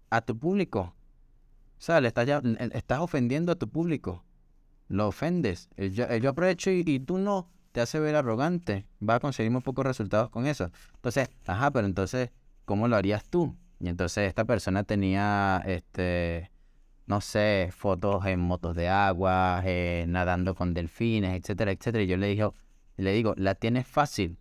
a 0.08 0.22
tu 0.22 0.38
público. 0.38 0.94
O 1.76 1.80
sea, 1.84 2.00
le 2.00 2.08
estás, 2.08 2.26
estás 2.72 3.00
ofendiendo 3.00 3.52
a 3.52 3.56
tu 3.56 3.68
público. 3.68 4.24
Lo 4.92 5.08
ofendes. 5.08 5.70
Yo, 5.78 6.14
yo 6.16 6.30
aprovecho 6.30 6.70
y, 6.70 7.00
tú 7.00 7.16
no. 7.16 7.48
Te 7.72 7.80
hace 7.80 7.98
ver 7.98 8.14
arrogante. 8.14 8.84
Va 9.06 9.14
a 9.14 9.20
conseguir 9.20 9.50
muy 9.50 9.62
pocos 9.62 9.86
resultados 9.86 10.28
con 10.28 10.46
eso. 10.46 10.70
Entonces, 10.96 11.30
ajá, 11.46 11.70
pero 11.70 11.86
entonces 11.86 12.30
¿cómo 12.66 12.88
lo 12.88 12.96
harías 12.96 13.24
tú? 13.24 13.56
Y 13.80 13.88
entonces 13.88 14.28
esta 14.28 14.44
persona 14.44 14.84
tenía, 14.84 15.62
este, 15.64 16.50
no 17.06 17.22
sé, 17.22 17.70
fotos 17.72 18.26
en 18.26 18.40
motos 18.40 18.76
de 18.76 18.90
agua, 18.90 19.62
eh, 19.64 20.04
nadando 20.08 20.54
con 20.54 20.74
delfines, 20.74 21.40
etcétera, 21.40 21.72
etcétera. 21.72 22.04
Y 22.04 22.06
yo 22.06 22.18
le 22.18 22.26
dije, 22.26 22.50
le 22.98 23.12
digo, 23.14 23.32
la 23.38 23.54
tienes 23.54 23.86
fácil. 23.86 24.36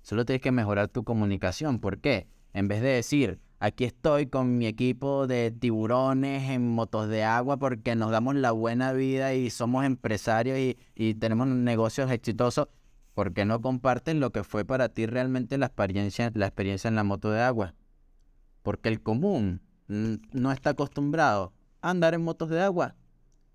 Solo 0.00 0.24
tienes 0.24 0.40
que 0.40 0.50
mejorar 0.50 0.88
tu 0.88 1.04
comunicación. 1.04 1.78
¿Por 1.78 2.00
qué? 2.00 2.26
En 2.54 2.68
vez 2.68 2.80
de 2.80 2.88
decir, 2.88 3.38
aquí 3.60 3.84
estoy 3.84 4.26
con 4.26 4.58
mi 4.58 4.66
equipo 4.66 5.26
de 5.26 5.50
tiburones 5.52 6.50
en 6.50 6.66
motos 6.68 7.08
de 7.08 7.22
agua 7.24 7.58
porque 7.58 7.94
nos 7.94 8.10
damos 8.10 8.34
la 8.34 8.50
buena 8.52 8.92
vida 8.92 9.34
y 9.34 9.50
somos 9.50 9.84
empresarios 9.84 10.58
y, 10.58 10.78
y 10.94 11.14
tenemos 11.14 11.46
negocios 11.46 12.10
exitosos. 12.10 12.68
¿Por 13.14 13.34
qué 13.34 13.44
no 13.44 13.60
comparten 13.60 14.18
lo 14.18 14.30
que 14.32 14.44
fue 14.44 14.64
para 14.64 14.88
ti 14.88 15.04
realmente 15.06 15.58
la 15.58 15.66
experiencia, 15.66 16.32
la 16.34 16.46
experiencia 16.46 16.88
en 16.88 16.96
la 16.96 17.04
moto 17.04 17.30
de 17.30 17.42
agua? 17.42 17.74
Porque 18.62 18.88
el 18.88 19.02
común 19.02 19.60
no 19.88 20.52
está 20.52 20.70
acostumbrado 20.70 21.52
a 21.82 21.90
andar 21.90 22.14
en 22.14 22.22
motos 22.22 22.48
de 22.48 22.62
agua. 22.62 22.96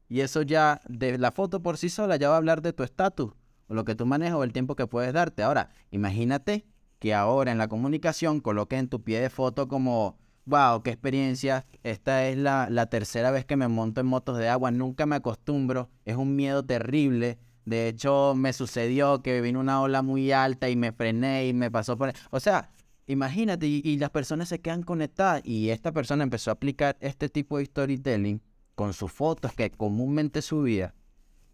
Y 0.07 0.19
eso 0.19 0.43
ya, 0.43 0.81
de 0.87 1.17
la 1.17 1.31
foto 1.31 1.63
por 1.63 1.77
sí 1.77 1.89
sola, 1.89 2.17
ya 2.17 2.29
va 2.29 2.35
a 2.35 2.37
hablar 2.37 2.61
de 2.61 2.73
tu 2.73 2.83
estatus, 2.83 3.33
o 3.67 3.73
lo 3.73 3.85
que 3.85 3.95
tú 3.95 4.05
manejas, 4.05 4.35
o 4.35 4.43
el 4.43 4.53
tiempo 4.53 4.75
que 4.75 4.85
puedes 4.85 5.13
darte. 5.13 5.41
Ahora, 5.41 5.69
imagínate 5.89 6.65
que 7.05 7.13
ahora 7.13 7.51
en 7.51 7.59
la 7.59 7.67
comunicación 7.67 8.39
coloques 8.39 8.79
en 8.79 8.89
tu 8.89 9.03
pie 9.03 9.21
de 9.21 9.29
foto 9.29 9.67
como, 9.67 10.17
wow, 10.45 10.81
qué 10.81 10.89
experiencia, 10.89 11.67
esta 11.83 12.27
es 12.27 12.35
la, 12.35 12.67
la 12.71 12.87
tercera 12.87 13.29
vez 13.29 13.45
que 13.45 13.55
me 13.55 13.67
monto 13.67 14.01
en 14.01 14.07
motos 14.07 14.39
de 14.39 14.49
agua, 14.49 14.71
nunca 14.71 15.05
me 15.05 15.15
acostumbro, 15.15 15.91
es 16.03 16.15
un 16.15 16.35
miedo 16.35 16.65
terrible, 16.65 17.37
de 17.63 17.87
hecho, 17.87 18.33
me 18.35 18.53
sucedió 18.53 19.21
que 19.21 19.39
vino 19.39 19.59
una 19.59 19.81
ola 19.81 20.01
muy 20.01 20.31
alta 20.31 20.67
y 20.67 20.75
me 20.75 20.91
frené 20.93 21.47
y 21.47 21.53
me 21.53 21.69
pasó 21.69 21.95
por... 21.95 22.11
O 22.31 22.39
sea, 22.39 22.71
imagínate, 23.05 23.67
y, 23.67 23.97
las 23.97 24.09
personas 24.09 24.49
se 24.49 24.59
quedan 24.59 24.81
conectadas. 24.81 25.41
Y 25.43 25.69
esta 25.69 25.91
persona 25.91 26.23
empezó 26.23 26.49
a 26.49 26.53
aplicar 26.53 26.97
este 27.01 27.29
tipo 27.29 27.59
de 27.59 27.65
storytelling 27.65 28.41
con 28.75 28.93
sus 28.93 29.11
fotos 29.11 29.53
que 29.53 29.71
comúnmente 29.71 30.41
subía. 30.41 30.95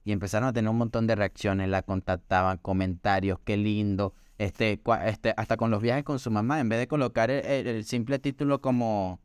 Y 0.03 0.11
empezaron 0.11 0.49
a 0.49 0.53
tener 0.53 0.69
un 0.69 0.77
montón 0.77 1.07
de 1.07 1.15
reacciones, 1.15 1.69
la 1.69 1.81
contactaban, 1.81 2.57
comentarios, 2.57 3.39
qué 3.45 3.55
lindo. 3.55 4.13
Este, 4.41 4.81
este, 5.05 5.35
hasta 5.37 5.55
con 5.55 5.69
los 5.69 5.83
viajes 5.83 6.03
con 6.03 6.17
su 6.17 6.31
mamá, 6.31 6.59
en 6.59 6.67
vez 6.67 6.79
de 6.79 6.87
colocar 6.87 7.29
el, 7.29 7.85
simple 7.85 8.17
título 8.17 8.59
como, 8.59 9.19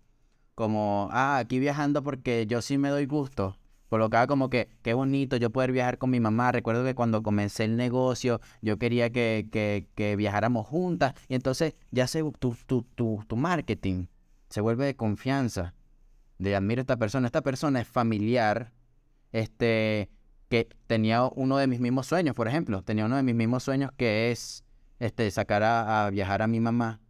como, 0.55 1.09
ah, 1.11 1.39
aquí 1.39 1.59
viajando 1.59 2.03
porque 2.03 2.47
yo 2.47 2.61
sí 2.61 2.77
me 2.77 2.91
doy 2.91 3.07
gusto 3.07 3.57
colocaba 3.89 4.27
como 4.27 4.51
que 4.51 4.69
qué 4.83 4.93
bonito 4.93 5.39
yo 5.39 5.49
poder 5.49 5.73
viajar 5.73 5.97
con 5.97 6.11
mi 6.11 6.21
mamá. 6.21 6.53
Recuerdo 6.53 6.85
que 6.85 6.95
cuando 6.95 7.23
comencé 7.23 7.65
el 7.65 7.79
negocio 7.79 8.43
yo 8.61 8.79
quería 8.79 9.09
que, 9.09 9.49
que, 9.51 9.87
que 9.95 10.17
viajáramos 10.17 10.67
juntas 10.67 11.15
y 11.29 11.35
entonces 11.35 11.75
ya 11.93 12.07
se, 12.07 12.23
tu, 12.39 12.55
tu, 12.67 12.83
tu, 12.83 13.25
tu, 13.27 13.37
marketing 13.37 14.09
se 14.51 14.61
vuelve 14.61 14.85
de 14.85 14.97
confianza. 14.97 15.73
De 16.39 16.55
admiro 16.55 16.81
a 16.81 16.83
esta 16.83 16.99
persona, 16.99 17.27
esta 17.27 17.41
persona 17.41 17.81
es 17.81 17.89
familiar, 17.89 18.71
este, 19.33 20.11
que 20.51 20.69
tenía 20.87 21.25
uno 21.25 21.57
de 21.57 21.69
mis 21.69 21.81
mismos 21.81 22.07
sueños, 22.07 22.37
por 22.37 22.49
ejemplo, 22.49 22.83
tenía 22.83 23.07
uno 23.07 23.17
de 23.17 23.23
mis 23.23 23.35
mismos 23.35 23.63
sueños 23.63 23.93
que 23.97 24.31
es 24.31 24.66
este, 24.99 25.31
sacar 25.31 25.63
a, 25.63 26.09
viajar 26.11 26.43
a 26.43 26.47
mi 26.47 26.61
mamá, 26.61 27.01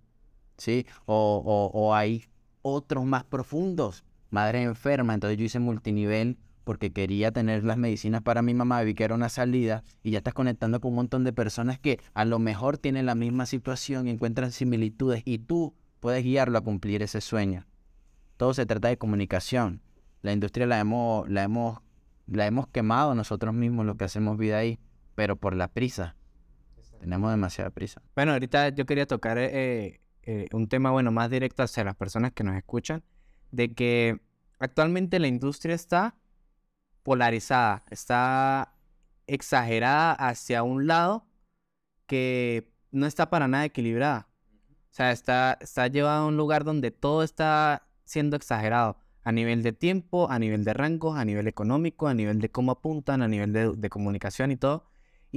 ¿sí? 0.57 0.87
O, 1.07 1.70
o, 1.72 1.95
hay 1.95 2.24
otros 2.62 3.05
más 3.05 3.24
profundos, 3.24 4.05
madre 4.30 4.62
enferma, 4.62 5.14
entonces 5.14 5.39
yo 5.39 5.45
hice 5.45 5.59
multinivel 5.59 6.39
porque 6.64 6.93
quería 6.93 7.30
tener 7.30 7.62
las 7.62 7.76
medicinas 7.76 8.22
para 8.22 8.43
mi 8.43 8.53
mamá, 8.53 8.82
vi 8.82 8.95
que 8.95 9.05
era 9.05 9.14
una 9.14 9.28
salida 9.28 9.84
y 10.03 10.11
ya 10.11 10.18
estás 10.18 10.34
conectando 10.34 10.80
con 10.80 10.91
un 10.91 10.97
montón 10.97 11.22
de 11.22 11.32
personas 11.32 11.78
que 11.78 12.01
a 12.12 12.24
lo 12.24 12.41
mejor 12.41 12.76
tienen 12.76 13.07
la 13.07 13.14
misma 13.14 13.47
situación 13.47 14.09
y 14.09 14.11
encuentran 14.11 14.51
similitudes 14.51 15.22
y 15.24 15.39
tú 15.39 15.74
puedes 16.01 16.24
guiarlo 16.24 16.59
a 16.59 16.62
cumplir 16.62 17.03
ese 17.03 17.20
sueño. 17.20 17.66
Todo 18.37 18.53
se 18.53 18.66
trata 18.66 18.89
de 18.89 18.99
comunicación. 18.99 19.80
La 20.22 20.32
industria 20.32 20.66
la 20.66 20.80
hemos, 20.80 21.28
la 21.28 21.45
hemos, 21.45 21.78
la 22.26 22.47
hemos 22.47 22.66
quemado 22.66 23.14
nosotros 23.14 23.55
mismos, 23.55 23.87
lo 23.87 23.97
que 23.97 24.05
hacemos 24.05 24.37
vida 24.37 24.59
ahí, 24.59 24.80
pero 25.14 25.37
por 25.37 25.55
la 25.55 25.68
prisa. 25.68 26.16
Tenemos 27.01 27.31
demasiada 27.31 27.71
prisa. 27.71 28.03
Bueno, 28.15 28.33
ahorita 28.33 28.71
yo 28.71 28.87
quería 28.87 29.07
tocar 29.07 29.39
eh, 29.39 30.01
eh, 30.23 30.49
un 30.53 30.69
tema, 30.69 30.91
bueno, 30.91 31.11
más 31.13 31.31
directo 31.31 31.63
hacia 31.63 31.85
las 31.85 31.97
personas 31.97 32.33
que 32.33 32.45
nos 32.45 32.57
escuchan, 32.57 33.03
de 33.51 33.75
que 33.75 34.21
actualmente 34.59 35.19
la 35.19 35.29
industria 35.29 35.75
está 35.75 36.17
polarizada, 37.03 37.85
está 37.91 38.75
exagerada 39.27 40.13
hacia 40.13 40.63
un 40.63 40.87
lado 40.87 41.27
que 42.07 42.73
no 42.91 43.07
está 43.07 43.31
para 43.31 43.49
nada 43.49 43.65
equilibrada. 43.65 44.29
O 44.91 44.95
sea, 44.97 45.13
está, 45.13 45.59
está 45.61 45.87
llevada 45.89 46.21
a 46.21 46.27
un 46.27 46.37
lugar 46.37 46.65
donde 46.65 46.91
todo 46.91 47.23
está 47.23 47.87
siendo 48.05 48.37
exagerado 48.37 48.99
a 49.27 49.33
nivel 49.33 49.63
de 49.63 49.73
tiempo, 49.73 50.31
a 50.31 50.39
nivel 50.39 50.65
de 50.65 50.73
rangos, 50.73 51.19
a 51.19 51.25
nivel 51.25 51.49
económico, 51.49 52.07
a 52.07 52.15
nivel 52.15 52.41
de 52.41 52.49
cómo 52.49 52.73
apuntan, 52.73 53.23
a 53.23 53.29
nivel 53.29 53.53
de, 53.53 53.91
comunicación 53.91 54.53
y 54.53 54.57
todo. 54.57 54.85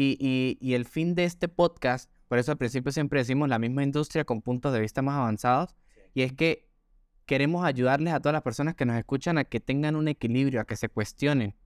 Y, 0.01 0.57
y, 0.61 0.73
el 0.75 0.85
fin 0.85 1.13
de 1.13 1.25
este 1.25 1.49
podcast, 1.49 2.09
por 2.29 2.37
eso 2.39 2.53
al 2.53 2.57
principio 2.57 2.89
siempre 2.93 3.19
decimos 3.19 3.49
la 3.49 3.59
misma 3.59 3.83
industria 3.83 4.23
con 4.23 4.41
puntos 4.41 4.71
de 4.71 4.79
vista 4.79 5.01
más 5.01 5.17
avanzados, 5.17 5.75
y 6.13 6.21
es 6.21 6.31
que 6.31 6.69
queremos 7.25 7.65
ayudarles 7.65 8.13
a 8.13 8.21
todas 8.21 8.31
las 8.31 8.43
personas 8.43 8.75
que 8.75 8.85
nos 8.85 8.95
escuchan 8.95 9.37
a 9.37 9.43
que 9.43 9.59
tengan 9.59 9.97
un 9.97 10.07
equilibrio, 10.07 10.61
a 10.61 10.63
que 10.63 10.77
se 10.77 10.87
cuestionen 10.87 11.57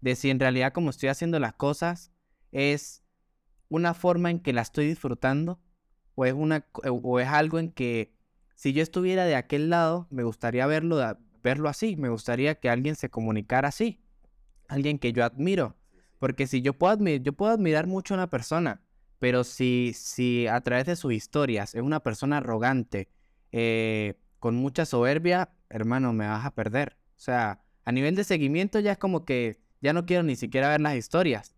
de 0.00 0.14
si 0.14 0.30
en 0.30 0.38
realidad 0.38 0.72
como 0.72 0.90
estoy 0.90 1.08
haciendo 1.08 1.40
las 1.40 1.54
cosas 1.54 2.12
es 2.52 3.02
una 3.68 3.94
forma 3.94 4.30
en 4.30 4.38
que 4.38 4.52
la 4.52 4.62
estoy 4.62 4.86
disfrutando 4.86 5.60
o 6.14 6.24
es, 6.24 6.34
una, 6.34 6.66
o 6.84 7.18
es 7.18 7.28
algo 7.28 7.58
en 7.58 7.72
que 7.72 8.14
si 8.54 8.72
yo 8.72 8.82
estuviera 8.82 9.24
de 9.24 9.34
aquel 9.34 9.70
lado 9.70 10.06
me 10.10 10.22
gustaría 10.22 10.66
verlo, 10.66 10.98
verlo 11.42 11.68
así, 11.68 11.96
me 11.96 12.10
gustaría 12.10 12.54
que 12.54 12.70
alguien 12.70 12.94
se 12.94 13.10
comunicara 13.10 13.68
así, 13.68 14.04
alguien 14.68 15.00
que 15.00 15.12
yo 15.12 15.24
admiro, 15.24 15.76
porque 16.22 16.46
si 16.46 16.62
yo 16.62 16.72
puedo, 16.72 16.92
admirar, 16.92 17.20
yo 17.22 17.32
puedo 17.32 17.50
admirar 17.50 17.88
mucho 17.88 18.14
a 18.14 18.18
una 18.18 18.30
persona, 18.30 18.80
pero 19.18 19.42
si, 19.42 19.90
si 19.92 20.46
a 20.46 20.60
través 20.60 20.86
de 20.86 20.94
sus 20.94 21.12
historias 21.12 21.74
es 21.74 21.82
una 21.82 21.98
persona 21.98 22.36
arrogante, 22.36 23.08
eh, 23.50 24.20
con 24.38 24.54
mucha 24.54 24.86
soberbia, 24.86 25.50
hermano, 25.68 26.12
me 26.12 26.28
vas 26.28 26.46
a 26.46 26.54
perder. 26.54 26.96
O 27.16 27.20
sea, 27.20 27.64
a 27.84 27.90
nivel 27.90 28.14
de 28.14 28.22
seguimiento 28.22 28.78
ya 28.78 28.92
es 28.92 28.98
como 28.98 29.24
que 29.24 29.58
ya 29.80 29.92
no 29.92 30.06
quiero 30.06 30.22
ni 30.22 30.36
siquiera 30.36 30.68
ver 30.68 30.80
las 30.80 30.94
historias. 30.94 31.56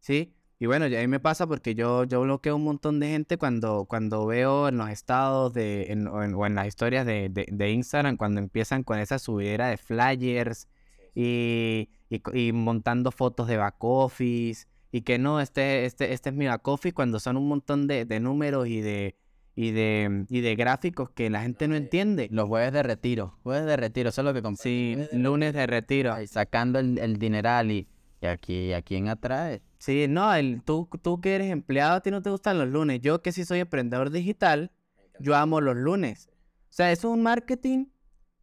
¿Sí? 0.00 0.34
Y 0.58 0.66
bueno, 0.66 0.88
ya 0.88 0.98
ahí 0.98 1.08
me 1.08 1.18
pasa 1.18 1.46
porque 1.46 1.74
yo, 1.74 2.04
yo 2.04 2.20
bloqueo 2.20 2.54
un 2.56 2.64
montón 2.64 3.00
de 3.00 3.08
gente 3.08 3.38
cuando, 3.38 3.86
cuando 3.86 4.26
veo 4.26 4.68
en 4.68 4.76
los 4.76 4.90
estados 4.90 5.54
de, 5.54 6.06
o, 6.12 6.44
en, 6.44 6.54
las 6.54 6.66
historias 6.66 7.06
de, 7.06 7.30
de, 7.30 7.70
Instagram, 7.70 8.18
cuando 8.18 8.40
empiezan 8.40 8.82
con 8.82 8.98
esa 8.98 9.18
subidera 9.18 9.68
de 9.68 9.78
flyers 9.78 10.68
y, 11.16 11.88
y, 12.10 12.52
montando 12.52 13.10
fotos 13.10 13.48
de 13.48 13.56
back 13.56 13.76
office 13.80 14.66
y 14.92 15.00
que 15.00 15.18
no, 15.18 15.40
este, 15.40 15.86
este, 15.86 16.12
este 16.12 16.28
es 16.28 16.36
mi 16.36 16.46
back 16.46 16.68
office 16.68 16.92
cuando 16.92 17.18
son 17.18 17.38
un 17.38 17.48
montón 17.48 17.86
de, 17.86 18.04
de 18.04 18.20
números 18.20 18.68
y 18.68 18.82
de, 18.82 19.16
y 19.54 19.70
de, 19.70 20.26
y 20.28 20.42
de 20.42 20.56
gráficos 20.56 21.08
que 21.08 21.30
la 21.30 21.40
gente 21.40 21.68
no 21.68 21.74
entiende. 21.74 22.28
Los 22.30 22.48
jueves 22.48 22.70
de 22.74 22.82
retiro. 22.82 23.38
Jueves 23.42 23.64
de 23.64 23.78
retiro, 23.78 24.10
eso 24.10 24.20
es 24.20 24.24
lo 24.26 24.34
que 24.34 24.42
compré. 24.42 24.62
Sí, 24.62 24.98
lunes 25.12 25.54
de 25.54 25.66
retiro. 25.66 26.14
sacando 26.26 26.78
el, 26.78 26.98
el, 26.98 27.18
dineral 27.18 27.70
y, 27.70 27.88
y 28.20 28.26
aquí, 28.26 28.74
¿a 28.74 28.82
quién 28.82 29.08
atrae? 29.08 29.62
Sí, 29.78 30.06
no, 30.10 30.34
el, 30.34 30.62
tú, 30.62 30.86
tú 31.00 31.22
que 31.22 31.34
eres 31.34 31.50
empleado, 31.50 31.96
a 31.96 32.00
ti 32.02 32.10
no 32.10 32.20
te 32.20 32.28
gustan 32.28 32.58
los 32.58 32.68
lunes. 32.68 33.00
Yo 33.00 33.22
que 33.22 33.32
sí 33.32 33.46
soy 33.46 33.60
emprendedor 33.60 34.10
digital, 34.10 34.70
yo 35.18 35.34
amo 35.34 35.62
los 35.62 35.76
lunes. 35.76 36.28
O 36.68 36.74
sea, 36.76 36.92
es 36.92 37.04
un 37.04 37.22
marketing 37.22 37.86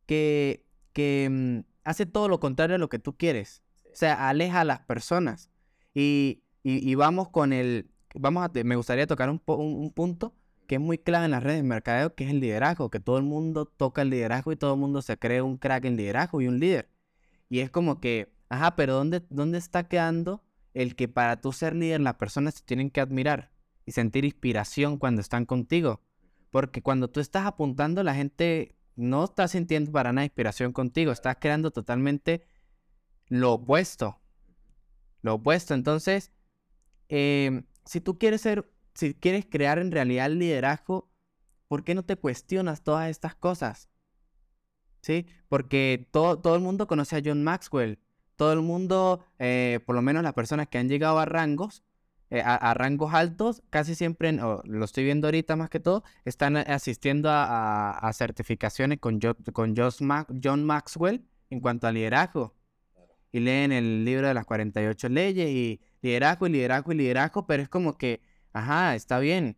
que, 0.07 0.65
que 0.91 1.29
mm, 1.29 1.72
hace 1.83 2.05
todo 2.05 2.27
lo 2.27 2.39
contrario 2.39 2.75
a 2.75 2.79
lo 2.79 2.89
que 2.89 2.99
tú 2.99 3.17
quieres. 3.17 3.63
O 3.91 3.95
sea, 3.95 4.29
aleja 4.29 4.61
a 4.61 4.65
las 4.65 4.79
personas. 4.81 5.49
Y, 5.93 6.43
y, 6.63 6.89
y 6.89 6.95
vamos 6.95 7.29
con 7.29 7.53
el... 7.53 7.89
Vamos 8.15 8.43
a, 8.45 8.63
me 8.63 8.75
gustaría 8.75 9.07
tocar 9.07 9.29
un, 9.29 9.41
un, 9.45 9.75
un 9.75 9.91
punto 9.91 10.35
que 10.67 10.75
es 10.75 10.81
muy 10.81 10.97
clave 10.97 11.25
en 11.25 11.31
las 11.31 11.43
redes 11.43 11.57
de 11.57 11.67
mercadeo, 11.67 12.15
que 12.15 12.23
es 12.25 12.29
el 12.29 12.39
liderazgo, 12.39 12.89
que 12.89 12.99
todo 12.99 13.17
el 13.17 13.23
mundo 13.23 13.65
toca 13.65 14.01
el 14.01 14.09
liderazgo 14.09 14.51
y 14.51 14.55
todo 14.55 14.73
el 14.73 14.79
mundo 14.79 15.01
se 15.01 15.17
cree 15.17 15.41
un 15.41 15.57
crack 15.57 15.85
en 15.85 15.97
liderazgo 15.97 16.41
y 16.41 16.47
un 16.47 16.59
líder. 16.59 16.89
Y 17.49 17.59
es 17.59 17.69
como 17.69 17.99
que, 17.99 18.33
ajá, 18.49 18.75
pero 18.75 18.93
¿dónde, 18.95 19.23
dónde 19.29 19.57
está 19.57 19.87
quedando 19.87 20.43
el 20.73 20.95
que 20.95 21.07
para 21.07 21.41
tú 21.41 21.51
ser 21.51 21.75
líder 21.75 22.01
las 22.01 22.15
personas 22.15 22.55
te 22.55 22.61
tienen 22.63 22.89
que 22.89 23.01
admirar 23.01 23.51
y 23.85 23.91
sentir 23.91 24.25
inspiración 24.25 24.97
cuando 24.97 25.21
están 25.21 25.45
contigo? 25.45 26.01
Porque 26.49 26.81
cuando 26.81 27.09
tú 27.09 27.19
estás 27.19 27.45
apuntando, 27.45 28.03
la 28.03 28.15
gente 28.15 28.75
no 28.95 29.25
está 29.25 29.47
sintiendo 29.47 29.91
para 29.91 30.13
nada 30.13 30.25
inspiración 30.25 30.73
contigo, 30.73 31.11
estás 31.11 31.37
creando 31.39 31.71
totalmente 31.71 32.45
lo 33.27 33.53
opuesto. 33.53 34.19
Lo 35.21 35.35
opuesto. 35.35 35.73
Entonces, 35.73 36.31
eh, 37.09 37.63
si 37.85 38.01
tú 38.01 38.17
quieres 38.17 38.41
ser 38.41 38.73
si 38.93 39.13
quieres 39.13 39.45
crear 39.45 39.79
en 39.79 39.91
realidad 39.91 40.27
el 40.27 40.39
liderazgo, 40.39 41.09
¿por 41.67 41.83
qué 41.83 41.95
no 41.95 42.03
te 42.03 42.15
cuestionas 42.15 42.83
todas 42.83 43.09
estas 43.09 43.35
cosas? 43.35 43.89
¿Sí? 45.01 45.25
Porque 45.49 46.07
todo, 46.11 46.39
todo 46.39 46.55
el 46.55 46.61
mundo 46.61 46.87
conoce 46.87 47.17
a 47.17 47.21
John 47.23 47.43
Maxwell. 47.43 47.99
Todo 48.35 48.53
el 48.53 48.61
mundo, 48.61 49.25
eh, 49.39 49.79
por 49.85 49.95
lo 49.95 50.01
menos 50.01 50.23
las 50.23 50.33
personas 50.33 50.67
que 50.67 50.77
han 50.77 50.89
llegado 50.89 51.19
a 51.19 51.25
rangos, 51.25 51.83
eh, 52.33 52.41
a, 52.43 52.73
rangos 52.73 53.13
altos, 53.13 53.63
casi 53.69 53.95
siempre, 53.95 54.31
lo 54.31 54.85
estoy 54.85 55.03
viendo 55.03 55.27
ahorita 55.27 55.55
más 55.55 55.69
que 55.69 55.79
todo, 55.79 56.03
están 56.25 56.57
asistiendo 56.57 57.29
a, 57.31 58.11
certificaciones 58.13 58.99
con, 58.99 59.19
con 59.53 59.75
John 59.75 60.65
Maxwell 60.65 61.25
en 61.49 61.59
cuanto 61.59 61.87
a 61.87 61.91
liderazgo. 61.91 62.55
Y 63.31 63.39
leen 63.39 63.71
el 63.71 64.05
libro 64.05 64.27
de 64.27 64.33
las 64.33 64.45
48 64.45 65.09
leyes 65.09 65.49
y 65.49 65.81
liderazgo 66.01 66.45
y 66.47 66.51
liderazgo 66.51 66.91
y 66.91 66.95
liderazgo, 66.95 67.47
pero 67.47 67.63
es 67.63 67.69
como 67.69 67.97
que 67.97 68.21
Ajá, 68.53 68.95
está 68.95 69.19
bien. 69.19 69.57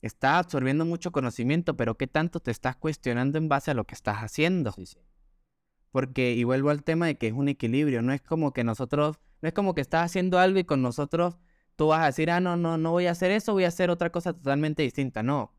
Está 0.00 0.38
absorbiendo 0.38 0.84
mucho 0.84 1.10
conocimiento, 1.10 1.76
pero 1.76 1.96
¿qué 1.96 2.06
tanto 2.06 2.38
te 2.40 2.52
estás 2.52 2.76
cuestionando 2.76 3.38
en 3.38 3.48
base 3.48 3.72
a 3.72 3.74
lo 3.74 3.84
que 3.84 3.94
estás 3.94 4.18
haciendo? 4.18 4.72
Sí, 4.72 4.86
sí. 4.86 4.98
Porque, 5.90 6.34
y 6.34 6.44
vuelvo 6.44 6.70
al 6.70 6.84
tema 6.84 7.06
de 7.06 7.18
que 7.18 7.26
es 7.28 7.32
un 7.32 7.48
equilibrio, 7.48 8.02
no 8.02 8.12
es 8.12 8.22
como 8.22 8.52
que 8.52 8.62
nosotros, 8.62 9.18
no 9.42 9.48
es 9.48 9.54
como 9.54 9.74
que 9.74 9.80
estás 9.80 10.04
haciendo 10.04 10.38
algo 10.38 10.58
y 10.58 10.64
con 10.64 10.82
nosotros 10.82 11.36
tú 11.76 11.88
vas 11.88 12.02
a 12.02 12.06
decir, 12.06 12.30
ah, 12.30 12.40
no, 12.40 12.56
no, 12.56 12.78
no 12.78 12.90
voy 12.90 13.06
a 13.06 13.12
hacer 13.12 13.30
eso, 13.30 13.52
voy 13.52 13.64
a 13.64 13.68
hacer 13.68 13.90
otra 13.90 14.10
cosa 14.10 14.32
totalmente 14.32 14.82
distinta. 14.82 15.22
No. 15.22 15.54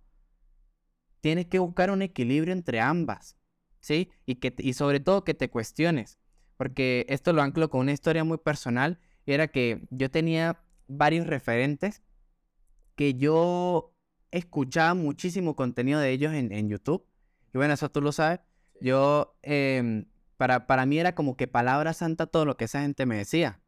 Tienes 1.21 1.45
que 1.45 1.59
buscar 1.59 1.91
un 1.91 2.01
equilibrio 2.01 2.53
entre 2.53 2.79
ambas, 2.79 3.37
¿sí? 3.79 4.09
Y, 4.25 4.35
que, 4.35 4.53
y 4.57 4.73
sobre 4.73 4.99
todo 4.99 5.23
que 5.23 5.33
te 5.33 5.49
cuestiones. 5.49 6.19
Porque 6.57 7.05
esto 7.09 7.33
lo 7.33 7.41
anclo 7.43 7.69
con 7.69 7.81
una 7.81 7.91
historia 7.91 8.23
muy 8.23 8.39
personal. 8.39 8.99
Y 9.25 9.33
era 9.33 9.47
que 9.47 9.85
yo 9.91 10.09
tenía 10.09 10.63
varios 10.87 11.27
referentes 11.27 12.01
que 12.95 13.13
yo 13.13 13.93
escuchaba 14.31 14.95
muchísimo 14.95 15.55
contenido 15.55 15.99
de 15.99 16.11
ellos 16.11 16.33
en, 16.33 16.69
YouTube. 16.69 17.05
Y 17.53 17.57
bueno, 17.57 17.75
eso 17.75 17.89
tú 17.89 18.01
lo 18.01 18.11
sabes. 18.11 18.39
Yo, 18.81 19.37
em, 19.43 20.05
para, 20.37 20.65
para 20.65 20.85
mí 20.85 20.97
era 20.97 21.13
como 21.13 21.37
que 21.37 21.47
palabra 21.47 21.93
santa 21.93 22.25
todo 22.25 22.45
lo 22.45 22.57
que 22.57 22.65
esa 22.65 22.81
gente 22.81 23.05
me 23.05 23.17
decía. 23.17 23.61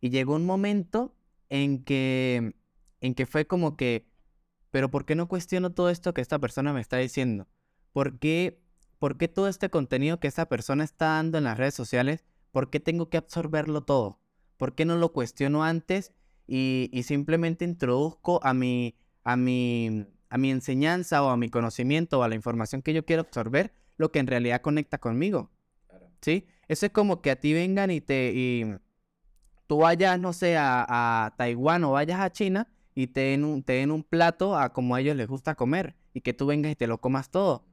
Y 0.00 0.10
llegó 0.10 0.34
un 0.34 0.46
momento 0.46 1.15
en 1.48 1.84
que, 1.84 2.54
en 3.00 3.14
que 3.14 3.26
fue 3.26 3.46
como 3.46 3.76
que, 3.76 4.08
pero 4.70 4.90
¿por 4.90 5.04
qué 5.04 5.14
no 5.14 5.28
cuestiono 5.28 5.72
todo 5.72 5.90
esto 5.90 6.14
que 6.14 6.20
esta 6.20 6.38
persona 6.38 6.72
me 6.72 6.80
está 6.80 6.98
diciendo? 6.98 7.48
¿Por 7.92 8.18
qué, 8.18 8.60
¿Por 8.98 9.16
qué 9.16 9.28
todo 9.28 9.48
este 9.48 9.70
contenido 9.70 10.20
que 10.20 10.28
esa 10.28 10.48
persona 10.48 10.84
está 10.84 11.06
dando 11.06 11.38
en 11.38 11.44
las 11.44 11.58
redes 11.58 11.74
sociales, 11.74 12.24
por 12.52 12.70
qué 12.70 12.80
tengo 12.80 13.08
que 13.08 13.16
absorberlo 13.16 13.84
todo? 13.84 14.20
¿Por 14.56 14.74
qué 14.74 14.84
no 14.84 14.96
lo 14.96 15.12
cuestiono 15.12 15.64
antes 15.64 16.12
y, 16.46 16.90
simplemente 17.04 17.64
introduzco 17.64 18.40
a 18.42 18.54
mi, 18.54 18.96
a, 19.24 19.36
mi, 19.36 20.06
a 20.30 20.38
mi 20.38 20.50
enseñanza 20.50 21.22
o 21.22 21.28
a 21.28 21.36
mi 21.36 21.48
conocimiento 21.48 22.18
o 22.18 22.22
a 22.22 22.28
la 22.28 22.34
información 22.34 22.82
que 22.82 22.94
yo 22.94 23.04
quiero 23.04 23.22
absorber 23.22 23.72
lo 23.96 24.12
que 24.12 24.18
en 24.18 24.26
realidad 24.26 24.60
conecta 24.60 24.98
conmigo. 24.98 25.50
¿Sí? 26.20 26.46
Eso 26.68 26.86
es 26.86 26.92
como 26.92 27.20
que 27.20 27.30
a 27.30 27.36
ti 27.36 27.52
vengan 27.52 27.90
y 27.90 28.00
te... 28.00 28.32
Y 28.34 28.64
tú 29.66 29.78
vayas, 29.78 30.18
no 30.20 30.32
sé, 30.32 30.56
a, 30.58 31.34
Taiwán 31.36 31.84
o 31.84 31.92
vayas 31.92 32.20
a 32.20 32.30
China 32.30 32.68
y 32.94 33.08
te 33.08 33.20
den, 33.20 33.44
un, 33.44 33.62
te 33.62 33.74
den 33.74 33.90
un 33.90 34.02
plato 34.02 34.56
a 34.56 34.72
como 34.72 34.94
a 34.94 35.00
ellos 35.00 35.16
les 35.16 35.28
gusta 35.28 35.54
comer 35.54 35.96
y 36.14 36.20
que 36.20 36.32
tú 36.32 36.46
vengas 36.46 36.72
y 36.72 36.76
te 36.76 36.86
lo 36.86 36.98
comas 37.00 37.30
todo. 37.30 37.66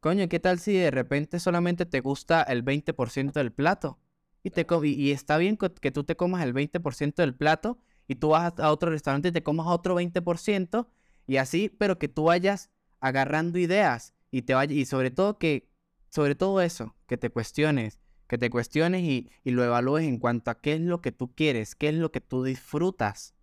Coño, 0.00 0.28
¿qué 0.28 0.40
tal 0.40 0.58
si 0.58 0.74
de 0.74 0.90
repente 0.90 1.40
solamente 1.40 1.86
te 1.86 2.00
gusta 2.00 2.42
el 2.42 2.64
20% 2.64 3.32
del 3.32 3.52
plato? 3.52 3.98
y, 4.46 4.50
te 4.50 4.64
y, 4.84 4.88
y 4.90 5.10
está 5.10 5.38
bien 5.38 5.56
que 5.56 5.90
tú 5.90 6.04
te 6.04 6.14
comas 6.14 6.44
el 6.44 6.54
20% 6.54 7.16
del 7.16 7.34
plato 7.34 7.78
y 8.06 8.14
tú 8.14 8.28
vas 8.28 8.52
a 8.58 8.66
a 8.66 8.70
otro 8.70 8.90
restaurante 8.90 9.28
y 9.28 9.32
te 9.32 9.42
comas 9.42 9.66
otro 9.66 9.96
20% 9.96 10.86
y 11.26 11.38
así, 11.38 11.68
pero 11.68 11.98
que 11.98 12.06
tú 12.06 12.24
vayas 12.24 12.70
agarrando 13.00 13.58
ideas 13.58 14.14
y 14.30 14.42
te 14.42 14.54
vaya, 14.54 14.72
y 14.72 14.84
sobre 14.84 15.10
todo 15.10 15.38
que, 15.38 15.68
sobre 16.10 16.36
todo 16.36 16.60
eso, 16.60 16.94
que 17.06 17.16
te 17.16 17.30
cuestiones, 17.30 17.98
que 18.26 18.38
te 18.38 18.50
cuestiones 18.50 19.02
y, 19.02 19.30
y 19.44 19.50
lo 19.52 19.64
evalúes 19.64 20.04
en 20.04 20.18
cuanto 20.18 20.50
a 20.50 20.60
qué 20.60 20.74
es 20.74 20.80
lo 20.80 21.00
que 21.00 21.12
tú 21.12 21.32
quieres, 21.34 21.74
qué 21.74 21.88
es 21.88 21.94
lo 21.94 22.10
que 22.10 22.20
tú 22.20 22.42
disfrutas 22.44 23.34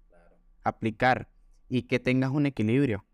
aplicar 0.64 1.30
y 1.70 1.84
que 1.84 2.00
tengas 2.00 2.32
un 2.32 2.46
equilibrio. 2.46 3.06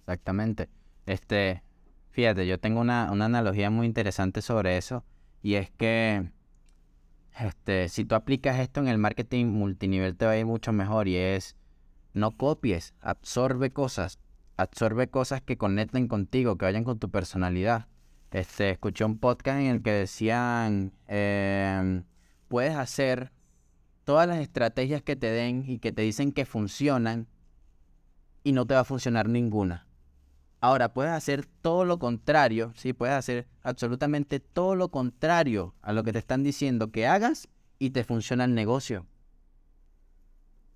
Exactamente. 0.00 0.68
Este, 1.06 1.62
fíjate, 2.10 2.46
yo 2.46 2.58
tengo 2.58 2.80
una, 2.80 3.10
una 3.12 3.26
analogía 3.26 3.70
muy 3.70 3.86
interesante 3.86 4.42
sobre 4.42 4.76
eso 4.76 5.04
y 5.42 5.54
es 5.54 5.70
que 5.70 6.30
este, 7.38 7.88
si 7.88 8.04
tú 8.04 8.14
aplicas 8.14 8.58
esto 8.58 8.80
en 8.80 8.88
el 8.88 8.98
marketing 8.98 9.46
multinivel 9.46 10.16
te 10.16 10.26
va 10.26 10.32
a 10.32 10.38
ir 10.38 10.46
mucho 10.46 10.72
mejor 10.72 11.08
y 11.08 11.16
es 11.16 11.56
no 12.12 12.36
copies, 12.36 12.94
absorbe 13.00 13.70
cosas, 13.70 14.18
absorbe 14.56 15.08
cosas 15.08 15.40
que 15.40 15.56
conecten 15.56 16.08
contigo, 16.08 16.58
que 16.58 16.64
vayan 16.64 16.84
con 16.84 16.98
tu 16.98 17.10
personalidad. 17.10 17.86
Este, 18.30 18.70
escuché 18.70 19.04
un 19.04 19.18
podcast 19.18 19.60
en 19.60 19.66
el 19.66 19.82
que 19.82 19.92
decían, 19.92 20.92
em, 21.06 22.04
puedes 22.48 22.76
hacer 22.76 23.32
todas 24.04 24.28
las 24.28 24.38
estrategias 24.38 25.02
que 25.02 25.16
te 25.16 25.30
den 25.30 25.64
y 25.66 25.78
que 25.78 25.92
te 25.92 26.02
dicen 26.02 26.32
que 26.32 26.44
funcionan 26.44 27.26
y 28.44 28.52
no 28.52 28.66
te 28.66 28.74
va 28.74 28.80
a 28.80 28.84
funcionar 28.84 29.28
ninguna. 29.28 29.86
Ahora, 30.60 30.92
puedes 30.92 31.12
hacer 31.12 31.46
todo 31.46 31.84
lo 31.84 31.98
contrario, 31.98 32.72
sí, 32.74 32.92
puedes 32.92 33.14
hacer 33.14 33.46
absolutamente 33.62 34.40
todo 34.40 34.74
lo 34.74 34.90
contrario 34.90 35.74
a 35.82 35.92
lo 35.92 36.02
que 36.02 36.12
te 36.12 36.18
están 36.18 36.42
diciendo 36.42 36.90
que 36.90 37.06
hagas 37.06 37.48
y 37.78 37.90
te 37.90 38.02
funciona 38.02 38.44
el 38.44 38.54
negocio. 38.54 39.06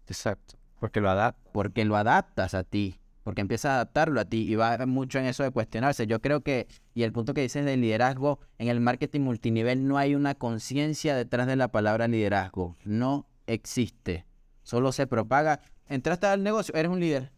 Exacto. 0.06 0.56
Porque 0.78 1.00
lo 1.00 1.10
adapta. 1.10 1.50
Porque 1.52 1.84
lo 1.84 1.96
adaptas 1.96 2.54
a 2.54 2.64
ti, 2.64 3.00
porque 3.22 3.40
empiezas 3.40 3.70
a 3.70 3.74
adaptarlo 3.76 4.20
a 4.20 4.24
ti 4.24 4.50
y 4.50 4.54
va 4.56 4.84
mucho 4.86 5.18
en 5.18 5.26
eso 5.26 5.42
de 5.42 5.50
cuestionarse. 5.50 6.06
Yo 6.06 6.20
creo 6.20 6.42
que, 6.42 6.66
y 6.94 7.02
el 7.04 7.12
punto 7.12 7.34
que 7.34 7.42
dices 7.42 7.64
del 7.64 7.80
liderazgo, 7.80 8.40
en 8.58 8.68
el 8.68 8.80
marketing 8.80 9.20
multinivel 9.20 9.86
no 9.86 9.98
hay 9.98 10.14
una 10.14 10.34
conciencia 10.34 11.14
detrás 11.14 11.46
de 11.46 11.56
la 11.56 11.68
palabra 11.68 12.08
liderazgo. 12.08 12.76
No 12.84 13.26
existe. 13.46 14.26
Solo 14.62 14.92
se 14.92 15.06
propaga. 15.06 15.60
Entraste 15.88 16.26
al 16.26 16.42
negocio, 16.42 16.74
eres 16.74 16.90
un 16.90 17.00
líder. 17.00 17.32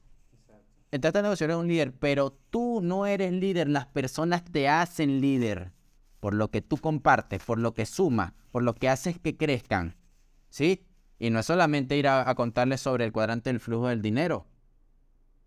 Entraste 0.91 1.19
al 1.19 1.25
negocio, 1.25 1.45
eres 1.45 1.57
un 1.57 1.69
líder, 1.69 1.93
pero 1.93 2.39
tú 2.51 2.81
no 2.83 3.07
eres 3.07 3.33
líder, 3.33 3.69
las 3.69 3.87
personas 3.87 4.45
te 4.45 4.69
hacen 4.69 5.21
líder 5.21 5.73
por 6.21 6.35
lo 6.35 6.51
que 6.51 6.63
tú 6.63 6.79
compartes, 6.79 7.43
por 7.43 7.59
lo 7.59 7.75
que 7.75 7.85
sumas, 7.85 8.33
por 8.51 8.63
lo 8.63 8.75
que 8.75 8.89
haces 8.89 9.19
que 9.19 9.37
crezcan. 9.37 9.97
¿Sí? 10.49 10.87
Y 11.19 11.31
no 11.31 11.41
es 11.41 11.47
solamente 11.47 11.97
ir 11.97 12.07
a, 12.09 12.31
a 12.31 12.35
contarles 12.35 12.81
sobre 12.81 13.05
el 13.05 13.13
cuadrante 13.13 13.51
del 13.51 13.61
flujo 13.61 13.89
del 13.89 14.01
dinero. 14.01 14.47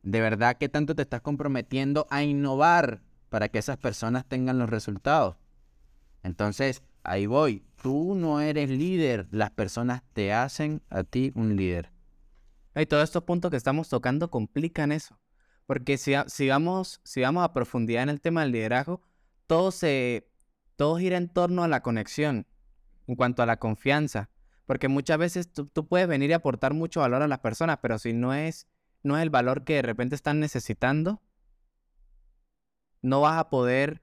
De 0.07 0.21
verdad 0.21 0.55
que 0.55 0.69
tanto 0.69 0.95
te 0.95 1.01
estás 1.01 1.19
comprometiendo 1.19 2.07
a 2.09 2.23
innovar 2.23 3.01
para 3.27 3.49
que 3.49 3.57
esas 3.57 3.75
personas 3.75 4.25
tengan 4.25 4.57
los 4.57 4.69
resultados. 4.69 5.35
Entonces, 6.23 6.81
ahí 7.03 7.25
voy. 7.25 7.65
Tú 7.81 8.15
no 8.15 8.39
eres 8.39 8.69
líder, 8.69 9.27
las 9.31 9.51
personas 9.51 10.03
te 10.13 10.31
hacen 10.31 10.81
a 10.89 11.03
ti 11.03 11.33
un 11.35 11.57
líder. 11.57 11.91
Y 12.73 12.85
todos 12.85 13.03
estos 13.03 13.23
puntos 13.23 13.51
que 13.51 13.57
estamos 13.57 13.89
tocando 13.89 14.31
complican 14.31 14.93
eso. 14.93 15.19
Porque 15.65 15.97
si, 15.97 16.13
si, 16.27 16.47
vamos, 16.47 17.01
si 17.03 17.19
vamos 17.19 17.43
a 17.43 17.51
profundidad 17.51 18.03
en 18.03 18.09
el 18.09 18.21
tema 18.21 18.43
del 18.43 18.53
liderazgo, 18.53 19.01
todo, 19.45 19.71
se, 19.71 20.31
todo 20.77 20.95
gira 20.95 21.17
en 21.17 21.27
torno 21.27 21.65
a 21.65 21.67
la 21.67 21.83
conexión, 21.83 22.47
en 23.07 23.15
cuanto 23.17 23.43
a 23.43 23.45
la 23.45 23.59
confianza. 23.59 24.29
Porque 24.65 24.87
muchas 24.87 25.17
veces 25.17 25.51
tú, 25.51 25.65
tú 25.65 25.85
puedes 25.85 26.07
venir 26.07 26.29
y 26.29 26.33
aportar 26.33 26.73
mucho 26.73 27.01
valor 27.01 27.23
a 27.23 27.27
las 27.27 27.39
personas, 27.39 27.79
pero 27.81 27.99
si 27.99 28.13
no 28.13 28.33
es, 28.33 28.67
no 29.07 29.17
es 29.17 29.23
el 29.23 29.29
valor 29.31 29.63
que 29.63 29.75
de 29.75 29.81
repente 29.83 30.15
están 30.15 30.39
necesitando, 30.39 31.21
no 33.01 33.21
vas 33.21 33.39
a 33.39 33.49
poder, 33.49 34.01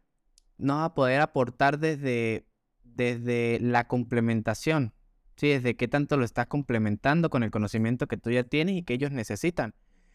no 0.59 0.76
vas 0.76 0.86
a 0.86 0.94
poder 0.94 1.20
aportar 1.20 1.78
desde, 1.78 2.46
desde 2.84 3.59
la 3.61 3.88
complementación. 3.88 4.94
Sí, 5.36 5.48
desde 5.48 5.76
qué 5.76 5.88
tanto 5.88 6.16
lo 6.16 6.24
estás 6.24 6.46
complementando 6.46 7.28
con 7.30 7.42
el 7.42 7.50
conocimiento 7.50 8.07
que 8.07 8.16
tú 8.16 8.30
ya 8.30 8.44
tienes 8.44 8.76
y 8.76 8.82
que 8.82 8.94
ellos 8.94 9.11
necesitan. 9.11 9.74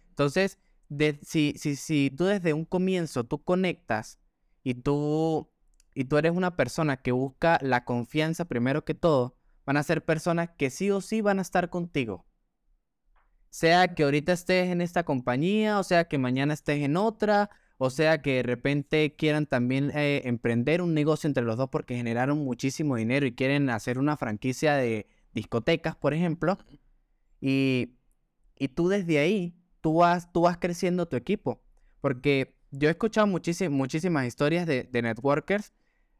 Entonces, 0.09 0.59
de- 0.89 1.19
si, 1.23 1.53
si, 1.57 1.75
si 1.75 2.11
tú 2.15 2.25
desde 2.25 2.53
un 2.53 2.65
comienzo 2.65 3.25
tú 3.25 3.43
conectas 3.43 4.19
y 4.63 4.75
tú, 4.75 5.49
y 5.93 6.05
tú 6.05 6.17
eres 6.17 6.33
una 6.33 6.55
persona 6.55 6.97
que 6.97 7.11
busca 7.11 7.59
la 7.61 7.85
confianza 7.85 8.45
primero 8.45 8.85
que 8.85 8.93
todo, 8.95 9.35
van 9.65 9.77
a 9.77 9.83
ser 9.83 10.05
personas 10.05 10.49
que 10.57 10.69
sí 10.69 10.89
o 10.91 11.01
sí 11.01 11.21
van 11.21 11.39
a 11.39 11.43
estar 11.43 11.69
contigo. 11.69 12.25
Sea 13.49 13.95
que 13.95 14.03
ahorita 14.03 14.33
estés 14.33 14.69
en 14.69 14.81
esta 14.81 15.03
compañía, 15.03 15.79
o 15.79 15.83
sea 15.83 16.07
que 16.07 16.17
mañana 16.17 16.53
estés 16.53 16.83
en 16.83 16.97
otra, 16.97 17.49
o 17.77 17.89
sea 17.89 18.21
que 18.21 18.35
de 18.35 18.43
repente 18.43 19.15
quieran 19.15 19.45
también 19.47 19.91
eh, 19.95 20.21
emprender 20.25 20.81
un 20.81 20.93
negocio 20.93 21.27
entre 21.27 21.43
los 21.43 21.57
dos 21.57 21.69
porque 21.69 21.95
generaron 21.95 22.37
muchísimo 22.39 22.95
dinero 22.95 23.25
y 23.25 23.33
quieren 23.33 23.69
hacer 23.69 23.97
una 23.99 24.17
franquicia 24.17 24.75
de 24.75 25.07
discotecas, 25.33 25.95
por 25.95 26.13
ejemplo. 26.13 26.57
Y, 27.41 27.95
y 28.57 28.69
tú 28.69 28.89
desde 28.89 29.19
ahí, 29.19 29.55
tú 29.81 29.95
vas, 29.95 30.31
tú 30.33 30.41
vas 30.41 30.57
creciendo 30.57 31.07
tu 31.07 31.15
equipo. 31.17 31.61
Porque 32.01 32.55
yo 32.71 32.89
he 32.89 32.91
escuchado 32.91 33.27
muchísi- 33.27 33.69
muchísimas 33.69 34.27
historias 34.27 34.67
de, 34.67 34.83
de 34.83 35.01
networkers, 35.01 35.73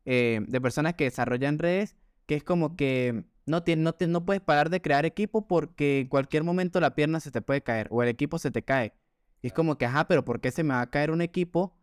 eh, 0.06 0.42
de 0.48 0.62
personas 0.62 0.96
que 0.96 1.06
desarrollan 1.06 1.60
redes, 1.60 1.96
que 2.26 2.36
es 2.36 2.44
como 2.44 2.76
que 2.76 3.26
no, 3.50 3.64
tien- 3.64 3.80
no, 3.80 3.94
te- 3.94 4.08
no 4.08 4.26
puedes 4.26 4.42
parar 4.42 4.70
de 4.70 4.82
crear 4.82 5.06
equipo 5.06 5.48
porque 5.48 6.02
en 6.02 6.08
cualquier 6.08 6.44
momento 6.44 6.80
la 6.80 6.96
pierna 6.96 7.20
se 7.20 7.32
te 7.32 7.42
puede 7.42 7.62
caer 7.62 7.88
o 7.92 8.04
el 8.04 8.10
equipo 8.10 8.38
se 8.40 8.52
te 8.52 8.64
cae. 8.64 8.94
Y 9.42 9.48
es 9.48 9.54
como 9.54 9.78
que, 9.78 9.86
ajá, 9.86 10.08
pero 10.08 10.24
¿por 10.26 10.40
qué 10.42 10.52
se 10.52 10.64
me 10.64 10.74
va 10.74 10.82
a 10.82 10.90
caer 10.90 11.12
un 11.12 11.22
equipo 11.22 11.76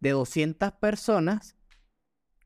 de 0.00 0.10
200 0.10 0.72
personas 0.72 1.56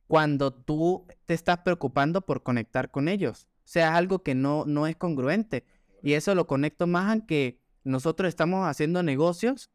cuando 0.06 0.52
tú 0.52 1.06
te 1.26 1.34
estás 1.34 1.58
preocupando 1.58 2.22
por 2.22 2.42
conectar 2.42 2.90
con 2.90 3.08
ellos? 3.08 3.46
O 3.58 3.70
sea, 3.70 3.88
es 3.90 3.94
algo 3.96 4.22
que 4.22 4.34
no, 4.34 4.64
no 4.66 4.86
es 4.86 4.96
congruente. 4.96 5.64
Y 6.02 6.12
eso 6.14 6.34
lo 6.34 6.46
conecto 6.46 6.86
más 6.86 7.16
a 7.16 7.26
que 7.26 7.60
nosotros 7.84 8.28
estamos 8.28 8.66
haciendo 8.66 9.02
negocios 9.02 9.70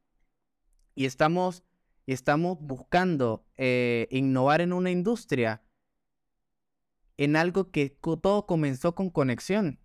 y 0.96 1.06
estamos, 1.06 1.64
y 2.06 2.14
estamos 2.14 2.58
buscando 2.60 3.46
eh, 3.58 4.08
innovar 4.12 4.62
en 4.62 4.74
una 4.74 4.92
industria, 4.92 5.62
en 7.18 7.36
algo 7.36 7.72
que 7.72 7.90
todo 7.90 8.46
comenzó 8.46 8.96
con 8.96 9.10
conexión. 9.10 9.80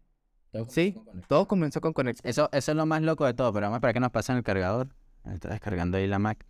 Sí, 0.68 0.94
todo 1.28 1.46
comenzó 1.46 1.80
con 1.80 1.92
conexión. 1.92 2.28
Eso, 2.28 2.48
eso 2.52 2.72
es 2.72 2.76
lo 2.76 2.86
más 2.86 3.02
loco 3.02 3.26
de 3.26 3.34
todo, 3.34 3.52
pero 3.52 3.66
vamos 3.66 3.76
a 3.76 3.78
esperar 3.78 3.94
que 3.94 4.00
nos 4.00 4.10
pasen 4.10 4.36
el 4.36 4.42
cargador. 4.42 4.88
Está 5.24 5.50
descargando 5.50 5.98
ahí 5.98 6.06
la 6.06 6.18
Mac. 6.18 6.44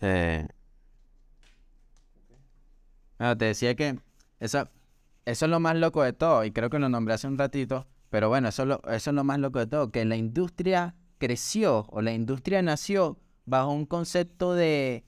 Eh, 0.00 0.46
bueno, 3.18 3.36
te 3.36 3.44
decía 3.44 3.74
que 3.76 3.98
eso, 4.40 4.68
eso 5.26 5.44
es 5.44 5.50
lo 5.50 5.60
más 5.60 5.76
loco 5.76 6.02
de 6.02 6.12
todo, 6.12 6.44
y 6.44 6.52
creo 6.52 6.70
que 6.70 6.78
lo 6.78 6.88
nombré 6.88 7.14
hace 7.14 7.28
un 7.28 7.36
ratito, 7.36 7.86
pero 8.08 8.28
bueno, 8.28 8.48
eso 8.48 8.62
es 8.62 8.68
lo, 8.68 8.82
eso 8.88 9.10
es 9.10 9.14
lo 9.14 9.24
más 9.24 9.38
loco 9.38 9.58
de 9.58 9.66
todo, 9.66 9.90
que 9.90 10.04
la 10.06 10.16
industria 10.16 10.96
creció 11.18 11.86
o 11.90 12.00
la 12.00 12.12
industria 12.12 12.62
nació 12.62 13.18
bajo 13.44 13.70
un 13.72 13.84
concepto 13.84 14.54
de 14.54 15.04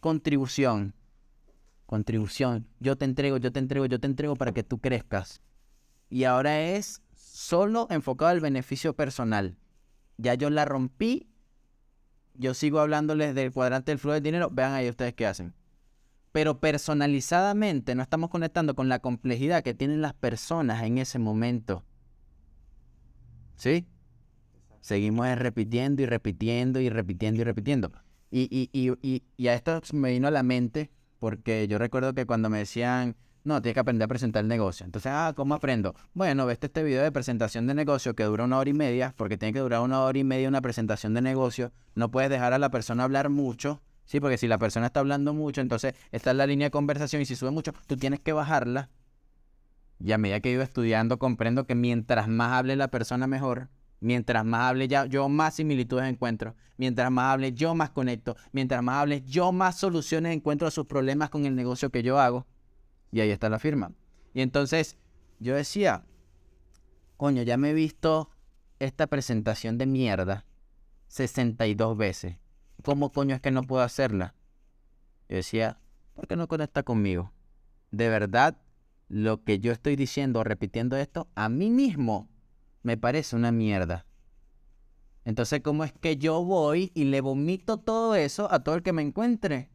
contribución. 0.00 0.94
Contribución. 1.86 2.66
Yo 2.80 2.96
te 2.96 3.04
entrego, 3.04 3.36
yo 3.38 3.52
te 3.52 3.60
entrego, 3.60 3.86
yo 3.86 4.00
te 4.00 4.08
entrego 4.08 4.34
para 4.34 4.52
que 4.52 4.64
tú 4.64 4.78
crezcas. 4.78 5.40
Y 6.10 6.24
ahora 6.24 6.60
es 6.60 7.02
solo 7.14 7.86
enfocado 7.90 8.30
al 8.30 8.40
beneficio 8.40 8.94
personal. 8.94 9.56
Ya 10.18 10.34
yo 10.34 10.50
la 10.50 10.64
rompí. 10.64 11.28
Yo 12.34 12.54
sigo 12.54 12.80
hablándoles 12.80 13.34
del 13.34 13.52
cuadrante 13.52 13.92
del 13.92 13.98
flujo 13.98 14.14
del 14.14 14.22
dinero. 14.22 14.50
Vean 14.50 14.72
ahí 14.72 14.88
ustedes 14.88 15.14
qué 15.14 15.26
hacen. 15.26 15.54
Pero 16.32 16.60
personalizadamente 16.60 17.94
no 17.94 18.02
estamos 18.02 18.30
conectando 18.30 18.74
con 18.74 18.88
la 18.88 18.98
complejidad 18.98 19.62
que 19.62 19.74
tienen 19.74 20.02
las 20.02 20.12
personas 20.12 20.82
en 20.82 20.98
ese 20.98 21.18
momento. 21.18 21.84
¿Sí? 23.54 23.86
Seguimos 24.80 25.26
repitiendo 25.38 26.02
y 26.02 26.06
repitiendo 26.06 26.80
y 26.80 26.90
repitiendo 26.90 27.40
y 27.40 27.44
repitiendo. 27.44 27.92
Y, 28.30 28.42
y, 28.50 28.68
y, 28.72 28.92
y, 29.02 29.22
y 29.36 29.48
a 29.48 29.54
esto 29.54 29.80
me 29.92 30.12
vino 30.12 30.28
a 30.28 30.30
la 30.30 30.42
mente 30.42 30.90
porque 31.26 31.66
yo 31.66 31.78
recuerdo 31.78 32.14
que 32.14 32.24
cuando 32.24 32.48
me 32.48 32.58
decían, 32.58 33.16
no, 33.42 33.60
tienes 33.60 33.74
que 33.74 33.80
aprender 33.80 34.04
a 34.04 34.08
presentar 34.08 34.44
el 34.44 34.48
negocio. 34.48 34.86
Entonces, 34.86 35.10
ah, 35.12 35.32
¿cómo 35.34 35.56
aprendo? 35.56 35.96
Bueno, 36.14 36.46
ves 36.46 36.58
este 36.62 36.84
video 36.84 37.02
de 37.02 37.10
presentación 37.10 37.66
de 37.66 37.74
negocio 37.74 38.14
que 38.14 38.22
dura 38.22 38.44
una 38.44 38.58
hora 38.58 38.70
y 38.70 38.74
media, 38.74 39.12
porque 39.16 39.36
tiene 39.36 39.52
que 39.52 39.58
durar 39.58 39.80
una 39.80 40.02
hora 40.02 40.16
y 40.16 40.22
media 40.22 40.46
una 40.46 40.60
presentación 40.60 41.14
de 41.14 41.22
negocio. 41.22 41.72
No 41.96 42.12
puedes 42.12 42.30
dejar 42.30 42.52
a 42.52 42.60
la 42.60 42.70
persona 42.70 43.02
hablar 43.02 43.28
mucho, 43.28 43.82
¿sí? 44.04 44.20
Porque 44.20 44.38
si 44.38 44.46
la 44.46 44.58
persona 44.58 44.86
está 44.86 45.00
hablando 45.00 45.34
mucho, 45.34 45.60
entonces 45.60 45.94
está 46.12 46.30
en 46.30 46.36
la 46.36 46.46
línea 46.46 46.68
de 46.68 46.70
conversación 46.70 47.20
y 47.20 47.24
si 47.24 47.34
sube 47.34 47.50
mucho, 47.50 47.72
tú 47.88 47.96
tienes 47.96 48.20
que 48.20 48.32
bajarla. 48.32 48.88
Y 49.98 50.12
a 50.12 50.18
medida 50.18 50.38
que 50.38 50.50
he 50.50 50.52
ido 50.52 50.62
estudiando, 50.62 51.18
comprendo 51.18 51.66
que 51.66 51.74
mientras 51.74 52.28
más 52.28 52.52
hable 52.52 52.76
la 52.76 52.86
persona, 52.86 53.26
mejor. 53.26 53.68
Mientras 54.00 54.44
más 54.44 54.70
hable 54.70 54.88
yo 54.88 55.28
más 55.28 55.54
similitudes 55.54 56.06
encuentro. 56.06 56.54
Mientras 56.76 57.10
más 57.10 57.32
hable, 57.32 57.52
yo 57.52 57.74
más 57.74 57.90
conecto. 57.90 58.36
Mientras 58.52 58.82
más 58.82 59.02
hable, 59.02 59.22
yo 59.22 59.52
más 59.52 59.76
soluciones 59.76 60.34
encuentro 60.34 60.68
a 60.68 60.70
sus 60.70 60.86
problemas 60.86 61.30
con 61.30 61.46
el 61.46 61.54
negocio 61.54 61.90
que 61.90 62.02
yo 62.02 62.18
hago. 62.18 62.46
Y 63.12 63.20
ahí 63.20 63.30
está 63.30 63.48
la 63.48 63.58
firma. 63.58 63.92
Y 64.34 64.42
entonces 64.42 64.98
yo 65.38 65.54
decía, 65.54 66.04
coño, 67.16 67.42
ya 67.42 67.56
me 67.56 67.70
he 67.70 67.74
visto 67.74 68.30
esta 68.78 69.06
presentación 69.06 69.78
de 69.78 69.86
mierda 69.86 70.44
62 71.08 71.96
veces. 71.96 72.36
¿Cómo 72.82 73.10
coño 73.10 73.34
es 73.34 73.40
que 73.40 73.50
no 73.50 73.62
puedo 73.62 73.82
hacerla? 73.82 74.34
Yo 75.28 75.36
decía, 75.36 75.80
¿por 76.14 76.26
qué 76.26 76.36
no 76.36 76.48
conecta 76.48 76.82
conmigo? 76.82 77.32
De 77.90 78.08
verdad, 78.08 78.58
lo 79.08 79.42
que 79.44 79.58
yo 79.58 79.72
estoy 79.72 79.96
diciendo, 79.96 80.44
repitiendo 80.44 80.96
esto, 80.96 81.28
a 81.34 81.48
mí 81.48 81.70
mismo 81.70 82.28
me 82.86 82.96
parece 82.96 83.34
una 83.34 83.50
mierda. 83.50 84.06
Entonces, 85.24 85.60
¿cómo 85.60 85.82
es 85.82 85.92
que 85.92 86.18
yo 86.18 86.44
voy 86.44 86.92
y 86.94 87.02
le 87.06 87.20
vomito 87.20 87.78
todo 87.78 88.14
eso 88.14 88.46
a 88.52 88.62
todo 88.62 88.76
el 88.76 88.84
que 88.84 88.92
me 88.92 89.02
encuentre? 89.02 89.70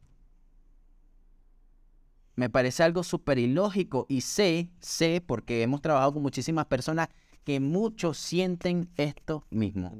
Me 2.36 2.48
parece 2.48 2.82
algo 2.82 3.02
súper 3.02 3.38
ilógico 3.38 4.06
y 4.08 4.22
sé, 4.22 4.70
sé, 4.80 5.22
porque 5.24 5.62
hemos 5.62 5.82
trabajado 5.82 6.14
con 6.14 6.22
muchísimas 6.22 6.64
personas 6.64 7.10
que 7.44 7.60
muchos 7.60 8.16
sienten 8.16 8.88
esto 8.96 9.44
mismo. 9.50 9.94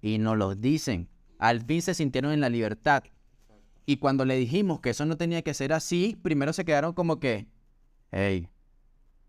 Y 0.00 0.16
no 0.16 0.34
lo 0.34 0.54
dicen. 0.54 1.10
Al 1.38 1.60
fin 1.60 1.82
se 1.82 1.92
sintieron 1.92 2.32
en 2.32 2.40
la 2.40 2.48
libertad. 2.48 3.04
Y 3.84 3.98
cuando 3.98 4.24
le 4.24 4.36
dijimos 4.36 4.80
que 4.80 4.88
eso 4.88 5.04
no 5.04 5.18
tenía 5.18 5.42
que 5.42 5.52
ser 5.52 5.74
así, 5.74 6.18
primero 6.22 6.54
se 6.54 6.64
quedaron 6.64 6.94
como 6.94 7.20
que, 7.20 7.46
hey, 8.10 8.48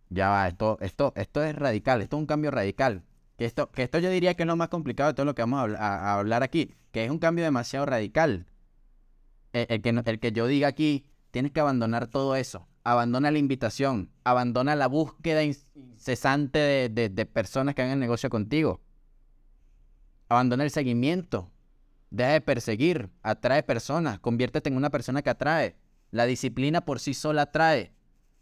ya 0.09 0.30
va, 0.30 0.47
esto, 0.47 0.78
esto, 0.80 1.11
esto 1.17 1.43
es 1.43 1.53
radical, 1.53 2.01
esto 2.01 2.15
es 2.15 2.22
un 2.22 2.28
cambio 2.28 2.49
radical. 2.49 3.03
Que 3.40 3.46
esto, 3.46 3.72
que 3.72 3.84
esto 3.84 4.00
yo 4.00 4.10
diría 4.10 4.34
que 4.34 4.44
es 4.44 4.48
lo 4.48 4.58
más 4.58 4.68
complicado 4.68 5.12
de 5.12 5.14
todo 5.14 5.26
lo 5.26 5.34
que 5.34 5.42
vamos 5.42 5.74
a, 5.80 6.20
hablar 6.20 6.44
aquí, 6.44 6.76
que 6.92 7.06
es 7.06 7.10
un 7.10 7.20
cambio 7.20 7.46
demasiado 7.46 7.86
radical. 7.86 8.48
E, 9.54 9.66
el, 9.70 9.82
que, 9.82 9.92
el 9.92 10.20
que 10.20 10.34
yo 10.34 10.46
diga 10.46 10.68
aquí, 10.68 11.06
tienes 11.32 11.54
que 11.54 11.62
abandonar 11.62 12.08
todo 12.08 12.36
eso. 12.36 12.68
Abandona 12.84 13.32
la 13.32 13.38
invitación, 13.38 14.12
abandona 14.26 14.76
la 14.76 14.88
búsqueda 14.88 15.42
incesante 15.42 16.90
de, 16.90 17.08
de 17.08 17.26
personas 17.26 17.76
que 17.76 17.82
hagan 17.82 17.94
el 17.94 18.00
negocio 18.02 18.30
contigo. 18.30 18.82
Abandona 20.28 20.66
el 20.66 20.70
seguimiento. 20.70 21.50
Deja 22.10 22.32
de 22.32 22.42
perseguir, 22.42 23.10
atrae 23.24 23.64
personas, 23.64 24.20
conviértete 24.20 24.68
en 24.68 24.76
una 24.76 24.90
persona 24.90 25.22
que 25.22 25.30
atrae. 25.30 25.78
La 26.12 26.26
disciplina 26.26 26.82
por 26.82 27.00
sí 27.00 27.14
sola 27.14 27.44
atrae 27.44 27.94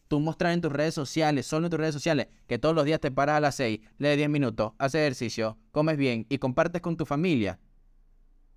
tú 0.08 0.20
mostrar 0.20 0.54
en 0.54 0.62
tus 0.62 0.72
redes 0.72 0.94
sociales, 0.94 1.46
solo 1.46 1.68
en 1.68 1.72
tus 1.72 1.80
redes 1.80 1.94
sociales, 1.94 2.28
que 2.48 2.58
todos 2.58 2.74
los 2.74 2.86
días 2.86 3.00
te 3.00 3.12
paras 3.12 3.38
a 3.38 3.40
las 3.40 3.56
6, 3.56 3.80
lees 3.98 4.18
10 4.18 4.30
minutos, 4.30 4.74
haces 4.78 5.02
ejercicio, 5.02 5.58
comes 5.72 5.98
bien 5.98 6.26
y 6.30 6.38
compartes 6.38 6.82
con 6.82 6.98
tu 6.98 7.06
familia. 7.06 7.60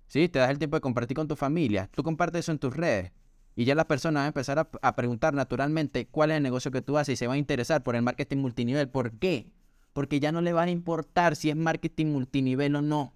¿Sí? 0.07 0.27
Te 0.27 0.39
das 0.39 0.49
el 0.49 0.57
tiempo 0.57 0.75
de 0.75 0.81
compartir 0.81 1.15
con 1.15 1.27
tu 1.27 1.37
familia. 1.37 1.89
Tú 1.93 2.03
compartes 2.03 2.39
eso 2.39 2.51
en 2.51 2.59
tus 2.59 2.75
redes. 2.75 3.13
Y 3.55 3.65
ya 3.65 3.75
las 3.75 3.85
personas 3.85 4.21
van 4.21 4.25
a 4.25 4.27
empezar 4.27 4.59
a, 4.59 4.95
preguntar 4.95 5.33
naturalmente 5.33 6.07
cuál 6.07 6.31
es 6.31 6.37
el 6.37 6.43
negocio 6.43 6.71
que 6.71 6.81
tú 6.81 6.97
haces 6.97 7.13
y 7.13 7.15
se 7.15 7.27
van 7.27 7.35
a 7.35 7.39
interesar 7.39 7.83
por 7.83 7.95
el 7.95 8.01
marketing 8.01 8.37
multinivel. 8.37 8.89
¿Por 8.89 9.13
qué? 9.19 9.47
Porque 9.93 10.19
ya 10.19 10.31
no 10.31 10.41
le 10.41 10.53
va 10.53 10.63
a 10.63 10.69
importar 10.69 11.35
si 11.35 11.49
es 11.49 11.55
marketing 11.55 12.07
multinivel 12.07 12.75
o 12.75 12.81
no. 12.81 13.13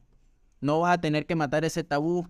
No 0.62 0.82
vas 0.82 0.98
a 0.98 1.02
tener 1.02 1.26
que 1.26 1.36
matar 1.36 1.66
ese 1.66 1.84
tabú 1.84 2.28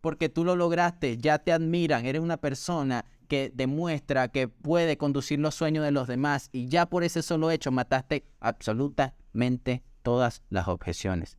porque 0.00 0.28
tú 0.28 0.44
lo 0.44 0.56
lograste, 0.56 1.18
ya 1.18 1.38
te 1.38 1.52
admiran, 1.52 2.06
eres 2.06 2.22
una 2.22 2.38
persona 2.38 3.04
que 3.30 3.52
demuestra 3.54 4.26
que 4.26 4.48
puede 4.48 4.98
conducir 4.98 5.38
los 5.38 5.54
sueños 5.54 5.84
de 5.84 5.92
los 5.92 6.08
demás 6.08 6.48
y 6.50 6.66
ya 6.66 6.86
por 6.86 7.04
ese 7.04 7.22
solo 7.22 7.52
hecho 7.52 7.70
mataste 7.70 8.26
absolutamente 8.40 9.84
todas 10.02 10.42
las 10.50 10.66
objeciones. 10.66 11.38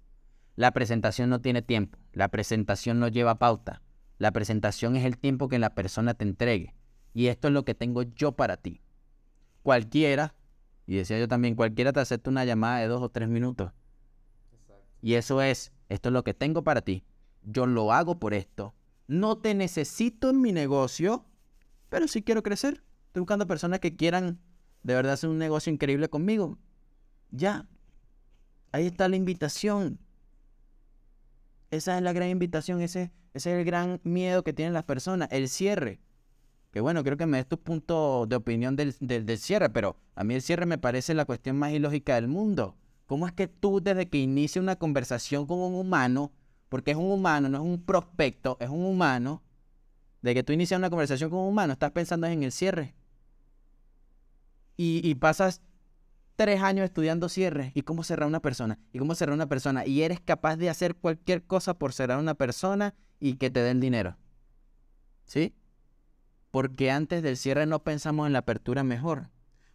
La 0.56 0.72
presentación 0.72 1.30
no 1.30 1.42
tiene 1.42 1.62
tiempo, 1.62 2.00
la 2.14 2.30
presentación 2.30 3.02
no 3.02 3.10
lleva 3.10 3.40
pauta, 3.40 3.82
la 4.20 4.32
presentación 4.32 4.96
es 4.96 5.04
el 5.04 5.18
tiempo 5.18 5.50
que 5.50 5.60
la 5.60 5.76
persona 5.76 6.14
te 6.14 6.24
entregue 6.24 6.74
y 7.14 7.28
esto 7.28 7.50
es 7.50 7.54
lo 7.54 7.66
que 7.66 7.76
tengo 7.76 8.04
yo 8.04 8.32
para 8.32 8.56
ti. 8.56 8.80
Cualquiera, 9.62 10.34
y 10.88 10.96
decía 10.96 11.20
yo 11.20 11.28
también, 11.28 11.56
cualquiera 11.56 11.92
te 11.92 12.00
acepta 12.00 12.30
una 12.30 12.46
llamada 12.46 12.80
de 12.80 12.88
dos 12.88 13.02
o 13.02 13.10
tres 13.10 13.28
minutos. 13.28 13.74
Y 15.02 15.16
eso 15.16 15.42
es, 15.42 15.74
esto 15.90 16.08
es 16.08 16.14
lo 16.14 16.24
que 16.24 16.34
tengo 16.34 16.64
para 16.64 16.80
ti. 16.80 17.04
Yo 17.44 17.66
lo 17.66 17.92
hago 17.92 18.18
por 18.18 18.34
esto. 18.34 18.76
No 19.08 19.40
te 19.40 19.54
necesito 19.56 20.30
en 20.30 20.40
mi 20.40 20.54
negocio, 20.54 21.26
pero 21.92 22.08
sí 22.08 22.24
quiero 22.24 22.42
crecer. 22.42 22.82
Estoy 23.08 23.20
buscando 23.20 23.46
personas 23.46 23.82
que 23.82 23.98
quieran 23.98 24.40
de 24.82 24.96
verdad 24.96 25.12
hacer 25.12 25.30
un 25.30 25.38
negocio 25.38 25.74
increíble 25.74 26.08
conmigo. 26.08 26.58
Ya. 27.32 27.68
Ahí 28.72 28.88
está 28.88 29.10
la 29.10 29.18
invitación. 29.18 30.00
Esa 31.70 31.98
es 31.98 32.04
la 32.04 32.14
gran 32.14 32.30
invitación, 32.30 32.80
ese, 32.80 33.12
es 33.34 33.46
el 33.46 33.66
gran 33.66 34.00
miedo 34.06 34.42
que 34.42 34.54
tienen 34.54 34.74
las 34.74 34.86
personas, 34.86 35.28
el 35.34 35.50
cierre. 35.50 36.00
Que 36.72 36.80
bueno, 36.80 37.04
creo 37.04 37.18
que 37.18 37.26
me 37.26 37.38
des 37.38 37.48
tu 37.48 37.60
punto 37.60 38.26
de 38.26 38.38
opinión 38.38 38.78
del, 38.78 38.96
del, 39.02 39.38
cierre, 39.38 39.70
pero 39.70 39.98
a 40.16 40.24
mí 40.24 40.34
el 40.34 40.42
cierre 40.42 40.66
me 40.66 40.78
parece 40.78 41.14
la 41.14 41.26
cuestión 41.26 41.58
más 41.58 41.74
ilógica 41.74 42.16
del 42.16 42.30
mundo. 42.30 42.78
¿Cómo 43.06 43.28
es 43.28 43.34
que 43.34 43.50
tú 43.50 43.82
desde 43.82 44.08
que 44.08 44.18
inicia 44.18 44.62
una 44.62 44.78
conversación 44.78 45.46
con 45.46 45.60
un 45.60 45.76
humano, 45.76 46.32
porque 46.70 46.92
es 46.92 46.98
un 46.98 47.12
humano, 47.12 47.50
no 47.50 47.58
es 47.58 47.64
un 47.66 47.84
prospecto, 47.84 48.56
es 48.62 48.70
un 48.70 48.86
humano, 48.86 49.44
de 50.22 50.34
que 50.34 50.44
tú 50.44 50.54
inicias 50.54 50.78
una 50.78 50.90
conversación 50.90 51.30
con 51.30 51.40
un 51.40 51.48
humano, 51.50 51.74
estás 51.74 51.92
pensando 51.92 52.28
en 52.28 52.44
el 52.44 52.52
cierre. 52.52 52.94
Y, 54.78 55.14
pasas 55.16 55.62
tres 56.36 56.62
años 56.64 56.86
estudiando 56.86 57.30
cierre 57.30 57.72
y 57.76 57.84
cómo 57.84 58.04
cerrar 58.04 58.28
una 58.28 58.40
persona, 58.40 58.80
y 58.92 58.98
cómo 58.98 59.14
cerrar 59.14 59.36
una 59.36 59.48
persona, 59.48 59.86
y 59.86 60.02
eres 60.02 60.20
capaz 60.20 60.56
de 60.56 60.72
hacer 60.72 60.96
cualquier 60.96 61.44
cosa 61.44 61.76
por 61.76 61.94
cerrar 61.94 62.18
una 62.18 62.34
persona 62.34 62.96
y 63.20 63.36
que 63.36 63.52
te 63.52 63.62
den 63.62 63.80
dinero. 63.80 64.18
¿Sí? 65.26 65.54
Porque 66.50 66.90
antes 66.90 67.22
del 67.22 67.38
cierre 67.38 67.68
no 67.68 67.84
pensamos 67.84 68.26
en 68.26 68.34
la 68.34 68.40
apertura 68.40 68.84
mejor. 68.84 69.30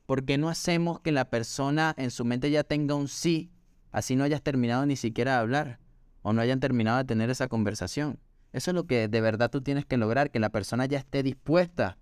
Porque 0.06 0.38
no 0.38 0.48
hacemos 0.48 1.00
que 1.00 1.12
la 1.12 1.30
persona 1.30 1.94
en 1.96 2.10
su 2.10 2.24
mente 2.24 2.50
ya 2.50 2.64
tenga 2.64 2.94
un 2.96 3.08
sí, 3.08 3.52
así 3.92 4.16
no 4.16 4.24
hayas 4.24 4.42
terminado 4.42 4.86
ni 4.86 4.96
siquiera 4.96 5.32
de 5.32 5.38
hablar 5.38 5.78
o 6.26 6.32
no 6.32 6.42
hayan 6.42 6.58
terminado 6.58 6.98
de 6.98 7.04
tener 7.04 7.30
esa 7.30 7.46
conversación? 7.46 8.18
Eso 8.56 8.70
es 8.70 8.74
lo 8.74 8.86
que 8.86 9.06
de 9.06 9.20
verdad 9.20 9.50
tú 9.50 9.60
tienes 9.60 9.84
que 9.84 9.98
lograr, 9.98 10.30
que 10.30 10.40
la 10.40 10.48
persona 10.48 10.86
ya 10.86 10.96
esté 10.96 11.22
dispuesta 11.22 11.98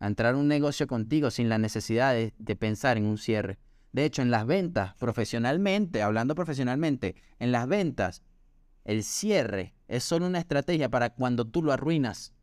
a 0.00 0.08
entrar 0.08 0.34
a 0.34 0.36
un 0.36 0.48
negocio 0.48 0.88
contigo 0.88 1.30
sin 1.30 1.48
la 1.48 1.58
necesidad 1.58 2.12
de, 2.12 2.56
pensar 2.56 2.96
en 2.96 3.06
un 3.06 3.18
cierre. 3.18 3.60
De 3.92 4.04
hecho, 4.04 4.20
en 4.20 4.32
las 4.32 4.44
ventas, 4.44 4.96
profesionalmente, 4.96 6.02
hablando 6.02 6.34
profesionalmente, 6.34 7.14
en 7.38 7.52
las 7.52 7.68
ventas, 7.68 8.24
el 8.84 9.04
cierre 9.04 9.74
es 9.86 10.02
solo 10.02 10.26
una 10.26 10.40
estrategia 10.40 10.88
para 10.88 11.10
cuando 11.10 11.44
tú 11.44 11.62
lo 11.62 11.70
arruinas. 11.70 12.34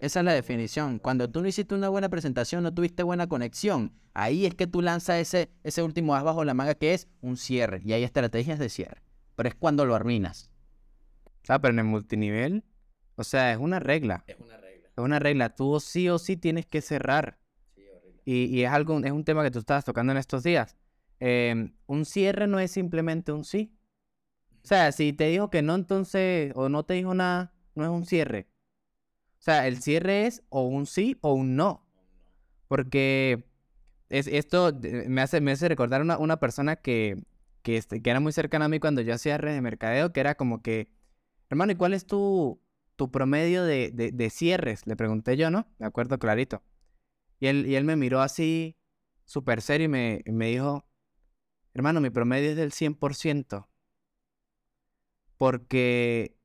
Esa 0.00 0.18
es 0.18 0.24
la 0.24 0.32
definición. 0.32 0.98
Cuando 0.98 1.30
tú 1.30 1.40
no 1.40 1.46
hiciste 1.46 1.76
una 1.76 1.88
buena 1.88 2.08
presentación, 2.08 2.64
no 2.64 2.74
tuviste 2.74 3.04
buena 3.04 3.28
conexión, 3.28 3.92
ahí 4.12 4.44
es 4.44 4.56
que 4.56 4.66
tú 4.66 4.82
lanzas 4.82 5.18
ese, 5.18 5.52
ese 5.62 5.84
último 5.84 6.16
as 6.16 6.24
bajo 6.24 6.44
la 6.44 6.54
manga 6.54 6.74
que 6.74 6.94
es 6.94 7.06
un 7.20 7.36
cierre. 7.36 7.80
Y 7.84 7.92
hay 7.92 8.02
estrategias 8.02 8.58
de 8.58 8.68
cierre. 8.68 9.04
Pero 9.36 9.48
es 9.48 9.54
cuando 9.54 9.86
lo 9.86 9.94
arruinas. 9.94 10.50
Ah, 11.46 11.60
pero 11.60 11.74
en 11.74 11.78
el 11.78 11.84
multinivel 11.84 12.64
o 13.16 13.24
sea, 13.24 13.52
es 13.52 13.58
una 13.58 13.78
regla. 13.78 14.24
Es 14.26 14.38
una 14.38 14.56
regla. 14.56 14.88
Es 14.88 15.04
una 15.04 15.18
regla. 15.18 15.54
Tú 15.54 15.80
sí 15.80 16.08
o 16.08 16.18
sí 16.18 16.36
tienes 16.36 16.66
que 16.66 16.80
cerrar. 16.80 17.38
Sí, 17.74 17.82
horrible. 17.88 18.20
Y, 18.24 18.62
es 18.62 18.70
algo, 18.70 18.98
es 19.00 19.12
un 19.12 19.24
tema 19.24 19.42
que 19.42 19.50
tú 19.50 19.58
estabas 19.58 19.84
tocando 19.84 20.12
en 20.12 20.18
estos 20.18 20.42
días. 20.42 20.76
Em, 21.20 21.74
un 21.86 22.04
cierre 22.04 22.46
no 22.46 22.58
es 22.58 22.70
simplemente 22.70 23.32
un 23.32 23.44
sí. 23.44 23.76
O 24.64 24.66
sea, 24.66 24.92
si 24.92 25.12
te 25.12 25.26
dijo 25.26 25.50
que 25.50 25.62
no, 25.62 25.74
entonces, 25.74 26.52
o 26.54 26.68
no 26.68 26.84
te 26.84 26.94
dijo 26.94 27.14
nada, 27.14 27.52
no 27.74 27.84
es 27.84 27.90
un 27.90 28.06
cierre. 28.06 28.48
O 29.38 29.42
sea, 29.42 29.66
el 29.66 29.82
cierre 29.82 30.26
es 30.26 30.42
o 30.50 30.62
un 30.62 30.86
sí 30.86 31.18
o 31.20 31.34
un 31.34 31.56
no. 31.56 31.84
Porque 32.68 33.44
es, 34.08 34.28
esto 34.28 34.72
me 35.08 35.20
hace, 35.20 35.40
me 35.40 35.52
hace 35.52 35.68
recordar 35.68 36.00
una, 36.00 36.16
una 36.18 36.38
persona 36.38 36.76
que, 36.76 37.22
que, 37.62 37.76
este, 37.76 38.02
que 38.02 38.10
era 38.10 38.20
muy 38.20 38.32
cercana 38.32 38.66
a 38.66 38.68
mí 38.68 38.78
cuando 38.78 39.00
yo 39.00 39.14
hacía 39.14 39.38
redes 39.38 39.56
de 39.56 39.62
mercadeo, 39.62 40.12
que 40.12 40.20
era 40.20 40.36
como 40.36 40.62
que, 40.62 40.88
hermano, 41.50 41.72
¿y 41.72 41.74
cuál 41.74 41.94
es 41.94 42.06
tu, 42.06 42.61
tu 43.02 43.10
promedio 43.10 43.64
de, 43.64 43.90
de, 43.90 44.30
cierres? 44.30 44.86
Le 44.86 44.94
pregunté 44.94 45.36
yo, 45.36 45.50
¿no? 45.50 45.66
Me 45.80 45.86
acuerdo 45.86 46.20
clarito. 46.20 46.62
Y 47.40 47.48
él, 47.48 47.66
y 47.66 47.74
él 47.74 47.82
me 47.82 47.96
miró 47.96 48.20
así, 48.20 48.76
súper 49.24 49.60
serio, 49.60 49.86
y 49.86 49.88
me, 49.88 50.22
me 50.26 50.46
dijo, 50.50 50.86
hermano, 51.74 52.00
mi 52.00 52.10
promedio 52.10 52.50
es 52.50 52.56
del 52.56 52.70
100%. 52.70 53.66
Porque 55.36 56.38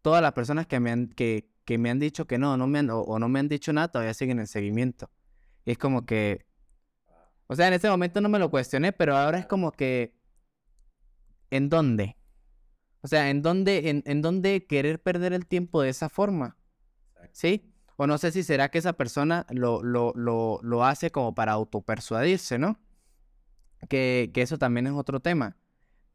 todas 0.00 0.22
las 0.22 0.32
personas 0.32 0.68
que 0.68 0.78
me 0.78 0.92
han, 0.92 1.08
que, 1.08 1.50
que 1.64 1.76
me 1.76 1.90
han 1.90 1.98
dicho 1.98 2.28
que 2.28 2.38
no, 2.38 2.56
no 2.56 2.68
me 2.68 2.78
han, 2.78 2.90
o, 2.90 3.18
no 3.18 3.28
me 3.28 3.40
han 3.40 3.48
dicho 3.48 3.72
nada, 3.72 3.88
todavía 3.88 4.14
siguen 4.14 4.38
en 4.38 4.46
seguimiento. 4.46 5.10
Y 5.64 5.72
es 5.72 5.78
como 5.78 6.06
que, 6.06 6.46
o 7.48 7.56
sea, 7.56 7.66
en 7.66 7.74
ese 7.74 7.90
momento 7.90 8.20
no 8.20 8.28
me 8.28 8.38
lo 8.38 8.48
cuestioné, 8.48 8.92
pero 8.92 9.16
ahora 9.16 9.40
es 9.40 9.46
como 9.46 9.72
que, 9.72 10.14
¿en 11.50 11.68
dónde? 11.68 12.16
O 13.04 13.06
sea, 13.06 13.28
¿en 13.28 13.42
dónde, 13.42 13.90
en, 13.90 14.02
en 14.06 14.22
dónde 14.22 14.64
querer 14.66 14.98
perder 14.98 15.34
el 15.34 15.44
tiempo 15.46 15.82
de 15.82 15.90
esa 15.90 16.08
forma? 16.08 16.56
¿Sí? 17.32 17.70
O 17.96 18.06
no 18.06 18.16
sé 18.16 18.32
si 18.32 18.42
será 18.42 18.70
que 18.70 18.78
esa 18.78 18.94
persona 18.94 19.44
lo, 19.50 19.82
lo, 19.82 20.14
lo, 20.16 20.58
lo 20.62 20.84
hace 20.86 21.10
como 21.10 21.34
para 21.34 21.52
autopersuadirse, 21.52 22.58
¿no? 22.58 22.80
Que, 23.90 24.30
que, 24.32 24.40
eso 24.40 24.56
también 24.58 24.86
es 24.86 24.94
otro 24.94 25.20
tema. 25.20 25.58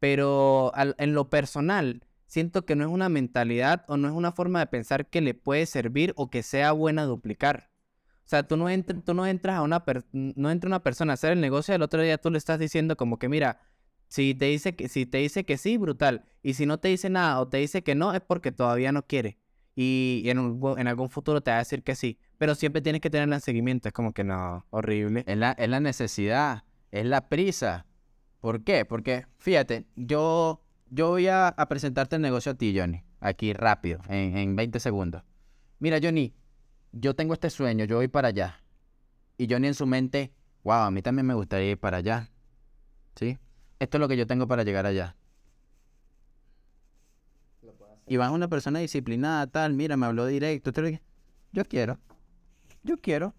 Pero 0.00 0.72
en 0.74 1.14
lo 1.14 1.30
personal, 1.30 2.04
siento 2.26 2.66
que 2.66 2.74
no 2.74 2.84
es 2.84 2.90
una 2.90 3.08
mentalidad 3.08 3.84
o 3.86 3.96
no 3.96 4.08
es 4.08 4.14
una 4.14 4.32
forma 4.32 4.58
de 4.58 4.66
pensar 4.66 5.08
que 5.08 5.20
le 5.20 5.34
puede 5.34 5.66
servir 5.66 6.12
o 6.16 6.28
que 6.28 6.42
sea 6.42 6.72
buena 6.72 7.04
duplicar. 7.04 7.70
O 8.24 8.28
sea, 8.30 8.42
tú 8.48 8.56
no, 8.56 8.68
entr- 8.68 9.04
tú 9.04 9.14
no 9.14 9.26
entras 9.26 9.56
a 9.58 9.62
una 9.62 9.84
per- 9.84 10.04
no 10.12 10.50
entra 10.50 10.68
una 10.68 10.82
persona 10.82 11.12
a 11.12 11.14
hacer 11.14 11.32
el 11.32 11.40
negocio, 11.40 11.74
el 11.74 11.82
otro 11.82 12.02
día 12.02 12.18
tú 12.18 12.30
le 12.30 12.38
estás 12.38 12.58
diciendo 12.58 12.96
como 12.96 13.18
que, 13.18 13.28
mira, 13.28 13.60
si 14.10 14.34
te 14.34 14.46
dice 14.46 14.74
que, 14.74 14.88
si 14.88 15.06
te 15.06 15.18
dice 15.18 15.44
que 15.44 15.56
sí, 15.56 15.78
brutal. 15.78 16.24
Y 16.42 16.54
si 16.54 16.66
no 16.66 16.78
te 16.78 16.88
dice 16.88 17.08
nada 17.08 17.40
o 17.40 17.46
te 17.46 17.58
dice 17.58 17.82
que 17.84 17.94
no, 17.94 18.12
es 18.12 18.20
porque 18.20 18.50
todavía 18.50 18.90
no 18.90 19.06
quiere. 19.06 19.38
Y, 19.76 20.24
en, 20.26 20.88
algún 20.88 21.10
futuro 21.10 21.40
te 21.42 21.52
va 21.52 21.58
a 21.58 21.60
decir 21.60 21.84
que 21.84 21.94
sí. 21.94 22.18
Pero 22.36 22.56
siempre 22.56 22.82
tienes 22.82 23.00
que 23.00 23.08
tenerla 23.08 23.36
en 23.36 23.40
seguimiento. 23.40 23.86
Es 23.86 23.94
como 23.94 24.12
que 24.12 24.24
no, 24.24 24.66
horrible. 24.70 25.22
Es 25.28 25.38
la, 25.38 25.52
es 25.52 25.68
la 25.68 25.78
necesidad, 25.78 26.64
es 26.90 27.06
la 27.06 27.28
prisa. 27.28 27.86
¿Por 28.40 28.64
qué? 28.64 28.84
Porque, 28.84 29.26
fíjate, 29.38 29.86
yo, 29.94 30.60
yo 30.90 31.10
voy 31.10 31.28
a, 31.28 31.46
a 31.46 31.68
presentarte 31.68 32.16
el 32.16 32.22
negocio 32.22 32.50
a 32.50 32.56
ti, 32.56 32.76
Johnny, 32.76 33.04
aquí 33.20 33.52
rápido, 33.52 34.00
en, 34.08 34.36
en 34.36 34.56
20 34.56 34.80
segundos. 34.80 35.22
Mira, 35.78 36.00
Johnny, 36.02 36.34
yo 36.90 37.14
tengo 37.14 37.34
este 37.34 37.48
sueño, 37.48 37.84
yo 37.84 37.96
voy 37.96 38.08
para 38.08 38.28
allá. 38.28 38.60
Y 39.38 39.46
Johnny 39.48 39.68
en 39.68 39.74
su 39.74 39.86
mente, 39.86 40.32
wow, 40.64 40.82
a 40.82 40.90
mí 40.90 41.00
también 41.00 41.26
me 41.26 41.34
gustaría 41.34 41.70
ir 41.70 41.78
para 41.78 41.98
allá. 41.98 42.28
¿Sí? 43.14 43.38
Esto 43.80 43.96
es 43.96 44.00
lo 44.00 44.08
que 44.08 44.16
yo 44.16 44.26
tengo 44.26 44.46
para 44.46 44.62
llegar 44.62 44.86
allá. 44.86 45.16
Y 48.06 48.16
vas 48.16 48.28
a 48.28 48.32
una 48.32 48.48
persona 48.48 48.78
disciplinada, 48.80 49.46
tal, 49.46 49.72
mira, 49.72 49.96
me 49.96 50.04
habló 50.04 50.26
directo. 50.26 50.72
te 50.72 51.00
Yo 51.52 51.64
quiero. 51.64 51.98
Yo 52.82 52.98
quiero. 52.98 53.34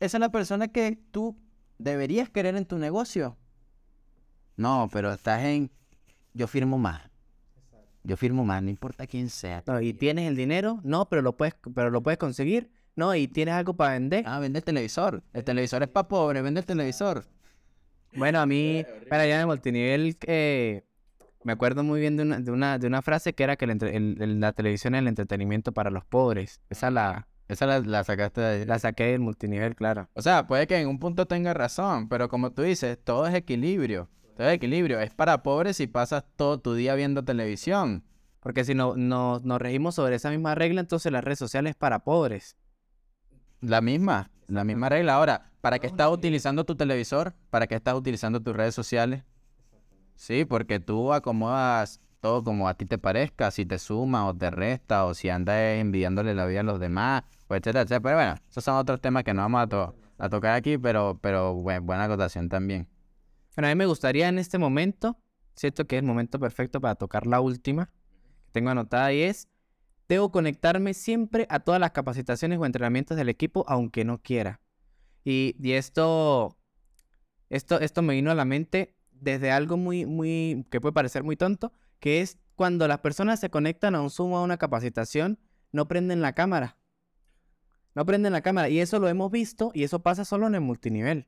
Esa 0.00 0.16
es 0.16 0.20
la 0.20 0.30
persona 0.30 0.68
que 0.68 0.98
tú 1.10 1.36
deberías 1.78 2.30
querer 2.30 2.56
en 2.56 2.64
tu 2.64 2.78
negocio. 2.78 3.36
No, 4.56 4.88
pero 4.92 5.12
estás 5.12 5.44
en. 5.44 5.70
Yo 6.32 6.46
firmo 6.46 6.78
más. 6.78 7.02
Yo 8.02 8.16
firmo 8.16 8.44
más, 8.44 8.62
no 8.62 8.70
importa 8.70 9.06
quién 9.06 9.28
sea. 9.28 9.62
No, 9.66 9.80
¿Y 9.80 9.92
tienes 9.92 10.28
el 10.28 10.36
dinero? 10.36 10.80
No, 10.84 11.08
pero 11.08 11.20
lo 11.20 11.36
puedes, 11.36 11.54
pero 11.74 11.90
lo 11.90 12.02
puedes 12.02 12.18
conseguir. 12.18 12.70
No, 12.94 13.14
¿y 13.14 13.28
tienes 13.28 13.54
algo 13.54 13.74
para 13.74 13.94
vender? 13.94 14.24
Ah, 14.26 14.38
vende 14.38 14.60
el 14.60 14.64
televisor. 14.64 15.22
El 15.32 15.44
televisor 15.44 15.82
es 15.82 15.88
para 15.88 16.08
pobre, 16.08 16.40
vende 16.40 16.60
el 16.60 16.66
televisor. 16.66 17.26
Bueno, 18.16 18.40
a 18.40 18.46
mí, 18.46 18.84
para 19.08 19.22
allá 19.24 19.38
de 19.38 19.46
multinivel, 19.46 20.16
eh, 20.26 20.84
me 21.44 21.52
acuerdo 21.52 21.82
muy 21.84 22.00
bien 22.00 22.16
de 22.16 22.22
una, 22.24 22.40
de 22.40 22.50
una, 22.50 22.78
de 22.78 22.86
una 22.86 23.02
frase 23.02 23.34
que 23.34 23.44
era 23.44 23.56
que 23.56 23.66
el 23.66 23.72
entre- 23.72 23.96
el- 23.96 24.16
el- 24.20 24.40
la 24.40 24.52
televisión 24.52 24.94
es 24.94 25.00
el 25.00 25.08
entretenimiento 25.08 25.72
para 25.72 25.90
los 25.90 26.04
pobres. 26.04 26.60
Esa 26.70 26.90
la, 26.90 27.28
Esa 27.48 27.66
la, 27.66 27.78
la 27.78 28.02
sacaste 28.02 28.40
de 28.40 28.66
la 28.66 28.78
saqué 28.80 29.04
del 29.04 29.20
multinivel, 29.20 29.76
claro. 29.76 30.08
O 30.14 30.22
sea, 30.22 30.48
puede 30.48 30.66
que 30.66 30.76
en 30.80 30.88
un 30.88 30.98
punto 30.98 31.26
tenga 31.26 31.54
razón, 31.54 32.08
pero 32.08 32.28
como 32.28 32.50
tú 32.50 32.62
dices, 32.62 32.98
todo 33.04 33.24
es 33.28 33.34
equilibrio. 33.34 34.08
Todo 34.36 34.48
es 34.48 34.54
equilibrio. 34.54 34.98
Es 34.98 35.14
para 35.14 35.44
pobres 35.44 35.76
si 35.76 35.86
pasas 35.86 36.24
todo 36.34 36.58
tu 36.58 36.74
día 36.74 36.96
viendo 36.96 37.24
televisión. 37.24 38.02
Porque 38.40 38.64
si 38.64 38.74
no, 38.74 38.96
no- 38.96 39.40
nos 39.44 39.60
regimos 39.60 39.94
sobre 39.94 40.16
esa 40.16 40.30
misma 40.30 40.56
regla, 40.56 40.80
entonces 40.80 41.12
las 41.12 41.22
redes 41.22 41.38
sociales 41.38 41.70
es 41.70 41.76
para 41.76 42.00
pobres. 42.00 42.56
La 43.60 43.80
misma, 43.80 44.30
la 44.48 44.64
misma 44.64 44.88
regla. 44.88 45.14
Ahora, 45.14 45.52
¿para 45.66 45.80
qué 45.80 45.88
estás 45.88 46.08
utilizando 46.12 46.64
tu 46.64 46.76
televisor? 46.76 47.34
¿Para 47.50 47.66
qué 47.66 47.74
estás 47.74 47.96
utilizando 47.96 48.40
tus 48.40 48.54
redes 48.54 48.72
sociales? 48.72 49.24
Sí, 50.14 50.44
porque 50.44 50.78
tú 50.78 51.12
acomodas 51.12 52.00
todo 52.20 52.44
como 52.44 52.68
a 52.68 52.74
ti 52.74 52.86
te 52.86 52.98
parezca, 52.98 53.50
si 53.50 53.66
te 53.66 53.80
suma 53.80 54.28
o 54.28 54.32
te 54.36 54.48
resta, 54.52 55.04
o 55.06 55.12
si 55.12 55.28
andas 55.28 55.56
envidiándole 55.80 56.34
la 56.34 56.46
vida 56.46 56.60
a 56.60 56.62
los 56.62 56.78
demás, 56.78 57.24
o 57.48 57.54
etcétera, 57.56 57.80
etcétera. 57.80 58.00
Pero 58.00 58.16
bueno, 58.16 58.34
esos 58.48 58.62
son 58.62 58.76
otros 58.76 59.00
temas 59.00 59.24
que 59.24 59.34
no 59.34 59.42
vamos 59.42 59.60
a, 59.62 59.66
to- 59.66 59.96
a 60.18 60.28
tocar 60.28 60.54
aquí, 60.54 60.78
pero, 60.78 61.18
pero 61.20 61.54
buen- 61.54 61.84
buena 61.84 62.04
acotación 62.04 62.48
también. 62.48 62.86
Bueno, 63.56 63.66
a 63.66 63.70
mí 63.70 63.74
me 63.74 63.86
gustaría 63.86 64.28
en 64.28 64.38
este 64.38 64.58
momento, 64.58 65.18
siento 65.56 65.84
que 65.88 65.96
es 65.96 66.00
el 66.02 66.06
momento 66.06 66.38
perfecto 66.38 66.80
para 66.80 66.94
tocar 66.94 67.26
la 67.26 67.40
última 67.40 67.86
que 67.86 68.52
tengo 68.52 68.70
anotada 68.70 69.12
y 69.12 69.22
es, 69.22 69.48
debo 70.08 70.30
conectarme 70.30 70.94
siempre 70.94 71.48
a 71.50 71.58
todas 71.58 71.80
las 71.80 71.90
capacitaciones 71.90 72.56
o 72.60 72.66
entrenamientos 72.66 73.16
del 73.16 73.28
equipo, 73.30 73.64
aunque 73.66 74.04
no 74.04 74.18
quiera. 74.18 74.60
Y, 75.26 75.56
y 75.60 75.72
esto, 75.72 76.56
esto, 77.50 77.80
esto 77.80 78.00
me 78.00 78.14
vino 78.14 78.30
a 78.30 78.36
la 78.36 78.44
mente 78.44 78.94
desde 79.10 79.50
algo 79.50 79.76
muy, 79.76 80.06
muy, 80.06 80.64
que 80.70 80.80
puede 80.80 80.92
parecer 80.92 81.24
muy 81.24 81.36
tonto, 81.36 81.72
que 81.98 82.20
es 82.20 82.38
cuando 82.54 82.86
las 82.86 83.00
personas 83.00 83.40
se 83.40 83.50
conectan 83.50 83.96
a 83.96 84.02
un 84.02 84.10
Zoom 84.10 84.34
o 84.34 84.38
a 84.38 84.44
una 84.44 84.56
capacitación, 84.56 85.40
no 85.72 85.88
prenden 85.88 86.22
la 86.22 86.32
cámara. 86.32 86.78
No 87.96 88.06
prenden 88.06 88.32
la 88.32 88.40
cámara. 88.40 88.68
Y 88.68 88.78
eso 88.78 89.00
lo 89.00 89.08
hemos 89.08 89.32
visto 89.32 89.72
y 89.74 89.82
eso 89.82 90.00
pasa 90.00 90.24
solo 90.24 90.46
en 90.46 90.54
el 90.54 90.60
multinivel. 90.60 91.26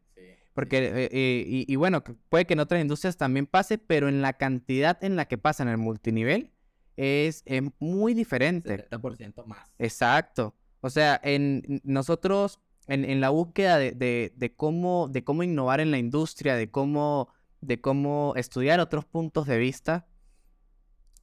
Porque, 0.54 0.78
eh, 0.78 1.08
eh, 1.10 1.44
y, 1.44 1.72
y 1.72 1.74
bueno, 1.74 2.04
puede 2.28 2.44
que 2.44 2.52
en 2.52 2.60
otras 2.60 2.80
industrias 2.80 3.16
también 3.16 3.46
pase, 3.46 3.78
pero 3.78 4.08
en 4.08 4.22
la 4.22 4.34
cantidad 4.34 5.02
en 5.02 5.16
la 5.16 5.24
que 5.24 5.38
pasa 5.38 5.64
en 5.64 5.70
el 5.70 5.78
multinivel 5.78 6.52
es, 6.96 7.42
es 7.46 7.62
muy 7.80 8.14
diferente. 8.14 8.88
70% 8.88 9.44
más. 9.44 9.72
Exacto. 9.80 10.54
O 10.82 10.88
sea, 10.88 11.20
en 11.24 11.80
nosotros, 11.82 12.60
en, 12.88 13.04
en 13.04 13.20
la 13.20 13.30
búsqueda 13.30 13.78
de, 13.78 13.92
de- 13.92 14.32
de 14.36 14.54
cómo, 14.54 15.08
de 15.08 15.22
cómo 15.22 15.42
innovar 15.42 15.80
en 15.80 15.90
la 15.90 15.98
industria, 15.98 16.56
de 16.56 16.70
cómo, 16.70 17.28
de 17.60 17.80
cómo 17.80 18.32
estudiar 18.36 18.80
otros 18.80 19.04
puntos 19.04 19.46
de 19.46 19.58
vista, 19.58 20.06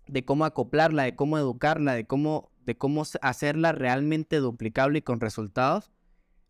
de 0.08 0.24
cómo 0.24 0.46
acoplarla, 0.46 1.04
de 1.04 1.16
cómo 1.16 1.38
educarla, 1.38 1.94
de 1.94 2.06
cómo, 2.06 2.52
de 2.66 2.78
cómo 2.78 3.04
hacerla 3.22 3.72
realmente 3.72 4.38
duplicable 4.38 5.00
y 5.00 5.02
con 5.02 5.20
resultados, 5.20 5.92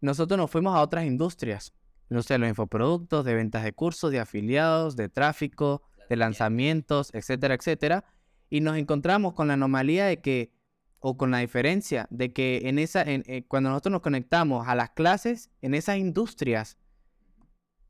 nosotros 0.02 0.38
nos 0.38 0.52
fuimos 0.52 0.76
a 0.76 0.82
otras 0.82 1.06
industrias. 1.06 1.74
No 2.10 2.22
sé, 2.22 2.38
los 2.38 2.50
infoproductos, 2.50 3.26
de 3.26 3.34
ventas 3.34 3.64
de 3.64 3.74
cursos, 3.74 4.12
de 4.12 4.20
afiliados, 4.20 4.96
de 4.96 5.10
tráfico, 5.10 5.82
de 6.10 6.18
lanzamientos, 6.18 7.10
etcétera, 7.14 7.56
etcétera. 7.56 8.04
Y 8.50 8.60
nos 8.62 8.78
encontramos 8.78 9.34
con 9.34 9.48
la 9.48 9.56
anomalía 9.56 10.06
de 10.06 10.22
que, 10.22 10.52
o 11.00 11.18
con 11.18 11.32
la 11.32 11.40
diferencia 11.40 12.08
de 12.10 12.34
que 12.34 12.62
en 12.66 12.80
esa, 12.80 13.02
en- 13.04 13.24
eh, 13.28 13.46
cuando 13.48 13.70
nosotros 13.70 13.92
nos 13.92 14.02
conectamos 14.02 14.68
a 14.68 14.76
las 14.76 14.92
clases, 14.92 15.50
en 15.62 15.74
esas 15.74 15.98
industrias, 15.98 16.78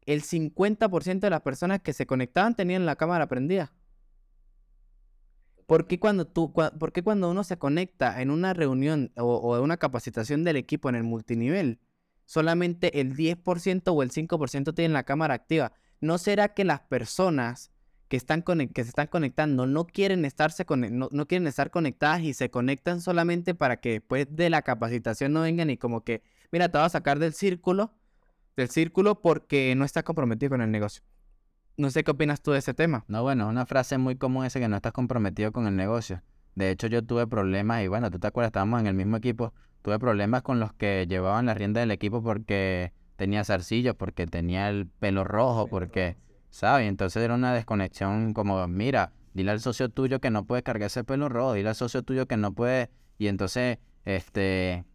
el 0.05 0.21
50% 0.21 1.25
de 1.27 1.29
las 1.31 1.41
personas 1.41 1.81
que 1.81 1.93
se 1.93 2.05
conectaban 2.05 2.55
tenían 2.55 2.85
la 2.85 2.95
cámara 2.95 3.27
prendida. 3.27 3.73
¿Por 5.65 5.87
qué 5.87 5.99
cuando, 5.99 6.27
tú, 6.27 6.53
cua- 6.53 6.77
por 6.77 6.91
qué 6.91 7.01
cuando 7.01 7.29
uno 7.31 7.43
se 7.43 7.57
conecta 7.57 8.21
en 8.21 8.29
una 8.29 8.53
reunión 8.53 9.11
o, 9.17 9.35
o 9.37 9.57
en 9.57 9.63
una 9.63 9.77
capacitación 9.77 10.43
del 10.43 10.57
equipo 10.57 10.89
en 10.89 10.95
el 10.95 11.03
multinivel, 11.03 11.79
solamente 12.25 13.01
el 13.01 13.15
10% 13.15 13.93
o 13.93 14.03
el 14.03 14.11
5% 14.11 14.73
tienen 14.75 14.93
la 14.93 15.03
cámara 15.05 15.33
activa? 15.33 15.71
¿No 16.01 16.17
será 16.19 16.53
que 16.53 16.65
las 16.65 16.81
personas 16.81 17.71
que, 18.07 18.17
están 18.17 18.43
que 18.43 18.83
se 18.83 18.89
están 18.89 19.07
conectando 19.07 19.65
no 19.65 19.85
quieren, 19.85 20.25
estarse 20.25 20.65
conec- 20.65 20.91
no, 20.91 21.09
no 21.11 21.27
quieren 21.27 21.47
estar 21.47 21.71
conectadas 21.71 22.21
y 22.21 22.33
se 22.33 22.49
conectan 22.49 23.01
solamente 23.01 23.55
para 23.55 23.77
que 23.77 23.93
después 23.93 24.27
de 24.29 24.49
la 24.49 24.61
capacitación 24.61 25.33
no 25.33 25.41
vengan 25.41 25.69
y 25.69 25.77
como 25.77 26.03
que, 26.03 26.21
mira, 26.51 26.69
te 26.69 26.77
voy 26.77 26.85
a 26.85 26.89
sacar 26.89 27.19
del 27.19 27.33
círculo, 27.33 27.93
del 28.55 28.69
círculo 28.69 29.21
porque 29.21 29.73
no 29.75 29.85
estás 29.85 30.03
comprometido 30.03 30.51
con 30.51 30.61
el 30.61 30.71
negocio? 30.71 31.03
No 31.77 31.89
sé 31.89 32.03
qué 32.03 32.11
opinas 32.11 32.41
tú 32.41 32.51
de 32.51 32.59
ese 32.59 32.73
tema. 32.73 33.03
No, 33.07 33.23
bueno, 33.23 33.45
es 33.45 33.49
una 33.49 33.65
frase 33.65 33.97
muy 33.97 34.15
común 34.15 34.45
ese 34.45 34.59
que 34.59 34.69
no 34.69 34.77
estás 34.77 34.93
comprometido 34.93 35.51
con 35.51 35.67
el 35.67 35.75
negocio. 35.75 36.21
De 36.55 36.71
hecho, 36.71 36.87
yo 36.87 37.03
tuve 37.03 37.27
problemas 37.27 37.83
y 37.83 37.89
bueno, 37.89 38.09
tú 38.09 38.17
te 38.17 38.27
acuerdas, 38.27 38.49
estábamos 38.49 38.79
en 38.79 38.87
el 38.87 38.93
mismo 38.93 39.17
equipo. 39.17 39.53
Tuve 39.81 39.99
problemas 39.99 40.41
con 40.41 40.61
los 40.61 40.71
que 40.73 41.05
llevaban 41.09 41.47
la 41.47 41.53
rienda 41.53 41.81
del 41.81 41.91
equipo 41.91 42.23
porque 42.23 42.93
tenía 43.17 43.43
zarcillos, 43.43 43.93
porque 43.95 44.25
tenía 44.25 44.69
el 44.69 44.87
pelo 44.87 45.25
rojo, 45.25 45.67
porque, 45.67 46.15
¿sabes? 46.55 46.87
Entonces 46.87 47.21
era 47.21 47.35
una 47.35 47.53
desconexión 47.53 48.33
como, 48.33 48.65
mira, 48.67 49.11
dile 49.33 49.51
al 49.51 49.59
socio 49.59 49.89
tuyo 49.89 50.21
que 50.21 50.29
no 50.29 50.45
puede 50.45 50.63
cargar 50.63 50.87
ese 50.87 51.03
pelo 51.03 51.27
rojo, 51.29 51.53
dile 51.53 51.69
al 51.69 51.75
socio 51.75 52.01
tuyo 52.03 52.27
que 52.27 52.37
no 52.37 52.53
puede. 52.53 52.89
Y 53.17 53.27
entonces, 53.27 53.77
este, 54.05 54.85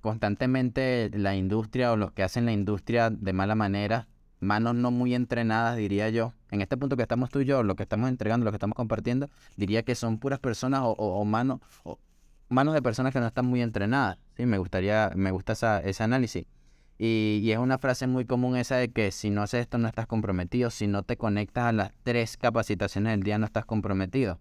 constantemente 0.00 1.10
la 1.12 1.34
industria 1.36 1.92
o 1.92 1.96
los 1.96 2.12
que 2.12 2.22
hacen 2.22 2.46
la 2.46 2.52
industria 2.52 3.10
de 3.10 3.32
mala 3.32 3.54
manera, 3.54 4.08
manos 4.40 4.74
no 4.76 4.90
muy 4.90 5.14
entrenadas, 5.14 5.76
diría 5.76 6.08
yo. 6.10 6.32
En 6.50 6.62
este 6.62 6.76
punto 6.76 6.96
que 6.96 7.02
estamos 7.02 7.30
tú 7.30 7.40
y 7.40 7.44
yo, 7.44 7.62
lo 7.62 7.74
que 7.76 7.82
estamos 7.82 8.08
entregando, 8.08 8.44
lo 8.44 8.52
que 8.52 8.56
estamos 8.56 8.76
compartiendo, 8.76 9.28
diría 9.56 9.82
que 9.82 9.94
son 9.96 10.18
puras 10.18 10.38
personas 10.38 10.82
o, 10.82 10.90
o- 10.92 11.20
o 11.20 11.24
manos, 11.24 11.60
o 11.84 11.98
manos 12.48 12.74
de 12.74 12.82
personas 12.82 13.12
que 13.12 13.20
no 13.20 13.26
están 13.26 13.46
muy 13.46 13.62
entrenadas. 13.62 14.18
Sí, 14.36 14.46
me 14.46 14.58
gustaría, 14.58 15.10
me 15.16 15.30
gusta 15.32 15.52
esa, 15.54 15.80
ese 15.80 16.02
análisis. 16.04 16.46
Y, 17.02 17.50
es 17.50 17.56
una 17.56 17.78
frase 17.78 18.06
muy 18.06 18.26
común 18.26 18.58
esa 18.58 18.76
de 18.76 18.90
que 18.90 19.10
si 19.10 19.30
no 19.30 19.40
haces 19.40 19.62
esto 19.62 19.78
no 19.78 19.88
estás 19.88 20.06
comprometido, 20.06 20.68
si 20.68 20.86
no 20.86 21.02
te 21.02 21.16
conectas 21.16 21.64
a 21.64 21.72
las 21.72 21.92
tres 22.02 22.36
capacitaciones 22.36 23.12
del 23.12 23.22
día 23.22 23.38
no 23.38 23.46
estás 23.46 23.64
comprometido. 23.64 24.38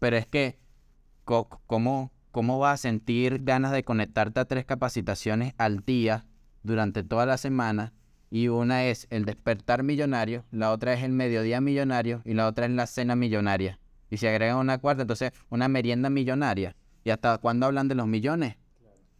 Pero 0.00 0.16
es 0.16 0.26
que, 0.26 0.58
¿cómo, 1.24 2.10
cómo 2.32 2.58
vas 2.58 2.80
a 2.80 2.82
sentir 2.82 3.44
ganas 3.44 3.70
de 3.70 3.84
conectarte 3.84 4.40
a 4.40 4.46
tres 4.46 4.64
capacitaciones 4.64 5.54
al 5.58 5.84
día 5.84 6.26
durante 6.64 7.04
toda 7.04 7.24
la 7.24 7.36
semana? 7.36 7.92
Y 8.30 8.48
una 8.48 8.86
es 8.86 9.06
el 9.10 9.24
despertar 9.24 9.84
millonario, 9.84 10.44
la 10.50 10.72
otra 10.72 10.92
es 10.92 11.04
el 11.04 11.12
mediodía 11.12 11.60
millonario 11.60 12.20
y 12.24 12.34
la 12.34 12.48
otra 12.48 12.66
es 12.66 12.72
la 12.72 12.88
cena 12.88 13.14
millonaria. 13.14 13.78
Y 14.10 14.16
si 14.16 14.26
agregan 14.26 14.56
una 14.56 14.78
cuarta, 14.78 15.02
entonces 15.02 15.30
una 15.50 15.68
merienda 15.68 16.10
millonaria. 16.10 16.74
¿Y 17.04 17.10
hasta 17.10 17.38
cuándo 17.38 17.66
hablan 17.66 17.86
de 17.86 17.94
los 17.94 18.08
millones? 18.08 18.56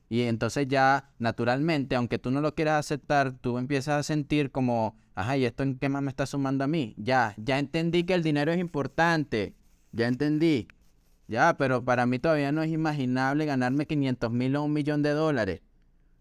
Y 0.09 0.23
entonces 0.23 0.69
ya 0.69 1.11
naturalmente, 1.19 1.97
aunque 1.97 2.19
tú 2.19 2.31
no 2.31 2.41
lo 2.41 2.55
quieras 2.55 2.79
aceptar, 2.79 3.33
tú 3.33 3.59
empiezas 3.59 3.99
a 3.99 4.03
sentir 4.03 4.53
como, 4.53 4.97
ajá, 5.15 5.37
¿y 5.37 5.45
esto 5.45 5.63
en 5.63 5.79
qué 5.79 5.89
más 5.89 6.03
me 6.03 6.11
está 6.11 6.27
sumando 6.27 6.65
a 6.65 6.69
mí? 6.69 6.95
Ya, 6.97 7.35
ya 7.39 7.59
entendí 7.59 8.05
que 8.05 8.15
el 8.15 8.23
dinero 8.23 8.53
es 8.53 8.59
importante. 8.59 9.55
Ya 9.93 10.07
entendí. 10.07 10.69
Ya, 11.29 11.57
pero 11.57 11.85
para 11.85 12.07
mí 12.07 12.19
todavía 12.19 12.53
no 12.53 12.63
es 12.63 12.71
imaginable 12.71 13.47
ganarme 13.47 13.87
500 13.87 14.31
mil 14.31 14.55
o 14.57 14.63
un 14.63 14.73
millón 14.73 15.03
de 15.03 15.11
dólares. 15.11 15.63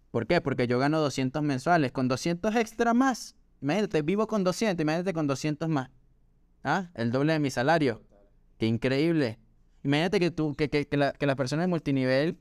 ¿Por 0.10 0.26
qué? 0.26 0.42
Porque 0.42 0.66
yo 0.66 0.80
gano 0.80 1.00
200 1.00 1.44
mensuales. 1.44 1.92
Con 1.92 2.08
200 2.08 2.56
extra 2.56 2.94
más. 2.94 3.36
Imagínate, 3.62 4.02
vivo 4.02 4.28
con 4.28 4.44
200, 4.44 4.82
imagínate 4.82 5.14
con 5.14 5.28
200 5.28 5.70
más. 5.70 5.90
¿Ah? 6.64 6.90
El 6.96 7.12
doble 7.12 7.34
de 7.34 7.40
mi 7.40 7.52
salario. 7.52 8.02
Qué 8.58 8.66
increíble. 8.66 9.38
Imagínate 9.84 10.20
que 10.20 10.32
tú, 10.32 10.56
que, 10.56 10.70
que, 10.70 10.88
que, 10.88 10.98
la, 10.98 11.12
que 11.14 11.28
las 11.28 11.36
personas 11.36 11.64
de 11.64 11.68
multinivel 11.68 12.40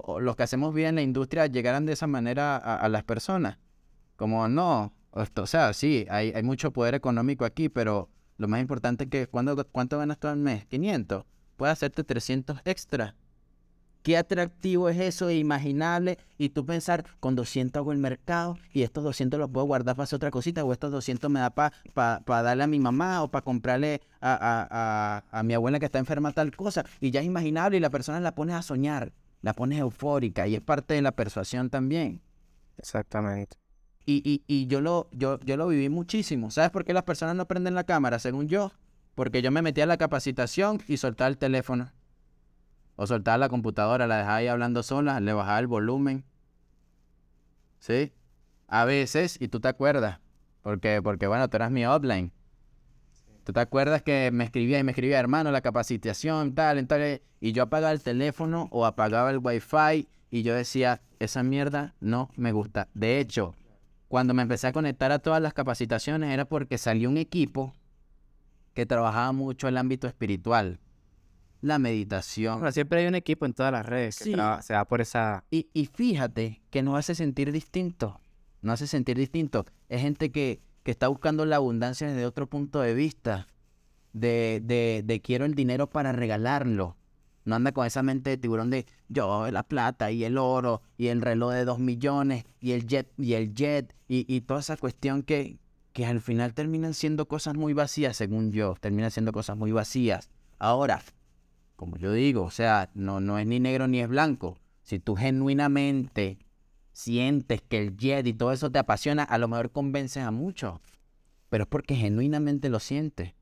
o, 0.00 0.20
los 0.20 0.36
que 0.36 0.42
hacemos 0.42 0.74
bien 0.74 0.90
en 0.90 0.94
la 0.96 1.02
industria 1.02 1.46
llegaran 1.46 1.86
de 1.86 1.92
esa 1.92 2.06
manera 2.06 2.56
a, 2.56 2.88
las 2.88 3.04
personas. 3.04 3.58
Como 4.16 4.48
no, 4.48 4.92
o 5.10 5.46
sea, 5.46 5.72
sí, 5.72 6.06
hay, 6.10 6.32
hay, 6.34 6.42
mucho 6.42 6.72
poder 6.72 6.94
económico 6.94 7.44
aquí, 7.44 7.68
pero 7.68 8.08
lo 8.38 8.48
más 8.48 8.60
importante 8.60 9.04
es 9.04 9.10
que 9.10 9.26
¿cuánto, 9.26 9.66
cuánto 9.70 9.98
ganas 9.98 10.18
tú 10.18 10.28
al 10.28 10.36
mes? 10.36 10.66
500. 10.66 11.24
Puedes 11.56 11.72
hacerte 11.72 12.04
300 12.04 12.60
extra. 12.64 13.14
Qué 14.02 14.16
atractivo 14.16 14.88
es 14.88 14.98
eso, 14.98 15.28
e 15.28 15.36
imaginable. 15.36 16.18
Y 16.36 16.48
tú 16.48 16.66
pensar, 16.66 17.04
con 17.20 17.36
200 17.36 17.78
hago 17.78 17.92
el 17.92 17.98
mercado 17.98 18.58
y 18.72 18.82
estos 18.82 19.04
200 19.04 19.38
los 19.38 19.48
puedo 19.48 19.66
guardar 19.66 19.94
para 19.94 20.04
hacer 20.04 20.16
otra 20.16 20.32
cosita, 20.32 20.64
o 20.64 20.72
estos 20.72 20.90
200 20.90 21.30
me 21.30 21.38
da 21.38 21.50
para 21.50 21.72
pa, 21.94 22.42
darle 22.42 22.64
a 22.64 22.66
mi 22.66 22.80
mamá 22.80 23.22
o 23.22 23.30
para 23.30 23.44
comprarle 23.44 24.00
a, 24.20 25.22
a, 25.30 25.38
a, 25.38 25.42
mi 25.44 25.54
abuela 25.54 25.78
que 25.78 25.86
está 25.86 26.00
enferma 26.00 26.32
tal 26.32 26.54
cosa. 26.56 26.84
Y 27.00 27.12
ya 27.12 27.20
es 27.20 27.26
imaginable 27.26 27.76
y 27.76 27.80
la 27.80 27.90
persona 27.90 28.18
la 28.18 28.34
pone 28.34 28.54
a 28.54 28.62
soñar, 28.62 29.12
la 29.42 29.52
pones 29.52 29.80
eufórica 29.80 30.46
y 30.46 30.54
es 30.54 30.60
parte 30.60 30.94
de 30.94 31.02
la 31.02 31.12
persuasión 31.12 31.68
también. 31.68 32.22
Exactamente. 32.78 33.56
Y, 34.06 34.22
y, 34.24 34.42
y 34.46 34.66
yo, 34.66 34.80
lo, 34.80 35.08
yo, 35.12 35.38
yo 35.40 35.56
lo 35.56 35.68
viví 35.68 35.88
muchísimo. 35.88 36.50
¿Sabes 36.50 36.70
por 36.70 36.84
qué 36.84 36.92
las 36.92 37.04
personas 37.04 37.36
no 37.36 37.46
prenden 37.46 37.74
la 37.74 37.84
cámara, 37.84 38.18
según 38.18 38.48
yo? 38.48 38.72
Porque 39.14 39.42
yo 39.42 39.50
me 39.50 39.62
metía 39.62 39.84
a 39.84 39.86
la 39.86 39.98
capacitación 39.98 40.80
y 40.88 40.96
soltaba 40.96 41.28
el 41.28 41.38
teléfono. 41.38 41.92
O 42.96 43.06
soltaba 43.06 43.38
la 43.38 43.48
computadora, 43.48 44.06
la 44.06 44.18
dejaba 44.18 44.36
ahí 44.36 44.46
hablando 44.48 44.82
sola, 44.82 45.20
le 45.20 45.32
bajaba 45.32 45.58
el 45.58 45.66
volumen. 45.66 46.24
¿Sí? 47.78 48.12
A 48.68 48.84
veces, 48.84 49.36
y 49.40 49.48
tú 49.48 49.60
te 49.60 49.68
acuerdas, 49.68 50.18
porque, 50.62 51.00
porque 51.02 51.26
bueno, 51.26 51.48
tú 51.48 51.56
eras 51.56 51.70
mi 51.70 51.84
offline. 51.84 52.32
¿Tú 53.44 53.52
te 53.52 53.60
acuerdas 53.60 54.02
que 54.02 54.30
me 54.32 54.44
escribía 54.44 54.78
y 54.78 54.84
me 54.84 54.92
escribía, 54.92 55.18
hermano, 55.18 55.50
la 55.50 55.60
capacitación, 55.60 56.54
tal, 56.54 56.78
entonces, 56.78 57.22
y 57.40 57.52
yo 57.52 57.64
apagaba 57.64 57.92
el 57.92 58.00
teléfono 58.00 58.68
o 58.70 58.86
apagaba 58.86 59.30
el 59.30 59.38
wifi 59.38 60.08
y 60.30 60.42
yo 60.42 60.54
decía, 60.54 61.00
esa 61.18 61.42
mierda 61.42 61.94
no 62.00 62.30
me 62.36 62.52
gusta. 62.52 62.88
De 62.94 63.18
hecho, 63.18 63.54
cuando 64.08 64.34
me 64.34 64.42
empecé 64.42 64.68
a 64.68 64.72
conectar 64.72 65.10
a 65.12 65.18
todas 65.18 65.42
las 65.42 65.54
capacitaciones 65.54 66.30
era 66.30 66.44
porque 66.44 66.78
salió 66.78 67.08
un 67.08 67.18
equipo 67.18 67.74
que 68.74 68.86
trabajaba 68.86 69.32
mucho 69.32 69.68
el 69.68 69.76
ámbito 69.76 70.06
espiritual 70.06 70.78
la 71.62 71.78
meditación. 71.78 72.70
siempre 72.72 73.00
hay 73.00 73.06
un 73.06 73.14
equipo 73.14 73.46
en 73.46 73.54
todas 73.54 73.72
las 73.72 73.86
redes 73.86 74.18
que 74.18 74.36
se 74.62 74.74
va 74.74 74.84
por 74.84 75.00
esa... 75.00 75.44
Y, 75.50 75.68
y, 75.72 75.86
fíjate 75.86 76.60
que 76.70 76.82
nos 76.82 76.98
hace 76.98 77.14
sentir 77.14 77.52
distinto. 77.52 78.20
Nos 78.60 78.74
hace 78.74 78.88
sentir 78.88 79.16
distinto. 79.16 79.64
Es 79.88 80.02
gente 80.02 80.30
que, 80.30 80.60
que 80.82 80.90
está 80.90 81.08
buscando 81.08 81.44
la 81.46 81.56
abundancia 81.56 82.06
desde 82.06 82.26
otro 82.26 82.46
punto 82.46 82.80
de 82.80 82.94
vista. 82.94 83.48
De, 84.12 84.60
de, 84.62 85.02
de 85.04 85.22
quiero 85.22 85.46
el 85.46 85.54
dinero 85.54 85.88
para 85.88 86.12
regalarlo. 86.12 86.96
No 87.44 87.56
anda 87.56 87.72
con 87.72 87.86
esa 87.86 88.02
mente 88.02 88.30
de 88.30 88.36
tiburón 88.36 88.70
de 88.70 88.86
yo, 89.08 89.50
la 89.50 89.62
plata 89.62 90.10
y 90.12 90.24
el 90.24 90.38
oro 90.38 90.82
y 90.96 91.08
el 91.08 91.22
reloj 91.22 91.52
de 91.52 91.64
dos 91.64 91.78
millones 91.78 92.44
y 92.60 92.72
el 92.72 92.86
jet 92.86 93.10
y 93.18 93.32
el 93.32 93.54
jet 93.54 93.96
y, 94.06 94.24
y 94.32 94.42
toda 94.42 94.60
esa 94.60 94.76
cuestión 94.76 95.22
que, 95.22 95.58
que 95.92 96.06
al 96.06 96.20
final 96.20 96.54
terminan 96.54 96.94
siendo 96.94 97.26
cosas 97.26 97.54
muy 97.54 97.72
vacías, 97.72 98.16
según 98.16 98.52
yo. 98.52 98.74
Terminan 98.80 99.10
siendo 99.10 99.32
cosas 99.32 99.56
muy 99.56 99.72
vacías. 99.72 100.30
Ahora, 100.58 101.02
como 101.76 101.96
yo 101.96 102.12
digo, 102.12 102.42
o 102.44 102.50
sea, 102.50 102.90
no, 102.94 103.20
no 103.20 103.38
es 103.38 103.46
ni 103.46 103.58
negro 103.58 103.88
ni 103.88 104.00
es 104.00 104.08
blanco. 104.08 104.58
Si 104.82 104.98
tú 104.98 105.16
genuinamente 105.16 106.38
sientes 106.92 107.62
que 107.62 107.78
el 107.78 107.96
jet 107.96 108.26
y 108.26 108.34
todo 108.34 108.52
eso 108.52 108.70
te 108.70 108.78
apasiona, 108.78 109.22
a 109.22 109.38
lo 109.38 109.48
mejor 109.48 109.72
convences 109.72 110.22
a 110.22 110.30
muchos. 110.30 110.80
Pero 111.48 111.64
es 111.64 111.68
porque 111.68 111.94
genuinamente 111.94 112.68
lo 112.68 112.80
sientes. 112.80 113.34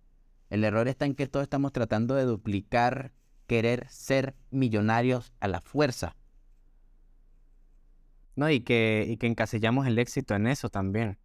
El 0.49 0.65
error 0.65 0.89
está 0.89 1.07
en 1.07 1.15
que 1.15 1.27
todos 1.27 1.45
estamos 1.45 1.73
tratando 1.73 2.15
de 2.15 2.25
duplicar, 2.25 3.13
querer 3.47 3.87
ser 3.89 4.35
millonarios 4.51 5.33
a 5.41 5.49
la 5.49 5.61
fuerza. 5.61 6.17
No, 8.37 8.51
y 8.51 8.61
que, 8.61 9.07
y 9.09 9.17
que 9.17 9.27
encasillamos 9.27 9.87
el 9.87 9.99
éxito 9.99 10.35
en 10.35 10.47
eso 10.47 10.69
también. 10.69 11.19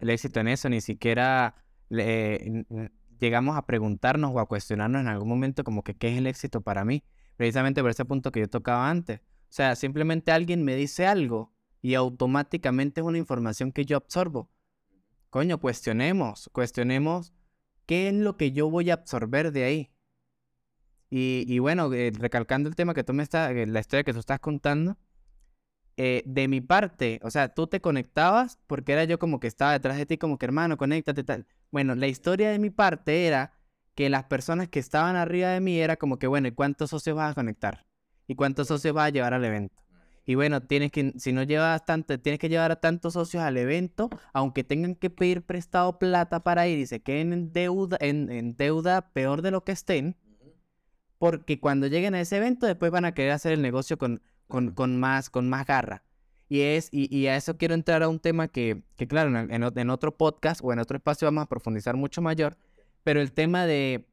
El 0.00 0.10
éxito 0.10 0.40
en 0.40 0.48
eso, 0.48 0.68
ni 0.68 0.80
siquiera 0.80 1.54
llegamos 1.88 3.56
a 3.56 3.66
preguntarnos 3.66 4.32
o 4.34 4.40
a 4.40 4.46
cuestionarnos 4.46 5.00
en 5.00 5.08
algún 5.08 5.28
momento 5.28 5.64
como 5.64 5.82
que 5.82 5.96
qué 5.96 6.12
es 6.12 6.18
el 6.18 6.26
éxito 6.26 6.60
para 6.60 6.84
mí, 6.84 7.02
precisamente 7.36 7.80
por 7.80 7.90
ese 7.90 8.04
punto 8.04 8.30
que 8.30 8.40
yo 8.40 8.48
tocaba 8.48 8.90
antes. 8.90 9.20
O 9.20 9.50
sea, 9.50 9.76
simplemente 9.76 10.30
alguien 10.30 10.62
me 10.62 10.76
dice 10.76 11.06
algo 11.06 11.54
y 11.80 11.94
automáticamente 11.94 13.00
es 13.00 13.06
una 13.06 13.18
información 13.18 13.72
que 13.72 13.84
yo 13.84 13.96
absorbo. 13.96 14.50
Coño, 15.30 15.58
cuestionemos, 15.58 16.48
cuestionemos 16.52 17.32
qué 17.86 18.08
es 18.08 18.14
lo 18.14 18.36
que 18.36 18.52
yo 18.52 18.70
voy 18.70 18.90
a 18.90 18.94
absorber 18.94 19.52
de 19.52 19.64
ahí. 19.64 19.90
Y, 21.10 21.58
bueno, 21.58 21.92
eh, 21.94 22.12
recalcando 22.14 22.68
el 22.68 22.76
tema 22.76 22.92
que 22.92 23.02
tú 23.02 23.14
me 23.14 23.22
estás, 23.22 23.50
eh, 23.52 23.66
la 23.66 23.80
historia 23.80 24.04
que 24.04 24.12
tú 24.12 24.18
estás 24.18 24.40
contando, 24.40 24.98
eh, 25.96 26.22
de 26.26 26.48
mi 26.48 26.60
parte, 26.60 27.18
o 27.22 27.30
sea, 27.30 27.54
tú 27.54 27.66
te 27.66 27.80
conectabas 27.80 28.58
porque 28.66 28.92
era 28.92 29.04
yo 29.04 29.18
como 29.18 29.40
que 29.40 29.46
estaba 29.46 29.72
detrás 29.72 29.96
de 29.96 30.06
ti, 30.06 30.18
como 30.18 30.38
que 30.38 30.46
hermano, 30.46 30.76
conéctate 30.76 31.24
tal. 31.24 31.46
Bueno, 31.72 31.94
la 31.94 32.06
historia 32.06 32.50
de 32.50 32.58
mi 32.58 32.70
parte 32.70 33.26
era 33.26 33.58
que 33.94 34.08
las 34.08 34.24
personas 34.24 34.68
que 34.68 34.78
estaban 34.78 35.16
arriba 35.16 35.48
de 35.48 35.60
mí 35.60 35.78
era 35.78 35.96
como 35.96 36.18
que, 36.18 36.28
bueno, 36.28 36.46
¿y 36.46 36.52
cuántos 36.52 36.90
socios 36.90 37.16
vas 37.16 37.32
a 37.32 37.34
conectar? 37.34 37.86
¿Y 38.28 38.36
cuántos 38.36 38.68
socios 38.68 38.94
vas 38.94 39.08
a 39.08 39.10
llevar 39.10 39.34
al 39.34 39.44
evento? 39.44 39.74
Y 40.28 40.34
bueno, 40.34 40.60
tienes 40.60 40.92
que, 40.92 41.14
si 41.16 41.32
no 41.32 41.42
llevas 41.42 41.86
tanto, 41.86 42.20
tienes 42.20 42.38
que 42.38 42.50
llevar 42.50 42.70
a 42.70 42.76
tantos 42.76 43.14
socios 43.14 43.42
al 43.42 43.56
evento, 43.56 44.10
aunque 44.34 44.62
tengan 44.62 44.94
que 44.94 45.08
pedir 45.08 45.40
prestado 45.40 45.98
plata 45.98 46.40
para 46.40 46.68
ir 46.68 46.78
y 46.78 46.86
se 46.86 47.00
queden 47.00 47.32
en 47.32 47.50
deuda, 47.50 47.96
en, 47.98 48.54
deuda 48.54 49.10
peor 49.14 49.40
de 49.40 49.52
lo 49.52 49.64
que 49.64 49.72
estén, 49.72 50.18
porque 51.16 51.58
cuando 51.60 51.86
lleguen 51.86 52.14
a 52.14 52.20
ese 52.20 52.36
evento 52.36 52.66
después 52.66 52.90
van 52.90 53.06
a 53.06 53.14
querer 53.14 53.32
hacer 53.32 53.52
el 53.52 53.62
negocio 53.62 53.96
con, 53.96 54.20
con, 54.48 54.72
con 54.72 55.00
más, 55.00 55.30
con 55.30 55.48
más 55.48 55.64
garra. 55.64 56.04
Y, 56.50 56.60
es, 56.60 56.90
y, 56.92 57.26
a 57.26 57.34
eso 57.34 57.56
quiero 57.56 57.72
entrar 57.72 58.02
a 58.02 58.10
un 58.10 58.20
tema 58.20 58.48
que, 58.48 58.82
que 58.96 59.08
claro, 59.08 59.30
en, 59.34 59.50
en, 59.50 59.90
otro 59.90 60.18
podcast 60.18 60.60
o 60.62 60.74
en 60.74 60.78
otro 60.78 60.98
espacio 60.98 61.24
vamos 61.26 61.44
a 61.44 61.48
profundizar 61.48 61.96
mucho 61.96 62.20
mayor, 62.20 62.58
pero 63.02 63.22
el 63.22 63.32
tema 63.32 63.64
de 63.64 64.06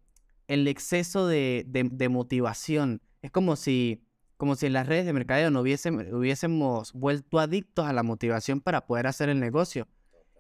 el 0.47 0.65
exceso 0.69 1.27
de, 1.27 1.65
de, 1.67 2.07
motivación. 2.07 3.01
Es 3.21 3.31
como 3.31 3.57
si, 3.57 4.07
como 4.37 4.55
si 4.55 4.65
en 4.65 4.73
las 4.73 4.87
redes 4.87 5.05
de 5.05 5.13
mercadeo 5.13 5.49
no 5.49 5.61
hubiésemos 5.61 6.93
vuelto 6.93 7.39
adictos 7.39 7.85
a 7.85 7.93
la 7.93 8.03
motivación 8.03 8.61
para 8.61 8.85
poder 8.85 9.07
hacer 9.07 9.29
el 9.29 9.39
negocio. 9.39 9.87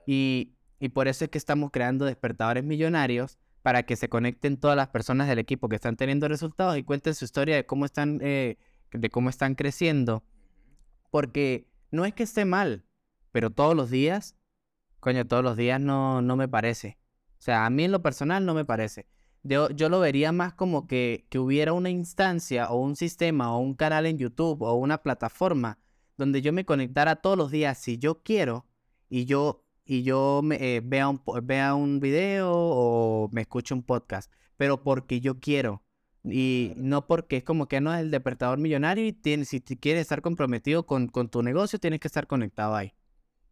Y, 0.05 0.55
y 0.79 0.89
por 0.89 1.07
eso 1.07 1.25
es 1.25 1.31
que 1.31 1.37
estamos 1.37 1.71
creando 1.71 2.05
despertadores 2.05 2.63
millonarios 2.63 3.39
para 3.65 3.83
que 3.83 3.95
se 3.95 4.09
conecten 4.09 4.57
todas 4.57 4.77
las 4.77 4.89
personas 4.89 5.27
del 5.27 5.39
equipo 5.39 5.69
que 5.69 5.75
están 5.75 5.95
teniendo 5.95 6.27
resultados 6.27 6.77
y 6.77 6.83
cuenten 6.83 7.15
su 7.15 7.25
historia 7.25 7.55
de 7.55 7.65
cómo 7.65 7.85
están, 7.85 8.19
eh, 8.21 8.57
de 8.91 9.09
cómo 9.09 9.29
están 9.29 9.55
creciendo. 9.55 10.23
Porque 11.09 11.67
no 11.89 12.05
es 12.05 12.13
que 12.13 12.21
esté 12.21 12.45
mal, 12.45 12.85
pero 13.31 13.49
todos 13.49 13.75
los 13.75 13.89
días, 13.89 14.35
coño, 14.99 15.25
todos 15.25 15.43
los 15.43 15.57
días 15.57 15.81
no, 15.81 16.21
no 16.21 16.35
me 16.35 16.47
parece. 16.47 16.99
O 17.39 17.41
sea, 17.41 17.65
a 17.65 17.69
mí 17.71 17.85
en 17.85 17.91
lo 17.91 18.01
personal 18.01 18.45
no 18.45 18.53
me 18.53 18.65
parece. 18.65 19.07
Yo, 19.47 19.69
yo 19.69 19.89
lo 19.89 19.99
vería 19.99 20.31
más 20.31 20.55
como 20.55 20.87
que, 20.87 21.27
que 21.29 21.37
hubiera 21.37 21.71
una 21.73 21.91
instancia 21.91 22.67
o 22.71 22.81
un 22.81 22.95
sistema 22.95 23.55
o 23.55 23.59
un 23.59 23.75
canal 23.75 24.07
en 24.07 24.17
YouTube 24.17 24.63
o 24.63 24.73
una 24.73 25.03
plataforma 25.03 25.77
donde 26.17 26.41
yo 26.41 26.51
me 26.51 26.65
conectara 26.65 27.17
todos 27.17 27.37
los 27.37 27.51
días 27.51 27.77
si 27.77 27.99
yo 27.99 28.23
quiero 28.23 28.65
y 29.07 29.25
yo, 29.25 29.63
y 29.85 30.01
yo 30.01 30.41
me, 30.43 30.55
eh, 30.55 30.81
vea, 30.83 31.09
un, 31.09 31.21
vea 31.43 31.75
un 31.75 31.99
video 31.99 32.51
o 32.51 33.29
me 33.31 33.41
escuche 33.41 33.75
un 33.75 33.83
podcast, 33.83 34.31
pero 34.57 34.81
porque 34.81 35.21
yo 35.21 35.39
quiero. 35.39 35.83
Y 36.23 36.73
no 36.75 37.05
porque 37.05 37.37
es 37.37 37.43
como 37.43 37.67
que 37.67 37.81
no 37.81 37.93
es 37.93 38.01
el 38.01 38.09
despertador 38.09 38.57
millonario 38.57 39.05
y 39.05 39.13
tienes, 39.13 39.49
si 39.49 39.61
quieres 39.61 40.01
estar 40.01 40.23
comprometido 40.23 40.87
con, 40.87 41.07
con 41.07 41.29
tu 41.29 41.43
negocio, 41.43 41.77
tienes 41.77 41.99
que 41.99 42.07
estar 42.07 42.25
conectado 42.25 42.75
ahí. 42.75 42.93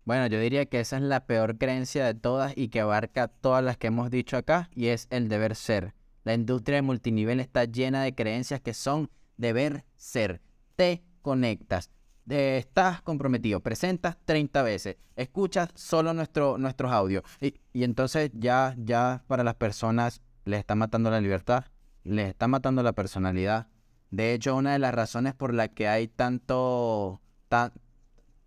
Bueno, 0.06 0.28
yo 0.28 0.40
diría 0.40 0.66
que 0.66 0.80
esa 0.80 0.98
es 0.98 1.04
la 1.04 1.26
peor 1.26 1.58
creencia 1.58 2.06
de 2.06 2.14
todas 2.14 2.54
y 2.56 2.68
que 2.68 2.82
abarca 2.82 3.28
todas 3.28 3.64
las 3.64 3.78
que 3.78 3.88
hemos 3.88 4.10
dicho 4.12 4.38
acá 4.38 4.70
y 4.76 4.88
es 4.88 5.08
el 5.10 5.30
deber 5.30 5.56
ser. 5.56 5.94
La 6.24 6.34
industria 6.34 6.78
de 6.78 6.82
multinivel 6.82 7.40
está 7.40 7.66
llena 7.66 8.04
de 8.04 8.16
creencias 8.16 8.62
que 8.62 8.74
son 8.74 9.10
deber 9.38 9.86
ser. 9.96 10.42
Te 10.76 11.04
conectas, 11.22 11.90
estás 12.28 13.02
comprometido, 13.02 13.60
presentas 13.62 14.18
30 14.26 14.64
veces, 14.64 14.98
escuchas 15.16 15.70
solo 15.76 16.14
nuestro, 16.14 16.58
nuestros 16.58 16.92
audios 16.92 17.24
y, 17.40 17.56
y 17.72 17.84
entonces 17.84 18.32
ya, 18.34 18.76
ya 18.78 19.24
para 19.28 19.44
las 19.44 19.56
personas 19.56 20.22
les 20.46 20.60
está 20.60 20.76
matando 20.76 21.10
la 21.10 21.22
libertad 21.22 21.66
les 22.04 22.30
está 22.30 22.48
matando 22.48 22.84
la 22.84 22.94
personalidad. 22.94 23.68
De 24.12 24.34
hecho, 24.34 24.56
una 24.56 24.74
de 24.74 24.80
las 24.80 24.94
razones 24.94 25.34
por 25.34 25.54
la 25.54 25.70
que 25.70 25.88
hay 25.88 26.08
tanto, 26.08 27.22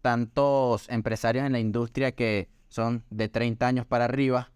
tantos 0.07 0.89
empresarios 0.89 1.45
en 1.47 1.51
la 1.51 1.59
industria 1.59 2.13
que 2.13 2.49
son 2.69 3.03
de 3.11 3.29
30 3.29 3.67
años 3.67 3.87
para 3.87 4.05
arriba, 4.05 4.53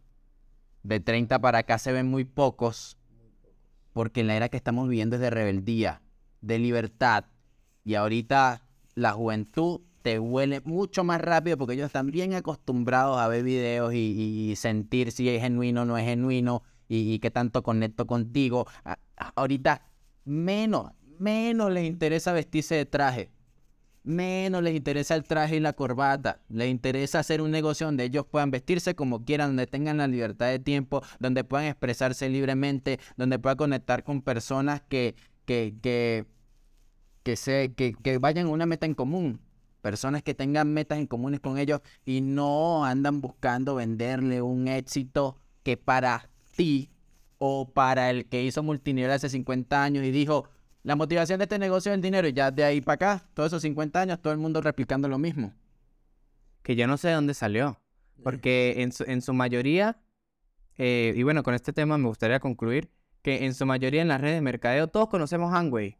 de 0.84 1.00
30 1.00 1.40
para 1.40 1.58
acá 1.58 1.76
se 1.78 1.90
ven 1.90 2.06
muy 2.06 2.24
pocos, 2.24 2.96
porque 3.92 4.20
en 4.20 4.28
la 4.28 4.36
era 4.36 4.48
que 4.48 4.56
estamos 4.56 4.88
viviendo 4.88 5.16
es 5.16 5.20
de 5.20 5.28
rebeldía, 5.28 6.02
de 6.40 6.60
libertad. 6.60 7.24
Y 7.82 7.96
ahorita 7.96 8.62
la 8.94 9.10
juventud 9.10 9.80
te 10.02 10.20
huele 10.20 10.60
mucho 10.60 11.02
más 11.02 11.20
rápido 11.20 11.58
porque 11.58 11.74
ellos 11.74 11.86
están 11.86 12.12
bien 12.12 12.34
acostumbrados 12.34 13.18
a 13.18 13.26
ver 13.26 13.42
videos 13.42 13.92
y, 13.92 14.54
sentir 14.54 15.10
si 15.10 15.28
es 15.30 15.42
genuino 15.42 15.82
o 15.82 15.84
no 15.84 15.98
es 15.98 16.04
genuino 16.04 16.62
y, 16.86 17.18
qué 17.18 17.32
tanto 17.32 17.64
conecto 17.64 18.06
contigo. 18.06 18.68
ahorita 19.34 19.82
menos, 20.24 20.92
menos 21.18 21.72
les 21.72 21.88
interesa 21.88 22.32
vestirse 22.32 22.76
de 22.76 22.86
traje. 22.86 23.30
Menos 24.02 24.62
les 24.62 24.74
interesa 24.74 25.14
el 25.14 25.24
traje 25.24 25.56
y 25.56 25.60
la 25.60 25.74
corbata. 25.74 26.40
Les 26.48 26.70
interesa 26.70 27.18
hacer 27.18 27.42
un 27.42 27.50
negocio 27.50 27.86
donde 27.86 28.04
ellos 28.04 28.24
puedan 28.26 28.50
vestirse 28.50 28.94
como 28.94 29.24
quieran, 29.24 29.50
donde 29.50 29.66
tengan 29.66 29.98
la 29.98 30.06
libertad 30.06 30.48
de 30.48 30.58
tiempo, 30.58 31.02
donde 31.18 31.44
puedan 31.44 31.66
expresarse 31.66 32.28
libremente, 32.28 32.98
donde 33.16 33.38
puedan 33.38 33.58
conectar 33.58 34.02
con 34.02 34.22
personas 34.22 34.82
que, 34.88 35.14
que, 35.44 35.74
que, 35.82 36.24
que, 37.22 37.36
se, 37.36 37.74
que, 37.74 37.94
que 37.94 38.18
vayan 38.18 38.46
a 38.46 38.50
una 38.50 38.66
meta 38.66 38.86
en 38.86 38.94
común 38.94 39.40
personas 39.80 40.22
que 40.22 40.34
tengan 40.34 40.72
metas 40.72 40.98
en 40.98 41.06
comunes 41.06 41.40
con 41.40 41.58
ellos 41.58 41.80
y 42.04 42.20
no 42.20 42.84
andan 42.84 43.20
buscando 43.20 43.74
venderle 43.74 44.42
un 44.42 44.68
éxito 44.68 45.38
que 45.62 45.76
para 45.76 46.28
ti 46.54 46.90
o 47.38 47.70
para 47.70 48.10
el 48.10 48.26
que 48.26 48.42
hizo 48.42 48.62
multinivel 48.62 49.10
hace 49.10 49.28
50 49.28 49.82
años 49.82 50.04
y 50.04 50.10
dijo, 50.10 50.48
la 50.82 50.96
motivación 50.96 51.38
de 51.38 51.44
este 51.44 51.58
negocio 51.58 51.92
es 51.92 51.96
el 51.96 52.02
dinero 52.02 52.26
y 52.28 52.32
ya 52.32 52.50
de 52.50 52.64
ahí 52.64 52.80
para 52.80 52.94
acá, 52.94 53.28
todos 53.34 53.48
esos 53.48 53.62
50 53.62 54.00
años, 54.00 54.20
todo 54.22 54.32
el 54.32 54.38
mundo 54.38 54.60
replicando 54.60 55.08
lo 55.08 55.18
mismo. 55.18 55.52
Que 56.62 56.76
yo 56.76 56.86
no 56.86 56.96
sé 56.96 57.08
de 57.08 57.14
dónde 57.14 57.34
salió, 57.34 57.80
porque 58.22 58.74
en 58.78 58.92
su, 58.92 59.04
en 59.04 59.22
su 59.22 59.32
mayoría, 59.32 60.00
eh, 60.78 61.12
y 61.14 61.22
bueno, 61.22 61.42
con 61.42 61.54
este 61.54 61.72
tema 61.72 61.98
me 61.98 62.08
gustaría 62.08 62.40
concluir, 62.40 62.90
que 63.22 63.44
en 63.44 63.54
su 63.54 63.66
mayoría 63.66 64.00
en 64.02 64.08
las 64.08 64.20
redes 64.20 64.36
de 64.36 64.40
mercadeo 64.40 64.88
todos 64.88 65.08
conocemos 65.08 65.52
Angway. 65.52 65.98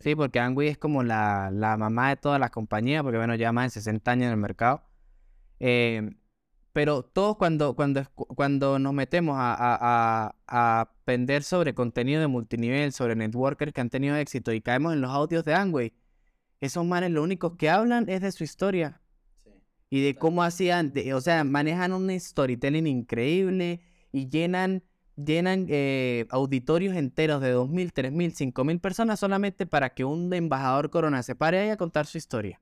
Sí, 0.00 0.14
porque 0.14 0.40
Angway 0.40 0.68
es 0.68 0.78
como 0.78 1.02
la, 1.02 1.50
la, 1.52 1.76
mamá 1.76 2.10
de 2.10 2.16
todas 2.16 2.38
las 2.40 2.50
compañías, 2.50 3.02
porque 3.02 3.18
bueno, 3.18 3.34
lleva 3.34 3.52
más 3.52 3.72
de 3.72 3.80
60 3.80 4.10
años 4.10 4.26
en 4.26 4.32
el 4.32 4.36
mercado. 4.36 4.82
Eh, 5.58 6.10
pero 6.76 7.02
todos 7.02 7.38
cuando, 7.38 7.74
cuando, 7.74 8.04
cuando 8.14 8.78
nos 8.78 8.92
metemos 8.92 9.38
a, 9.38 9.54
a, 9.54 10.34
a, 10.46 10.80
aprender 10.82 11.42
sobre 11.42 11.72
contenido 11.72 12.20
de 12.20 12.26
multinivel, 12.26 12.92
sobre 12.92 13.16
networkers 13.16 13.72
que 13.72 13.80
han 13.80 13.88
tenido 13.88 14.14
éxito 14.14 14.52
y 14.52 14.60
caemos 14.60 14.92
en 14.92 15.00
los 15.00 15.10
audios 15.10 15.42
de 15.46 15.54
Angway, 15.54 15.94
esos 16.60 16.84
manes 16.84 17.12
lo 17.12 17.22
único 17.22 17.56
que 17.56 17.70
hablan 17.70 18.10
es 18.10 18.20
de 18.20 18.30
su 18.30 18.44
historia. 18.44 19.00
Y 19.88 20.02
de 20.02 20.16
cómo 20.16 20.42
hacían, 20.42 20.92
o 21.14 21.20
sea, 21.22 21.44
manejan 21.44 21.94
un 21.94 22.10
storytelling 22.20 22.86
increíble 22.86 23.80
y 24.12 24.28
llenan 24.28 24.82
llenan 25.16 25.64
eh, 25.70 26.26
auditorios 26.28 26.94
enteros 26.94 27.40
de 27.40 27.56
2.000, 27.56 27.90
3.000, 27.90 28.52
5.000 28.52 28.80
personas 28.82 29.18
solamente 29.18 29.64
para 29.64 29.94
que 29.94 30.04
un 30.04 30.30
embajador 30.30 30.90
corona 30.90 31.22
se 31.22 31.34
pare 31.34 31.58
ahí 31.58 31.70
a 31.70 31.78
contar 31.78 32.04
su 32.04 32.18
historia. 32.18 32.60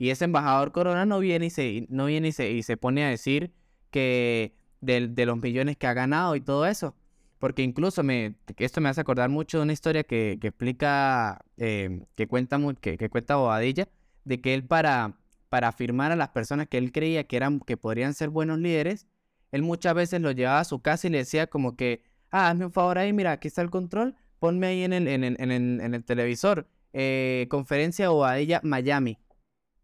Y 0.00 0.08
ese 0.08 0.24
embajador 0.24 0.72
corona 0.72 1.04
no 1.04 1.18
viene 1.18 1.46
y 1.46 1.50
se, 1.50 1.86
no 1.90 2.06
viene 2.06 2.28
y 2.28 2.32
se, 2.32 2.50
y 2.50 2.62
se 2.62 2.78
pone 2.78 3.04
a 3.04 3.10
decir 3.10 3.52
que 3.90 4.54
de, 4.80 5.08
de, 5.08 5.26
los 5.26 5.36
millones 5.36 5.76
que 5.76 5.86
ha 5.86 5.92
ganado 5.92 6.34
y 6.36 6.40
todo 6.40 6.64
eso. 6.64 6.96
Porque 7.38 7.62
incluso 7.62 8.02
me, 8.02 8.34
esto 8.56 8.80
me 8.80 8.88
hace 8.88 9.02
acordar 9.02 9.28
mucho 9.28 9.58
de 9.58 9.64
una 9.64 9.74
historia 9.74 10.02
que, 10.04 10.38
que 10.40 10.48
explica, 10.48 11.44
eh, 11.58 12.06
que, 12.14 12.26
cuenta, 12.26 12.58
que, 12.80 13.10
cuenta 13.10 13.36
Bobadilla, 13.36 13.90
de 14.24 14.40
que 14.40 14.54
él 14.54 14.64
para, 14.64 15.18
para 15.50 15.68
afirmar 15.68 16.12
a 16.12 16.16
las 16.16 16.30
personas 16.30 16.66
que 16.68 16.78
él 16.78 16.92
creía 16.92 17.24
que, 17.24 17.36
eran, 17.36 17.60
que 17.60 17.76
podrían 17.76 18.14
ser 18.14 18.30
buenos 18.30 18.58
líderes, 18.58 19.06
él 19.52 19.62
muchas 19.62 19.94
veces 19.94 20.22
lo 20.22 20.30
llevaba 20.30 20.60
a 20.60 20.64
su 20.64 20.80
casa 20.80 21.08
y 21.08 21.10
le 21.10 21.18
decía 21.18 21.46
como 21.48 21.76
que, 21.76 22.02
ah, 22.30 22.48
hazme 22.48 22.64
un 22.64 22.72
favor 22.72 22.96
ahí, 22.96 23.12
mira, 23.12 23.32
aquí 23.32 23.48
está 23.48 23.60
el 23.60 23.68
control, 23.68 24.16
ponme 24.38 24.68
ahí 24.68 24.82
en 24.82 24.94
el, 24.94 25.08
en 25.08 25.24
el, 25.24 25.36
en 25.38 25.94
el, 25.94 26.04
televisor, 26.04 26.66
eh, 26.94 27.48
conferencia 27.50 28.10
o 28.10 28.24
a 28.24 28.38
ella 28.38 28.62
Miami, 28.64 29.18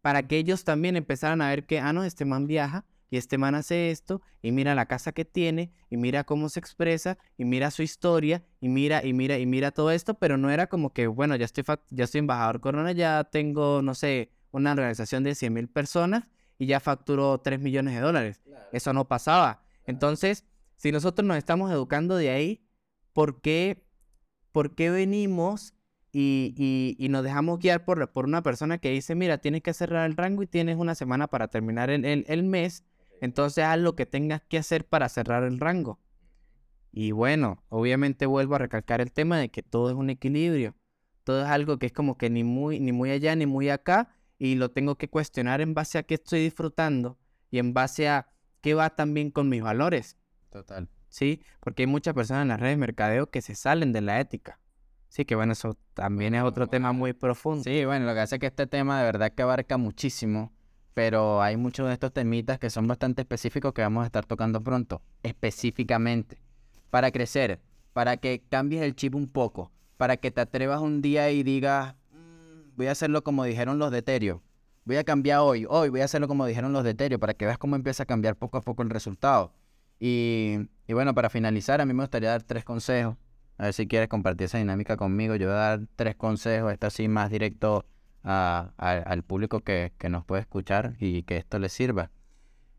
para 0.07 0.29
que 0.29 0.39
ellos 0.39 0.63
también 0.63 0.95
empezaran 0.95 1.43
a 1.43 1.49
ver 1.49 1.67
que, 1.67 1.81
ah, 1.81 1.93
no, 1.93 2.05
este 2.05 2.25
man 2.25 2.47
viaja 2.47 2.85
y 3.11 3.17
este 3.17 3.39
man 3.39 3.57
hace 3.57 3.91
esto 3.91 4.23
y 4.41 4.53
mira 4.53 4.77
la 4.77 4.87
casa 4.87 5.11
que 5.11 5.25
tiene 5.25 5.73
y 5.91 5.97
mira 5.97 6.23
cómo 6.23 6.49
se 6.49 6.61
expresa 6.61 7.19
y 7.37 7.45
mira 7.45 7.73
su 7.73 7.83
historia 7.83 8.45
y 8.61 8.69
mira 8.69 9.05
y 9.05 9.13
mira 9.13 9.37
y 9.37 9.47
mira 9.47 9.73
todo 9.73 9.91
esto, 9.91 10.15
pero 10.15 10.37
no 10.37 10.49
era 10.49 10.69
como 10.69 10.93
que, 10.93 11.09
bueno, 11.09 11.35
ya 11.35 11.45
estoy, 11.45 11.65
ya 11.91 12.05
estoy 12.05 12.21
embajador 12.21 12.61
Corona, 12.61 12.93
ya 12.93 13.25
tengo, 13.25 13.83
no 13.83 13.97
sé, 13.97 14.31
una 14.53 14.71
organización 14.71 15.25
de 15.25 15.35
100 15.35 15.53
mil 15.53 15.69
personas 15.69 16.31
y 16.57 16.67
ya 16.67 16.79
facturó 16.79 17.39
3 17.39 17.59
millones 17.59 17.95
de 17.95 18.01
dólares. 18.01 18.41
Eso 18.71 18.93
no 18.93 19.09
pasaba. 19.09 19.65
Entonces, 19.87 20.45
si 20.77 20.93
nosotros 20.93 21.27
nos 21.27 21.37
estamos 21.37 21.73
educando 21.73 22.15
de 22.15 22.31
ahí, 22.31 22.65
¿por 23.13 23.41
qué, 23.41 23.85
por 24.53 24.77
qué 24.77 24.89
venimos 24.89 25.75
y, 26.19 26.97
y, 26.99 27.09
nos 27.11 27.23
dejamos 27.23 27.59
guiar 27.59 27.85
por, 27.85 28.11
por 28.11 28.25
una 28.25 28.43
persona 28.43 28.79
que 28.79 28.91
dice, 28.91 29.15
mira, 29.15 29.37
tienes 29.37 29.61
que 29.61 29.75
cerrar 29.75 30.07
el 30.07 30.17
rango 30.17 30.43
y 30.43 30.47
tienes 30.47 30.79
una 30.79 30.95
semana 30.95 31.27
para 31.27 31.49
terminar 31.49 31.91
el, 31.91 32.07
el, 32.07 32.25
el 32.29 32.43
mes, 32.43 32.85
entonces 33.21 33.65
haz 33.65 33.79
lo 33.79 33.97
que 33.97 34.07
tengas 34.07 34.41
que 34.41 34.57
hacer 34.57 34.87
para 34.87 35.11
cerrar 35.11 35.43
el 35.43 35.61
rango? 35.61 36.01
Y 36.91 37.11
bueno, 37.11 37.63
obviamente 37.69 38.25
vuelvo 38.25 38.55
a 38.55 38.59
recalcar 38.59 39.03
el 39.03 39.13
tema 39.13 39.39
de 39.39 39.51
que 39.51 39.63
todo 39.63 39.91
es 39.91 39.95
un 39.95 40.09
equilibrio. 40.09 40.75
Todo 41.23 41.43
es 41.43 41.49
algo 41.49 41.79
que 41.79 41.85
es 41.85 41.93
como 41.93 42.17
que 42.17 42.31
ni 42.31 42.45
muy, 42.45 42.81
ni 42.81 42.93
muy 42.93 43.11
allá 43.11 43.37
ni 43.37 43.45
muy 43.45 43.69
acá, 43.69 44.09
y 44.39 44.55
lo 44.55 44.71
tengo 44.71 44.97
que 44.97 45.11
cuestionar 45.11 45.61
en 45.61 45.75
base 45.75 45.99
a 45.99 46.05
qué 46.05 46.15
estoy 46.15 46.41
disfrutando 46.41 47.19
y 47.51 47.59
en 47.59 47.75
base 47.75 48.09
a 48.09 48.29
qué 48.63 48.73
va 48.73 48.89
también 48.89 49.31
con 49.31 49.51
mis 49.51 49.63
valores. 49.63 50.17
Total. 50.49 50.89
Sí, 51.11 51.43
porque 51.61 51.83
hay 51.83 51.89
muchas 51.89 52.15
personas 52.15 52.43
en 52.43 52.49
las 52.49 52.61
redes 52.61 52.77
de 52.77 52.81
mercadeo 52.81 53.31
que 53.31 53.43
se 53.43 53.55
salen 53.55 53.93
de 53.93 54.01
la 54.01 54.19
ética. 54.19 54.61
Sí, 55.09 55.25
que 55.25 55.35
bueno, 55.35 55.53
eso 55.53 55.77
también 55.95 56.35
es 56.35 56.43
otro 56.43 56.67
tema 56.67 56.93
muy 56.93 57.13
profundo. 57.13 57.65
Sí, 57.65 57.85
bueno, 57.85 58.07
lo 58.07 58.15
que 58.15 58.21
hace 58.21 58.37
es 58.37 58.41
que 58.41 58.47
este 58.47 58.67
tema 58.67 58.99
de 58.99 59.05
verdad 59.05 59.33
que 59.33 59.43
abarca 59.43 59.77
muchísimo, 59.77 60.53
pero 60.95 61.43
hay 61.43 61.57
muchos 61.57 61.87
de 61.87 61.93
estos 61.93 62.13
temitas 62.13 62.59
que 62.59 62.71
son 62.71 62.87
bastante 62.87 63.23
específicos 63.23 63.73
que 63.73 63.83
vamos 63.83 64.03
a 64.03 64.07
estar 64.07 64.25
tocando 64.27 64.63
pronto, 64.63 65.03
específicamente, 65.23 66.39
para 66.91 67.11
crecer, 67.11 67.61
para 67.93 68.17
que 68.17 68.43
cambies 68.49 68.83
el 68.83 68.95
chip 68.95 69.15
un 69.15 69.29
poco, 69.29 69.73
para 69.97 70.17
que 70.17 70.31
te 70.31 70.41
atrevas 70.41 70.81
un 70.81 71.03
día 71.03 71.31
y 71.31 71.43
digas, 71.43 71.95
voy 72.77 72.87
a 72.89 72.93
hacerlo 72.93 73.23
como 73.23 73.45
dijeron 73.45 73.79
los 73.79 73.91
de 73.91 73.99
Ethereum. 73.99 74.41
Voy 74.85 74.97
a 74.97 75.05
cambiar 75.05 75.41
hoy, 75.41 75.67
hoy 75.69 75.89
voy 75.89 76.01
a 76.01 76.05
hacerlo 76.05 76.29
como 76.29 76.47
dijeron 76.47 76.73
los 76.73 76.85
de 76.85 76.91
Ethereum 76.91 77.19
para 77.19 77.35
que 77.35 77.45
veas 77.45 77.59
cómo 77.59 77.75
empieza 77.75 78.05
a 78.05 78.07
cambiar 78.07 78.37
poco 78.37 78.59
a 78.59 78.61
poco 78.61 78.83
el 78.83 78.91
resultado. 78.91 79.53
Y, 79.99 80.69
bueno, 80.89 81.15
para 81.15 81.31
finalizar, 81.31 81.81
a 81.81 81.87
mí 81.87 81.95
me 81.95 82.03
gustaría 82.03 82.31
dar 82.31 82.43
tres 82.43 82.65
consejos. 82.65 83.17
A 83.59 83.65
ver 83.65 83.73
si 83.73 83.87
quieres 83.87 84.09
compartir 84.09 84.47
esa 84.47 84.59
dinámica 84.59 84.97
conmigo. 84.97 85.37
Yo 85.37 85.47
voy 85.47 85.57
a 85.57 85.59
dar 85.59 85.81
tres 85.97 86.17
consejos, 86.17 86.73
esto 86.73 86.87
así 86.87 87.09
más 87.09 87.31
directo 87.31 87.87
al 88.23 89.23
público 89.23 89.61
que, 89.61 89.93
nos 90.11 90.25
puede 90.25 90.43
escuchar 90.43 90.97
y 90.99 91.23
que 91.23 91.37
esto 91.37 91.59
le 91.59 91.69
sirva. 91.69 92.11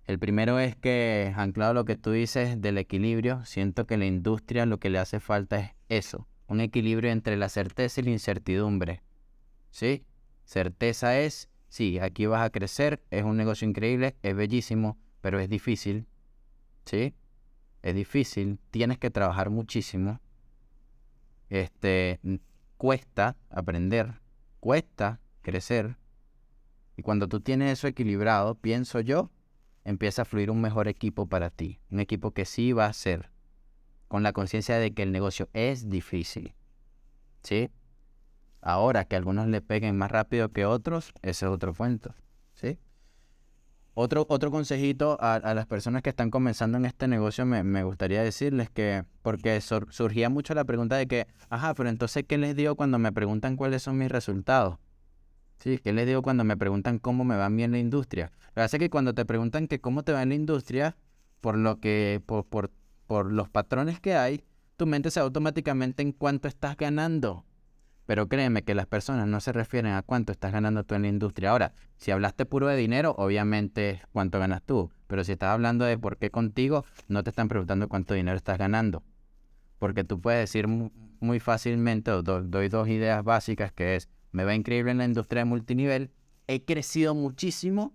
El 0.06 0.20
primero 0.20 0.60
es 0.60 0.76
que, 0.76 1.34
anclado 1.36 1.74
lo 1.74 1.86
que 1.86 1.98
tú 1.98 2.12
dices 2.12 2.62
del 2.62 2.78
equilibrio, 2.78 3.44
siento 3.46 3.86
que 3.88 3.98
la 3.98 4.06
industria 4.06 4.66
lo 4.66 4.80
que 4.80 4.90
le 4.90 5.00
hace 5.00 5.20
falta 5.20 5.60
es 5.60 5.72
eso, 5.90 6.28
un 6.48 6.62
equilibrio 6.62 7.12
entre 7.12 7.38
la 7.38 7.50
certeza 7.50 8.02
y 8.02 8.06
la 8.06 8.12
incertidumbre. 8.12 9.02
¿sí? 9.72 10.06
Certeza 10.46 11.20
es, 11.20 11.50
sí, 11.68 12.00
aquí 12.00 12.26
vas 12.26 12.46
a 12.46 12.50
crecer, 12.50 13.02
es 13.12 13.24
un 13.24 13.36
negocio 13.36 13.68
increíble, 13.68 14.16
es 14.22 14.36
bellísimo, 14.36 14.98
pero 15.22 15.40
es 15.40 15.50
difícil, 15.50 16.08
¿sí? 16.86 17.14
Es 17.84 17.96
difícil, 17.96 18.60
tienes 18.72 18.98
que 18.98 19.10
trabajar 19.10 19.50
muchísimo. 19.50 20.20
Este, 21.50 22.20
cuesta 22.78 23.36
aprender, 23.50 24.22
cuesta 24.60 25.20
crecer. 25.42 25.98
Y 26.96 27.04
cuando 27.04 27.28
tú 27.28 27.40
tienes 27.42 27.74
eso 27.74 27.88
equilibrado, 27.88 28.56
pienso 28.56 29.00
yo, 29.00 29.32
empieza 29.84 30.24
a 30.24 30.26
fluir 30.26 30.52
un 30.52 30.62
mejor 30.62 30.88
equipo 30.88 31.28
para 31.28 31.50
ti. 31.50 31.80
Un 31.90 32.00
equipo 32.00 32.32
que 32.32 32.46
sí 32.46 32.74
va 32.74 32.88
a 32.88 32.94
ser, 32.94 33.30
con 34.08 34.24
la 34.24 34.34
conciencia 34.34 34.78
de 34.78 34.94
que 34.94 35.04
el 35.04 35.12
negocio 35.12 35.50
es 35.54 35.90
difícil. 35.90 36.54
¿Sí? 37.44 37.70
Ahora, 38.62 39.06
que 39.06 39.16
algunos 39.16 39.48
le 39.48 39.62
peguen 39.62 39.98
más 39.98 40.12
rápido 40.12 40.52
que 40.52 40.66
otros, 40.66 41.14
ese 41.22 41.46
es 41.46 41.52
otro 41.52 41.74
cuento. 41.74 42.14
Otro, 44.00 44.28
otro 44.30 44.52
consejito 44.52 45.18
a, 45.20 45.40
las 45.56 45.66
personas 45.66 46.04
que 46.04 46.12
están 46.12 46.30
comenzando 46.30 46.78
en 46.78 46.86
este 46.86 47.08
negocio 47.08 47.48
me, 47.48 47.84
gustaría 47.84 48.22
decirles 48.22 48.70
que, 48.70 49.04
porque 49.24 49.60
surgía 49.60 50.30
mucho 50.30 50.54
la 50.54 50.66
pregunta 50.66 50.98
de 50.98 51.08
que, 51.08 51.26
ajá, 51.50 51.74
pero 51.74 51.90
entonces, 51.90 52.24
¿qué 52.28 52.38
les 52.38 52.56
digo 52.56 52.76
cuando 52.76 53.00
me 53.00 53.12
preguntan 53.12 53.56
cuáles 53.56 53.82
son 53.82 53.98
mis 53.98 54.12
resultados? 54.12 54.78
Sí, 55.58 55.80
¿qué 55.80 55.94
les 55.94 56.06
digo 56.06 56.22
cuando 56.22 56.44
me 56.44 56.56
preguntan 56.56 57.00
cómo 57.00 57.24
me 57.24 57.38
va 57.38 57.50
bien 57.50 57.72
la 57.72 57.80
industria? 57.80 58.32
Lo 58.50 58.54
que 58.54 58.62
hace 58.62 58.78
que 58.78 58.92
cuando 58.92 59.16
te 59.16 59.26
preguntan 59.26 59.68
que 59.68 59.82
cómo 59.82 60.04
te 60.04 60.12
va 60.12 60.22
en 60.22 60.30
la 60.30 60.36
industria, 60.36 60.96
por 61.42 61.58
lo 61.58 61.80
que, 61.80 62.22
por, 62.24 62.46
por, 62.46 62.70
por 63.08 63.32
los 63.32 63.50
patrones 63.50 64.00
que 64.00 64.14
hay, 64.14 64.44
tu 64.76 64.86
mente 64.86 65.10
se 65.10 65.22
automáticamente 65.22 66.04
en 66.04 66.12
cuánto 66.12 66.48
estás 66.48 66.78
ganando. 66.78 67.46
Pero 68.08 68.28
créeme 68.28 68.64
que 68.64 68.74
las 68.74 68.88
personas 68.88 69.28
no 69.28 69.40
se 69.40 69.54
refieren 69.54 69.94
a 69.94 70.02
cuánto 70.02 70.32
estás 70.32 70.52
ganando 70.52 70.84
tú 70.84 70.96
en 70.96 71.04
la 71.04 71.10
industria. 71.10 71.52
Ahora, 71.52 71.74
si 71.98 72.10
hablaste 72.10 72.48
puro 72.48 72.66
de 72.66 72.76
dinero, 72.76 73.14
obviamente 73.20 74.02
cuánto 74.12 74.40
ganas 74.40 74.64
tú. 74.64 74.90
Pero 75.06 75.24
si 75.24 75.34
estás 75.34 75.50
hablando 75.50 75.86
de 75.86 76.00
por 76.00 76.18
qué 76.18 76.32
contigo, 76.32 76.84
no 77.08 77.24
te 77.24 77.30
están 77.30 77.50
preguntando 77.50 77.88
cuánto 77.88 78.16
dinero 78.16 78.36
estás 78.36 78.58
ganando. 78.58 79.04
Porque 79.78 80.04
tú 80.04 80.20
puedes 80.20 80.40
decir 80.40 80.68
muy 80.68 81.40
fácilmente, 81.40 82.10
o 82.10 82.24
doy 82.24 82.70
dos 82.70 82.88
ideas 82.88 83.24
básicas, 83.24 83.72
que 83.72 83.96
es, 83.96 84.10
me 84.32 84.44
va 84.44 84.56
increíble 84.56 84.90
en 84.90 84.98
la 84.98 85.06
industria 85.06 85.42
de 85.42 85.46
multinivel 85.46 86.12
he 86.48 86.64
crecido 86.64 87.14
muchísimo 87.14 87.94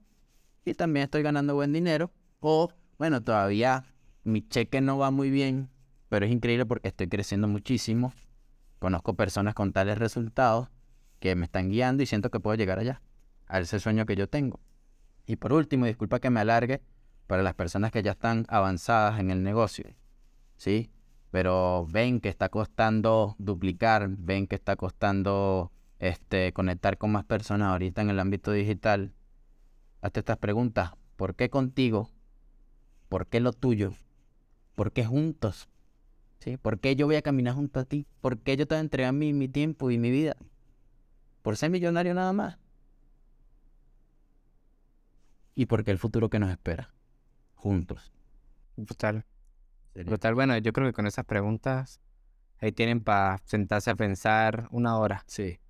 y 0.65 0.75
también 0.75 1.05
estoy 1.05 1.23
ganando 1.23 1.55
buen 1.55 1.73
dinero. 1.73 2.13
O, 2.41 2.71
bueno, 2.99 3.23
todavía 3.23 3.85
mi 4.25 4.47
cheque 4.47 4.81
no 4.81 4.99
va 4.99 5.11
muy 5.11 5.31
bien, 5.31 5.71
pero 6.09 6.27
es 6.27 6.33
increíble 6.33 6.67
porque 6.67 6.89
estoy 6.89 7.09
creciendo 7.09 7.49
muchísimo. 7.49 8.13
Conozco 8.83 9.15
personas 9.15 9.55
con 9.55 9.73
tales 9.73 9.97
resultados 9.97 10.69
que 11.21 11.37
me 11.37 11.45
están 11.45 11.71
guiando 11.71 12.03
y 12.03 12.07
siento 12.07 12.33
que 12.33 12.41
puedo 12.41 12.57
llegar 12.57 12.81
allá, 12.81 13.01
a 13.47 13.61
ese 13.61 13.79
sueño 13.79 14.07
que 14.07 14.17
yo 14.17 14.29
tengo. 14.29 14.59
Y 15.25 15.37
por 15.37 15.53
último, 15.53 15.87
disculpa 15.87 16.19
que 16.19 16.31
me 16.31 16.41
alargue, 16.41 16.83
para 17.29 17.45
las 17.45 17.55
personas 17.55 17.93
que 17.93 18.03
ya 18.03 18.11
están 18.11 18.45
avanzadas 18.49 19.21
en 19.21 19.31
el 19.31 19.45
negocio, 19.45 19.85
¿sí? 20.57 20.91
Pero 21.31 21.87
ven 21.91 22.19
que 22.19 22.29
está 22.29 22.49
costando 22.49 23.37
duplicar, 23.39 24.09
ven 24.09 24.49
que 24.49 24.57
está 24.57 24.75
costando 24.75 25.71
este, 26.01 26.53
conectar 26.53 26.99
con 26.99 27.13
más 27.13 27.25
personas 27.25 27.69
ahorita 27.69 28.03
en 28.03 28.11
el 28.11 28.19
ámbito 28.19 28.51
digital. 28.51 29.13
Hazte 30.01 30.19
estas 30.19 30.39
preguntas. 30.39 30.91
¿Por 31.15 31.37
qué 31.37 31.51
contigo? 31.51 32.11
¿Por 33.09 33.29
qué 33.29 33.39
lo 33.39 33.53
tuyo? 33.53 33.93
¿Por 34.75 34.91
qué 34.91 35.05
juntos? 35.05 35.69
¿Sí? 36.43 36.57
¿Por 36.57 36.81
qué 36.81 36.97
yo 36.97 37.07
voy 37.07 37.15
a 37.15 37.23
caminar 37.23 37.55
junto 37.55 37.79
a 37.79 37.85
ti? 37.85 38.05
¿Por 38.21 38.41
qué 38.41 38.57
yo 38.57 38.67
te 38.67 38.75
voy 38.75 38.79
a 38.79 38.81
entregar 38.81 39.13
mi, 39.13 39.33
mi 39.33 39.47
tiempo 39.49 39.93
y 39.93 39.99
mi 39.99 40.11
vida? 40.11 40.35
¿Por 41.43 41.57
ser 41.57 41.71
millonario 41.71 42.15
nada 42.15 42.33
más? 42.33 42.59
¿Y 45.55 45.67
por 45.67 45.85
qué 45.85 45.93
el 45.93 45.99
futuro 45.99 46.29
que 46.31 46.41
nos 46.41 46.51
espera? 46.51 46.93
Juntos. 47.55 48.13
Brutal. 48.77 49.25
Brutal. 49.95 50.35
Bueno, 50.35 50.59
yo 50.59 50.73
creo 50.73 50.89
que 50.89 50.93
con 50.93 51.07
esas 51.07 51.25
preguntas 51.27 52.01
ahí 52.59 52.73
tienen 52.73 53.05
para 53.05 53.41
sentarse 53.45 53.91
a 53.91 53.95
pensar 53.95 54.67
una 54.73 54.99
hora. 54.99 55.23
Sí. 55.29 55.61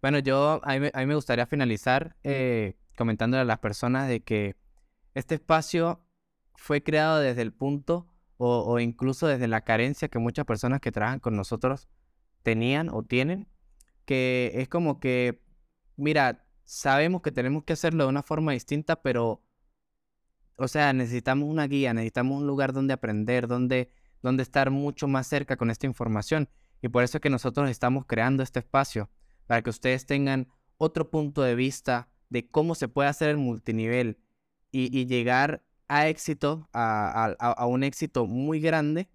Bueno, 0.00 0.18
yo 0.20 0.62
a 0.64 0.72
mí, 0.72 0.80
me- 0.80 0.90
a 0.94 1.00
mí 1.00 1.06
me 1.06 1.14
gustaría 1.14 1.44
finalizar 1.44 2.16
eh, 2.24 2.74
comentándole 2.96 3.42
a 3.42 3.44
las 3.44 3.58
personas 3.58 4.08
de 4.08 4.20
que 4.20 4.56
este 5.12 5.34
espacio 5.34 6.00
fue 6.54 6.82
creado 6.82 7.18
desde 7.18 7.42
el 7.42 7.52
punto 7.52 8.09
o, 8.42 8.80
incluso 8.80 9.26
desde 9.26 9.48
la 9.48 9.60
carencia 9.60 10.08
que 10.08 10.18
muchas 10.18 10.46
personas 10.46 10.80
que 10.80 10.90
trabajan 10.90 11.20
con 11.20 11.36
nosotros 11.36 11.88
tenían 12.42 12.88
o 12.88 13.02
tienen, 13.02 13.48
que 14.06 14.52
es 14.54 14.66
como 14.66 14.98
que, 14.98 15.42
mira, 15.96 16.46
sabemos 16.64 17.20
que 17.20 17.32
tenemos 17.32 17.64
que 17.64 17.74
hacerlo 17.74 18.04
de 18.04 18.08
una 18.08 18.22
forma 18.22 18.52
distinta, 18.52 19.02
pero, 19.02 19.44
o 20.56 20.68
sea, 20.68 20.94
necesitamos 20.94 21.50
una 21.50 21.66
guía, 21.66 21.92
necesitamos 21.92 22.40
un 22.40 22.46
lugar 22.46 22.72
donde 22.72 22.94
aprender, 22.94 23.46
donde, 23.46 23.92
donde 24.22 24.42
estar 24.42 24.70
mucho 24.70 25.06
más 25.06 25.26
cerca 25.26 25.58
con 25.58 25.70
esta 25.70 25.86
información. 25.86 26.48
Y 26.80 26.88
por 26.88 27.04
eso 27.04 27.18
es 27.18 27.20
que 27.20 27.28
nosotros 27.28 27.68
estamos 27.68 28.06
creando 28.06 28.42
este 28.42 28.60
espacio, 28.60 29.10
para 29.46 29.60
que 29.60 29.68
ustedes 29.68 30.06
tengan 30.06 30.48
otro 30.78 31.10
punto 31.10 31.42
de 31.42 31.54
vista 31.54 32.08
de 32.30 32.48
cómo 32.50 32.74
se 32.74 32.88
puede 32.88 33.10
hacer 33.10 33.28
el 33.28 33.36
multinivel 33.36 34.18
y, 34.72 34.98
y 34.98 35.04
llegar 35.04 35.62
a 35.90 36.08
éxito, 36.08 36.68
a, 36.72 37.34
a- 37.40 37.52
a- 37.52 37.66
un 37.66 37.82
éxito 37.84 38.26
muy 38.26 38.60
grande 38.60 39.08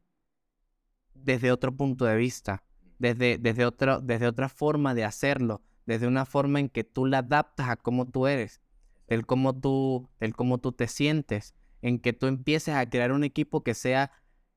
desde 1.13 1.51
otro 1.51 1.75
punto 1.75 2.05
de 2.05 2.15
vista, 2.17 2.63
desde, 2.99 3.37
desde, 3.37 3.65
otro, 3.65 4.01
desde 4.01 4.27
otra 4.27 4.49
forma 4.49 4.93
de 4.93 5.03
hacerlo, 5.03 5.61
desde 5.85 6.07
una 6.07 6.25
forma 6.25 6.59
en 6.59 6.69
que 6.69 6.83
tú 6.83 7.05
la 7.05 7.19
adaptas 7.19 7.69
a 7.69 7.75
cómo 7.77 8.05
tú 8.07 8.27
eres, 8.27 8.61
el 9.07 9.25
cómo 9.25 9.53
tú, 9.59 10.09
el 10.19 10.35
cómo 10.35 10.57
tú 10.59 10.71
te 10.71 10.87
sientes, 10.87 11.53
en 11.81 11.99
que 11.99 12.13
tú 12.13 12.27
empieces 12.27 12.75
a 12.75 12.89
crear 12.89 13.11
un 13.11 13.23
equipo 13.23 13.63
que 13.63 13.73
sea, 13.73 14.11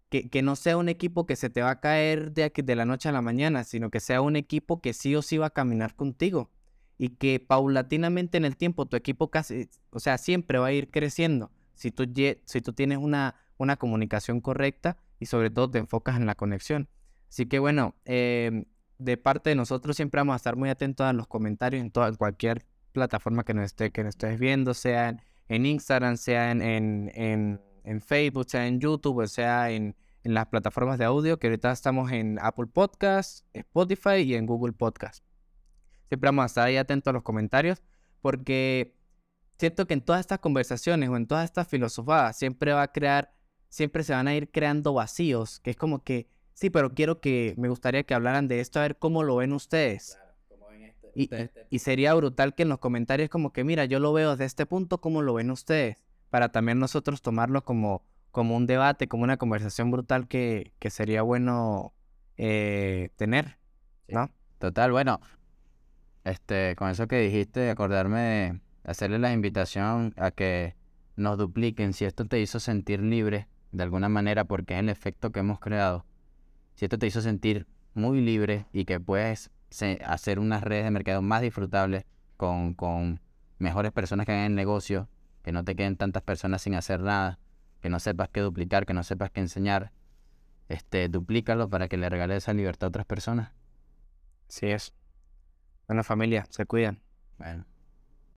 que, 0.09 0.29
que 0.31 0.43
no 0.43 0.57
sea 0.57 0.77
un 0.77 0.89
equipo 0.89 1.27
que 1.27 1.37
se 1.37 1.51
te 1.51 1.63
va 1.63 1.71
a 1.71 1.81
caer 1.81 2.33
de, 2.33 2.45
aquí, 2.45 2.63
de 2.63 2.77
la 2.77 2.85
noche 2.87 3.09
a 3.09 3.13
la 3.13 3.23
mañana, 3.23 3.65
sino 3.65 3.91
que 3.91 4.01
sea 4.01 4.23
un 4.23 4.37
equipo 4.37 4.81
que 4.81 4.93
sí 4.95 5.15
o 5.15 5.23
sí 5.23 5.37
va 5.39 5.47
a 5.47 5.51
caminar 5.51 5.95
contigo 5.95 6.51
y 6.97 7.11
que 7.11 7.39
paulatinamente 7.41 8.39
en 8.39 8.45
el 8.45 8.57
tiempo 8.57 8.87
tu 8.87 8.97
equipo 8.97 9.31
casi, 9.31 9.69
o 9.91 10.01
sea, 10.01 10.19
siempre 10.19 10.59
va 10.59 10.69
a 10.69 10.73
ir 10.73 10.91
creciendo 10.91 11.51
si 11.79 11.93
tú, 11.93 12.05
si 12.45 12.61
tú 12.61 12.73
tienes 12.73 12.99
una, 12.99 13.37
una 13.57 13.77
comunicación 13.77 14.41
correcta 14.41 14.97
y 15.21 15.27
sobre 15.27 15.49
todo 15.49 15.71
te 15.71 15.79
enfocas 15.79 16.17
en 16.17 16.27
la 16.27 16.35
conexión. 16.35 16.89
Así 17.29 17.47
que 17.47 17.61
bueno, 17.61 17.95
em, 18.05 18.65
de 18.99 19.17
parte 19.17 19.51
de 19.51 19.57
nosotros 19.57 19.95
siempre 19.95 20.21
vamos 20.21 20.35
a 20.35 20.37
estar 20.37 20.57
muy 20.57 20.71
atentos 20.71 21.07
a 21.07 21.13
los 21.13 21.29
comentarios 21.29 21.81
en 21.81 21.93
toda, 21.93 22.13
cualquier 22.17 22.67
plataforma 22.93 23.45
que 23.45 23.55
nos, 23.55 23.67
esté, 23.67 23.93
que 23.93 24.03
nos 24.03 24.11
estés 24.11 24.41
viendo, 24.41 24.75
sea 24.75 25.17
en, 25.49 25.67
Instagram, 25.67 26.17
sea 26.17 26.51
en, 26.51 26.63
en, 26.63 27.61
en, 27.85 28.01
Facebook, 28.01 28.51
sea 28.51 28.67
en 28.67 28.81
YouTube, 28.81 29.27
sea 29.29 29.71
en, 29.71 29.95
las 30.25 30.47
plataformas 30.47 30.99
de 30.99 31.05
audio, 31.05 31.39
que 31.39 31.47
ahorita 31.47 31.71
estamos 31.71 32.11
en 32.11 32.39
Apple 32.43 32.67
Podcasts, 32.67 33.45
Spotify 33.55 34.17
y 34.25 34.35
en 34.35 34.47
Google 34.47 34.73
Podcasts. 34.73 35.23
Siempre 36.09 36.29
vamos 36.29 36.43
a 36.43 36.47
estar 36.47 36.67
ahí 36.67 36.77
atentos 36.77 37.11
a 37.11 37.15
los 37.15 37.23
comentarios 37.23 37.83
porque 38.21 38.98
siento 39.59 39.87
que 39.87 39.95
en 39.95 40.01
todas 40.01 40.21
estas 40.21 40.39
conversaciones 40.39 41.09
o 41.09 41.17
en 41.17 41.27
todas 41.27 41.45
estas 41.45 41.67
filosofadas 41.69 42.37
siempre 42.39 42.73
va 42.73 42.83
a 42.83 42.93
crear, 42.93 43.33
siempre 43.69 44.03
se 44.05 44.13
van 44.15 44.29
a 44.29 44.35
ir 44.35 44.51
creando 44.51 44.95
vacíos, 44.95 45.61
que 45.61 45.71
es 45.71 45.77
como 45.77 46.03
que, 46.03 46.29
sí, 46.55 46.71
pero 46.71 46.95
quiero 46.95 47.21
que, 47.21 47.55
me 47.59 47.69
gustaría 47.69 48.03
que 48.05 48.15
hablaran 48.15 48.49
de 48.49 48.61
esto, 48.61 48.79
a 48.79 48.83
ver 48.83 48.97
cómo 48.99 49.23
lo 49.23 49.37
ven 49.37 49.53
ustedes. 49.53 50.19
Y, 51.15 51.25
y- 51.35 51.51
y 51.71 51.79
sería 51.81 52.15
brutal 52.15 52.55
que 52.55 52.63
en 52.63 52.69
los 52.69 52.79
comentarios 52.79 53.29
como 53.29 53.53
que, 53.53 53.65
mira, 53.65 53.85
yo 53.85 53.99
lo 53.99 54.13
veo 54.13 54.31
desde 54.33 54.45
este 54.45 54.67
punto, 54.67 55.01
¿cómo 55.01 55.21
lo 55.23 55.35
ven 55.35 55.51
ustedes? 55.51 55.97
Para 56.31 56.51
también 56.53 56.79
nosotros 56.79 57.23
tomarlo 57.23 57.65
como, 57.65 58.05
como 58.31 58.57
un 58.57 58.67
debate, 58.67 59.09
como 59.09 59.25
una 59.25 59.37
conversación 59.39 59.91
brutal 59.91 60.29
que, 60.29 60.73
que 60.79 60.91
sería 60.91 61.23
bueno 61.23 61.93
eh, 62.37 63.11
tener, 63.17 63.59
Sí. 64.07 64.15
¿no? 64.15 64.31
Total, 64.59 64.93
bueno, 64.93 65.21
este, 66.25 66.75
con 66.77 66.89
eso 66.91 67.07
que 67.09 67.19
dijiste, 67.21 67.71
acordarme 67.71 68.21
de 68.21 68.61
hacerle 68.85 69.19
la 69.19 69.33
invitación 69.33 70.15
a 70.17 70.31
que 70.31 70.75
nos 71.17 71.37
dupliquen 71.39 71.93
si 71.93 72.05
esto 72.05 72.25
te 72.25 72.41
hizo 72.41 72.61
sentir 72.61 73.01
libre 73.03 73.49
de 73.73 73.83
alguna 73.83 74.09
manera, 74.09 74.45
porque 74.45 74.75
es 74.75 74.81
el 74.81 74.89
efecto 74.89 75.31
que 75.33 75.41
hemos 75.41 75.61
creado. 75.61 76.07
Si 76.75 76.85
esto 76.85 76.99
te 76.99 77.07
hizo 77.07 77.21
sentir 77.21 77.67
muy 77.95 78.21
libre 78.21 78.67
y 78.73 78.85
que 78.85 79.01
puedes 79.01 79.51
hacer 80.05 80.39
unas 80.39 80.63
redes 80.63 80.85
de 80.85 80.91
mercado 80.91 81.21
más 81.21 81.43
disfrutables 81.43 82.05
con, 82.37 82.75
con 82.75 83.21
mejores 83.59 83.93
personas 83.93 84.27
que 84.27 84.33
hagan 84.33 84.45
el 84.47 84.55
negocio, 84.55 85.09
que 85.43 85.53
no 85.53 85.65
te 85.65 85.75
queden 85.75 85.97
tantas 85.97 86.23
personas 86.23 86.63
sin 86.63 86.75
hacer 86.75 87.01
nada, 87.01 87.39
que 87.81 87.89
no 87.89 88.01
sepas 88.01 88.29
qué 88.29 88.41
duplicar, 88.41 88.87
que 88.87 88.95
no 88.95 89.03
sepas 89.03 89.31
qué 89.31 89.41
enseñar, 89.41 89.93
este, 90.69 91.09
duplícalo 91.09 91.69
para 91.69 91.89
que 91.89 91.97
le 91.97 92.09
regales 92.09 92.39
esa 92.39 92.53
libertad 92.53 92.87
a 92.87 92.89
otras 92.89 93.07
personas. 93.07 93.53
Sí 94.49 94.67
es. 94.67 94.95
Bueno, 95.87 96.05
familia, 96.05 96.47
se 96.51 96.67
cuidan. 96.67 97.01
Bueno. 97.39 97.65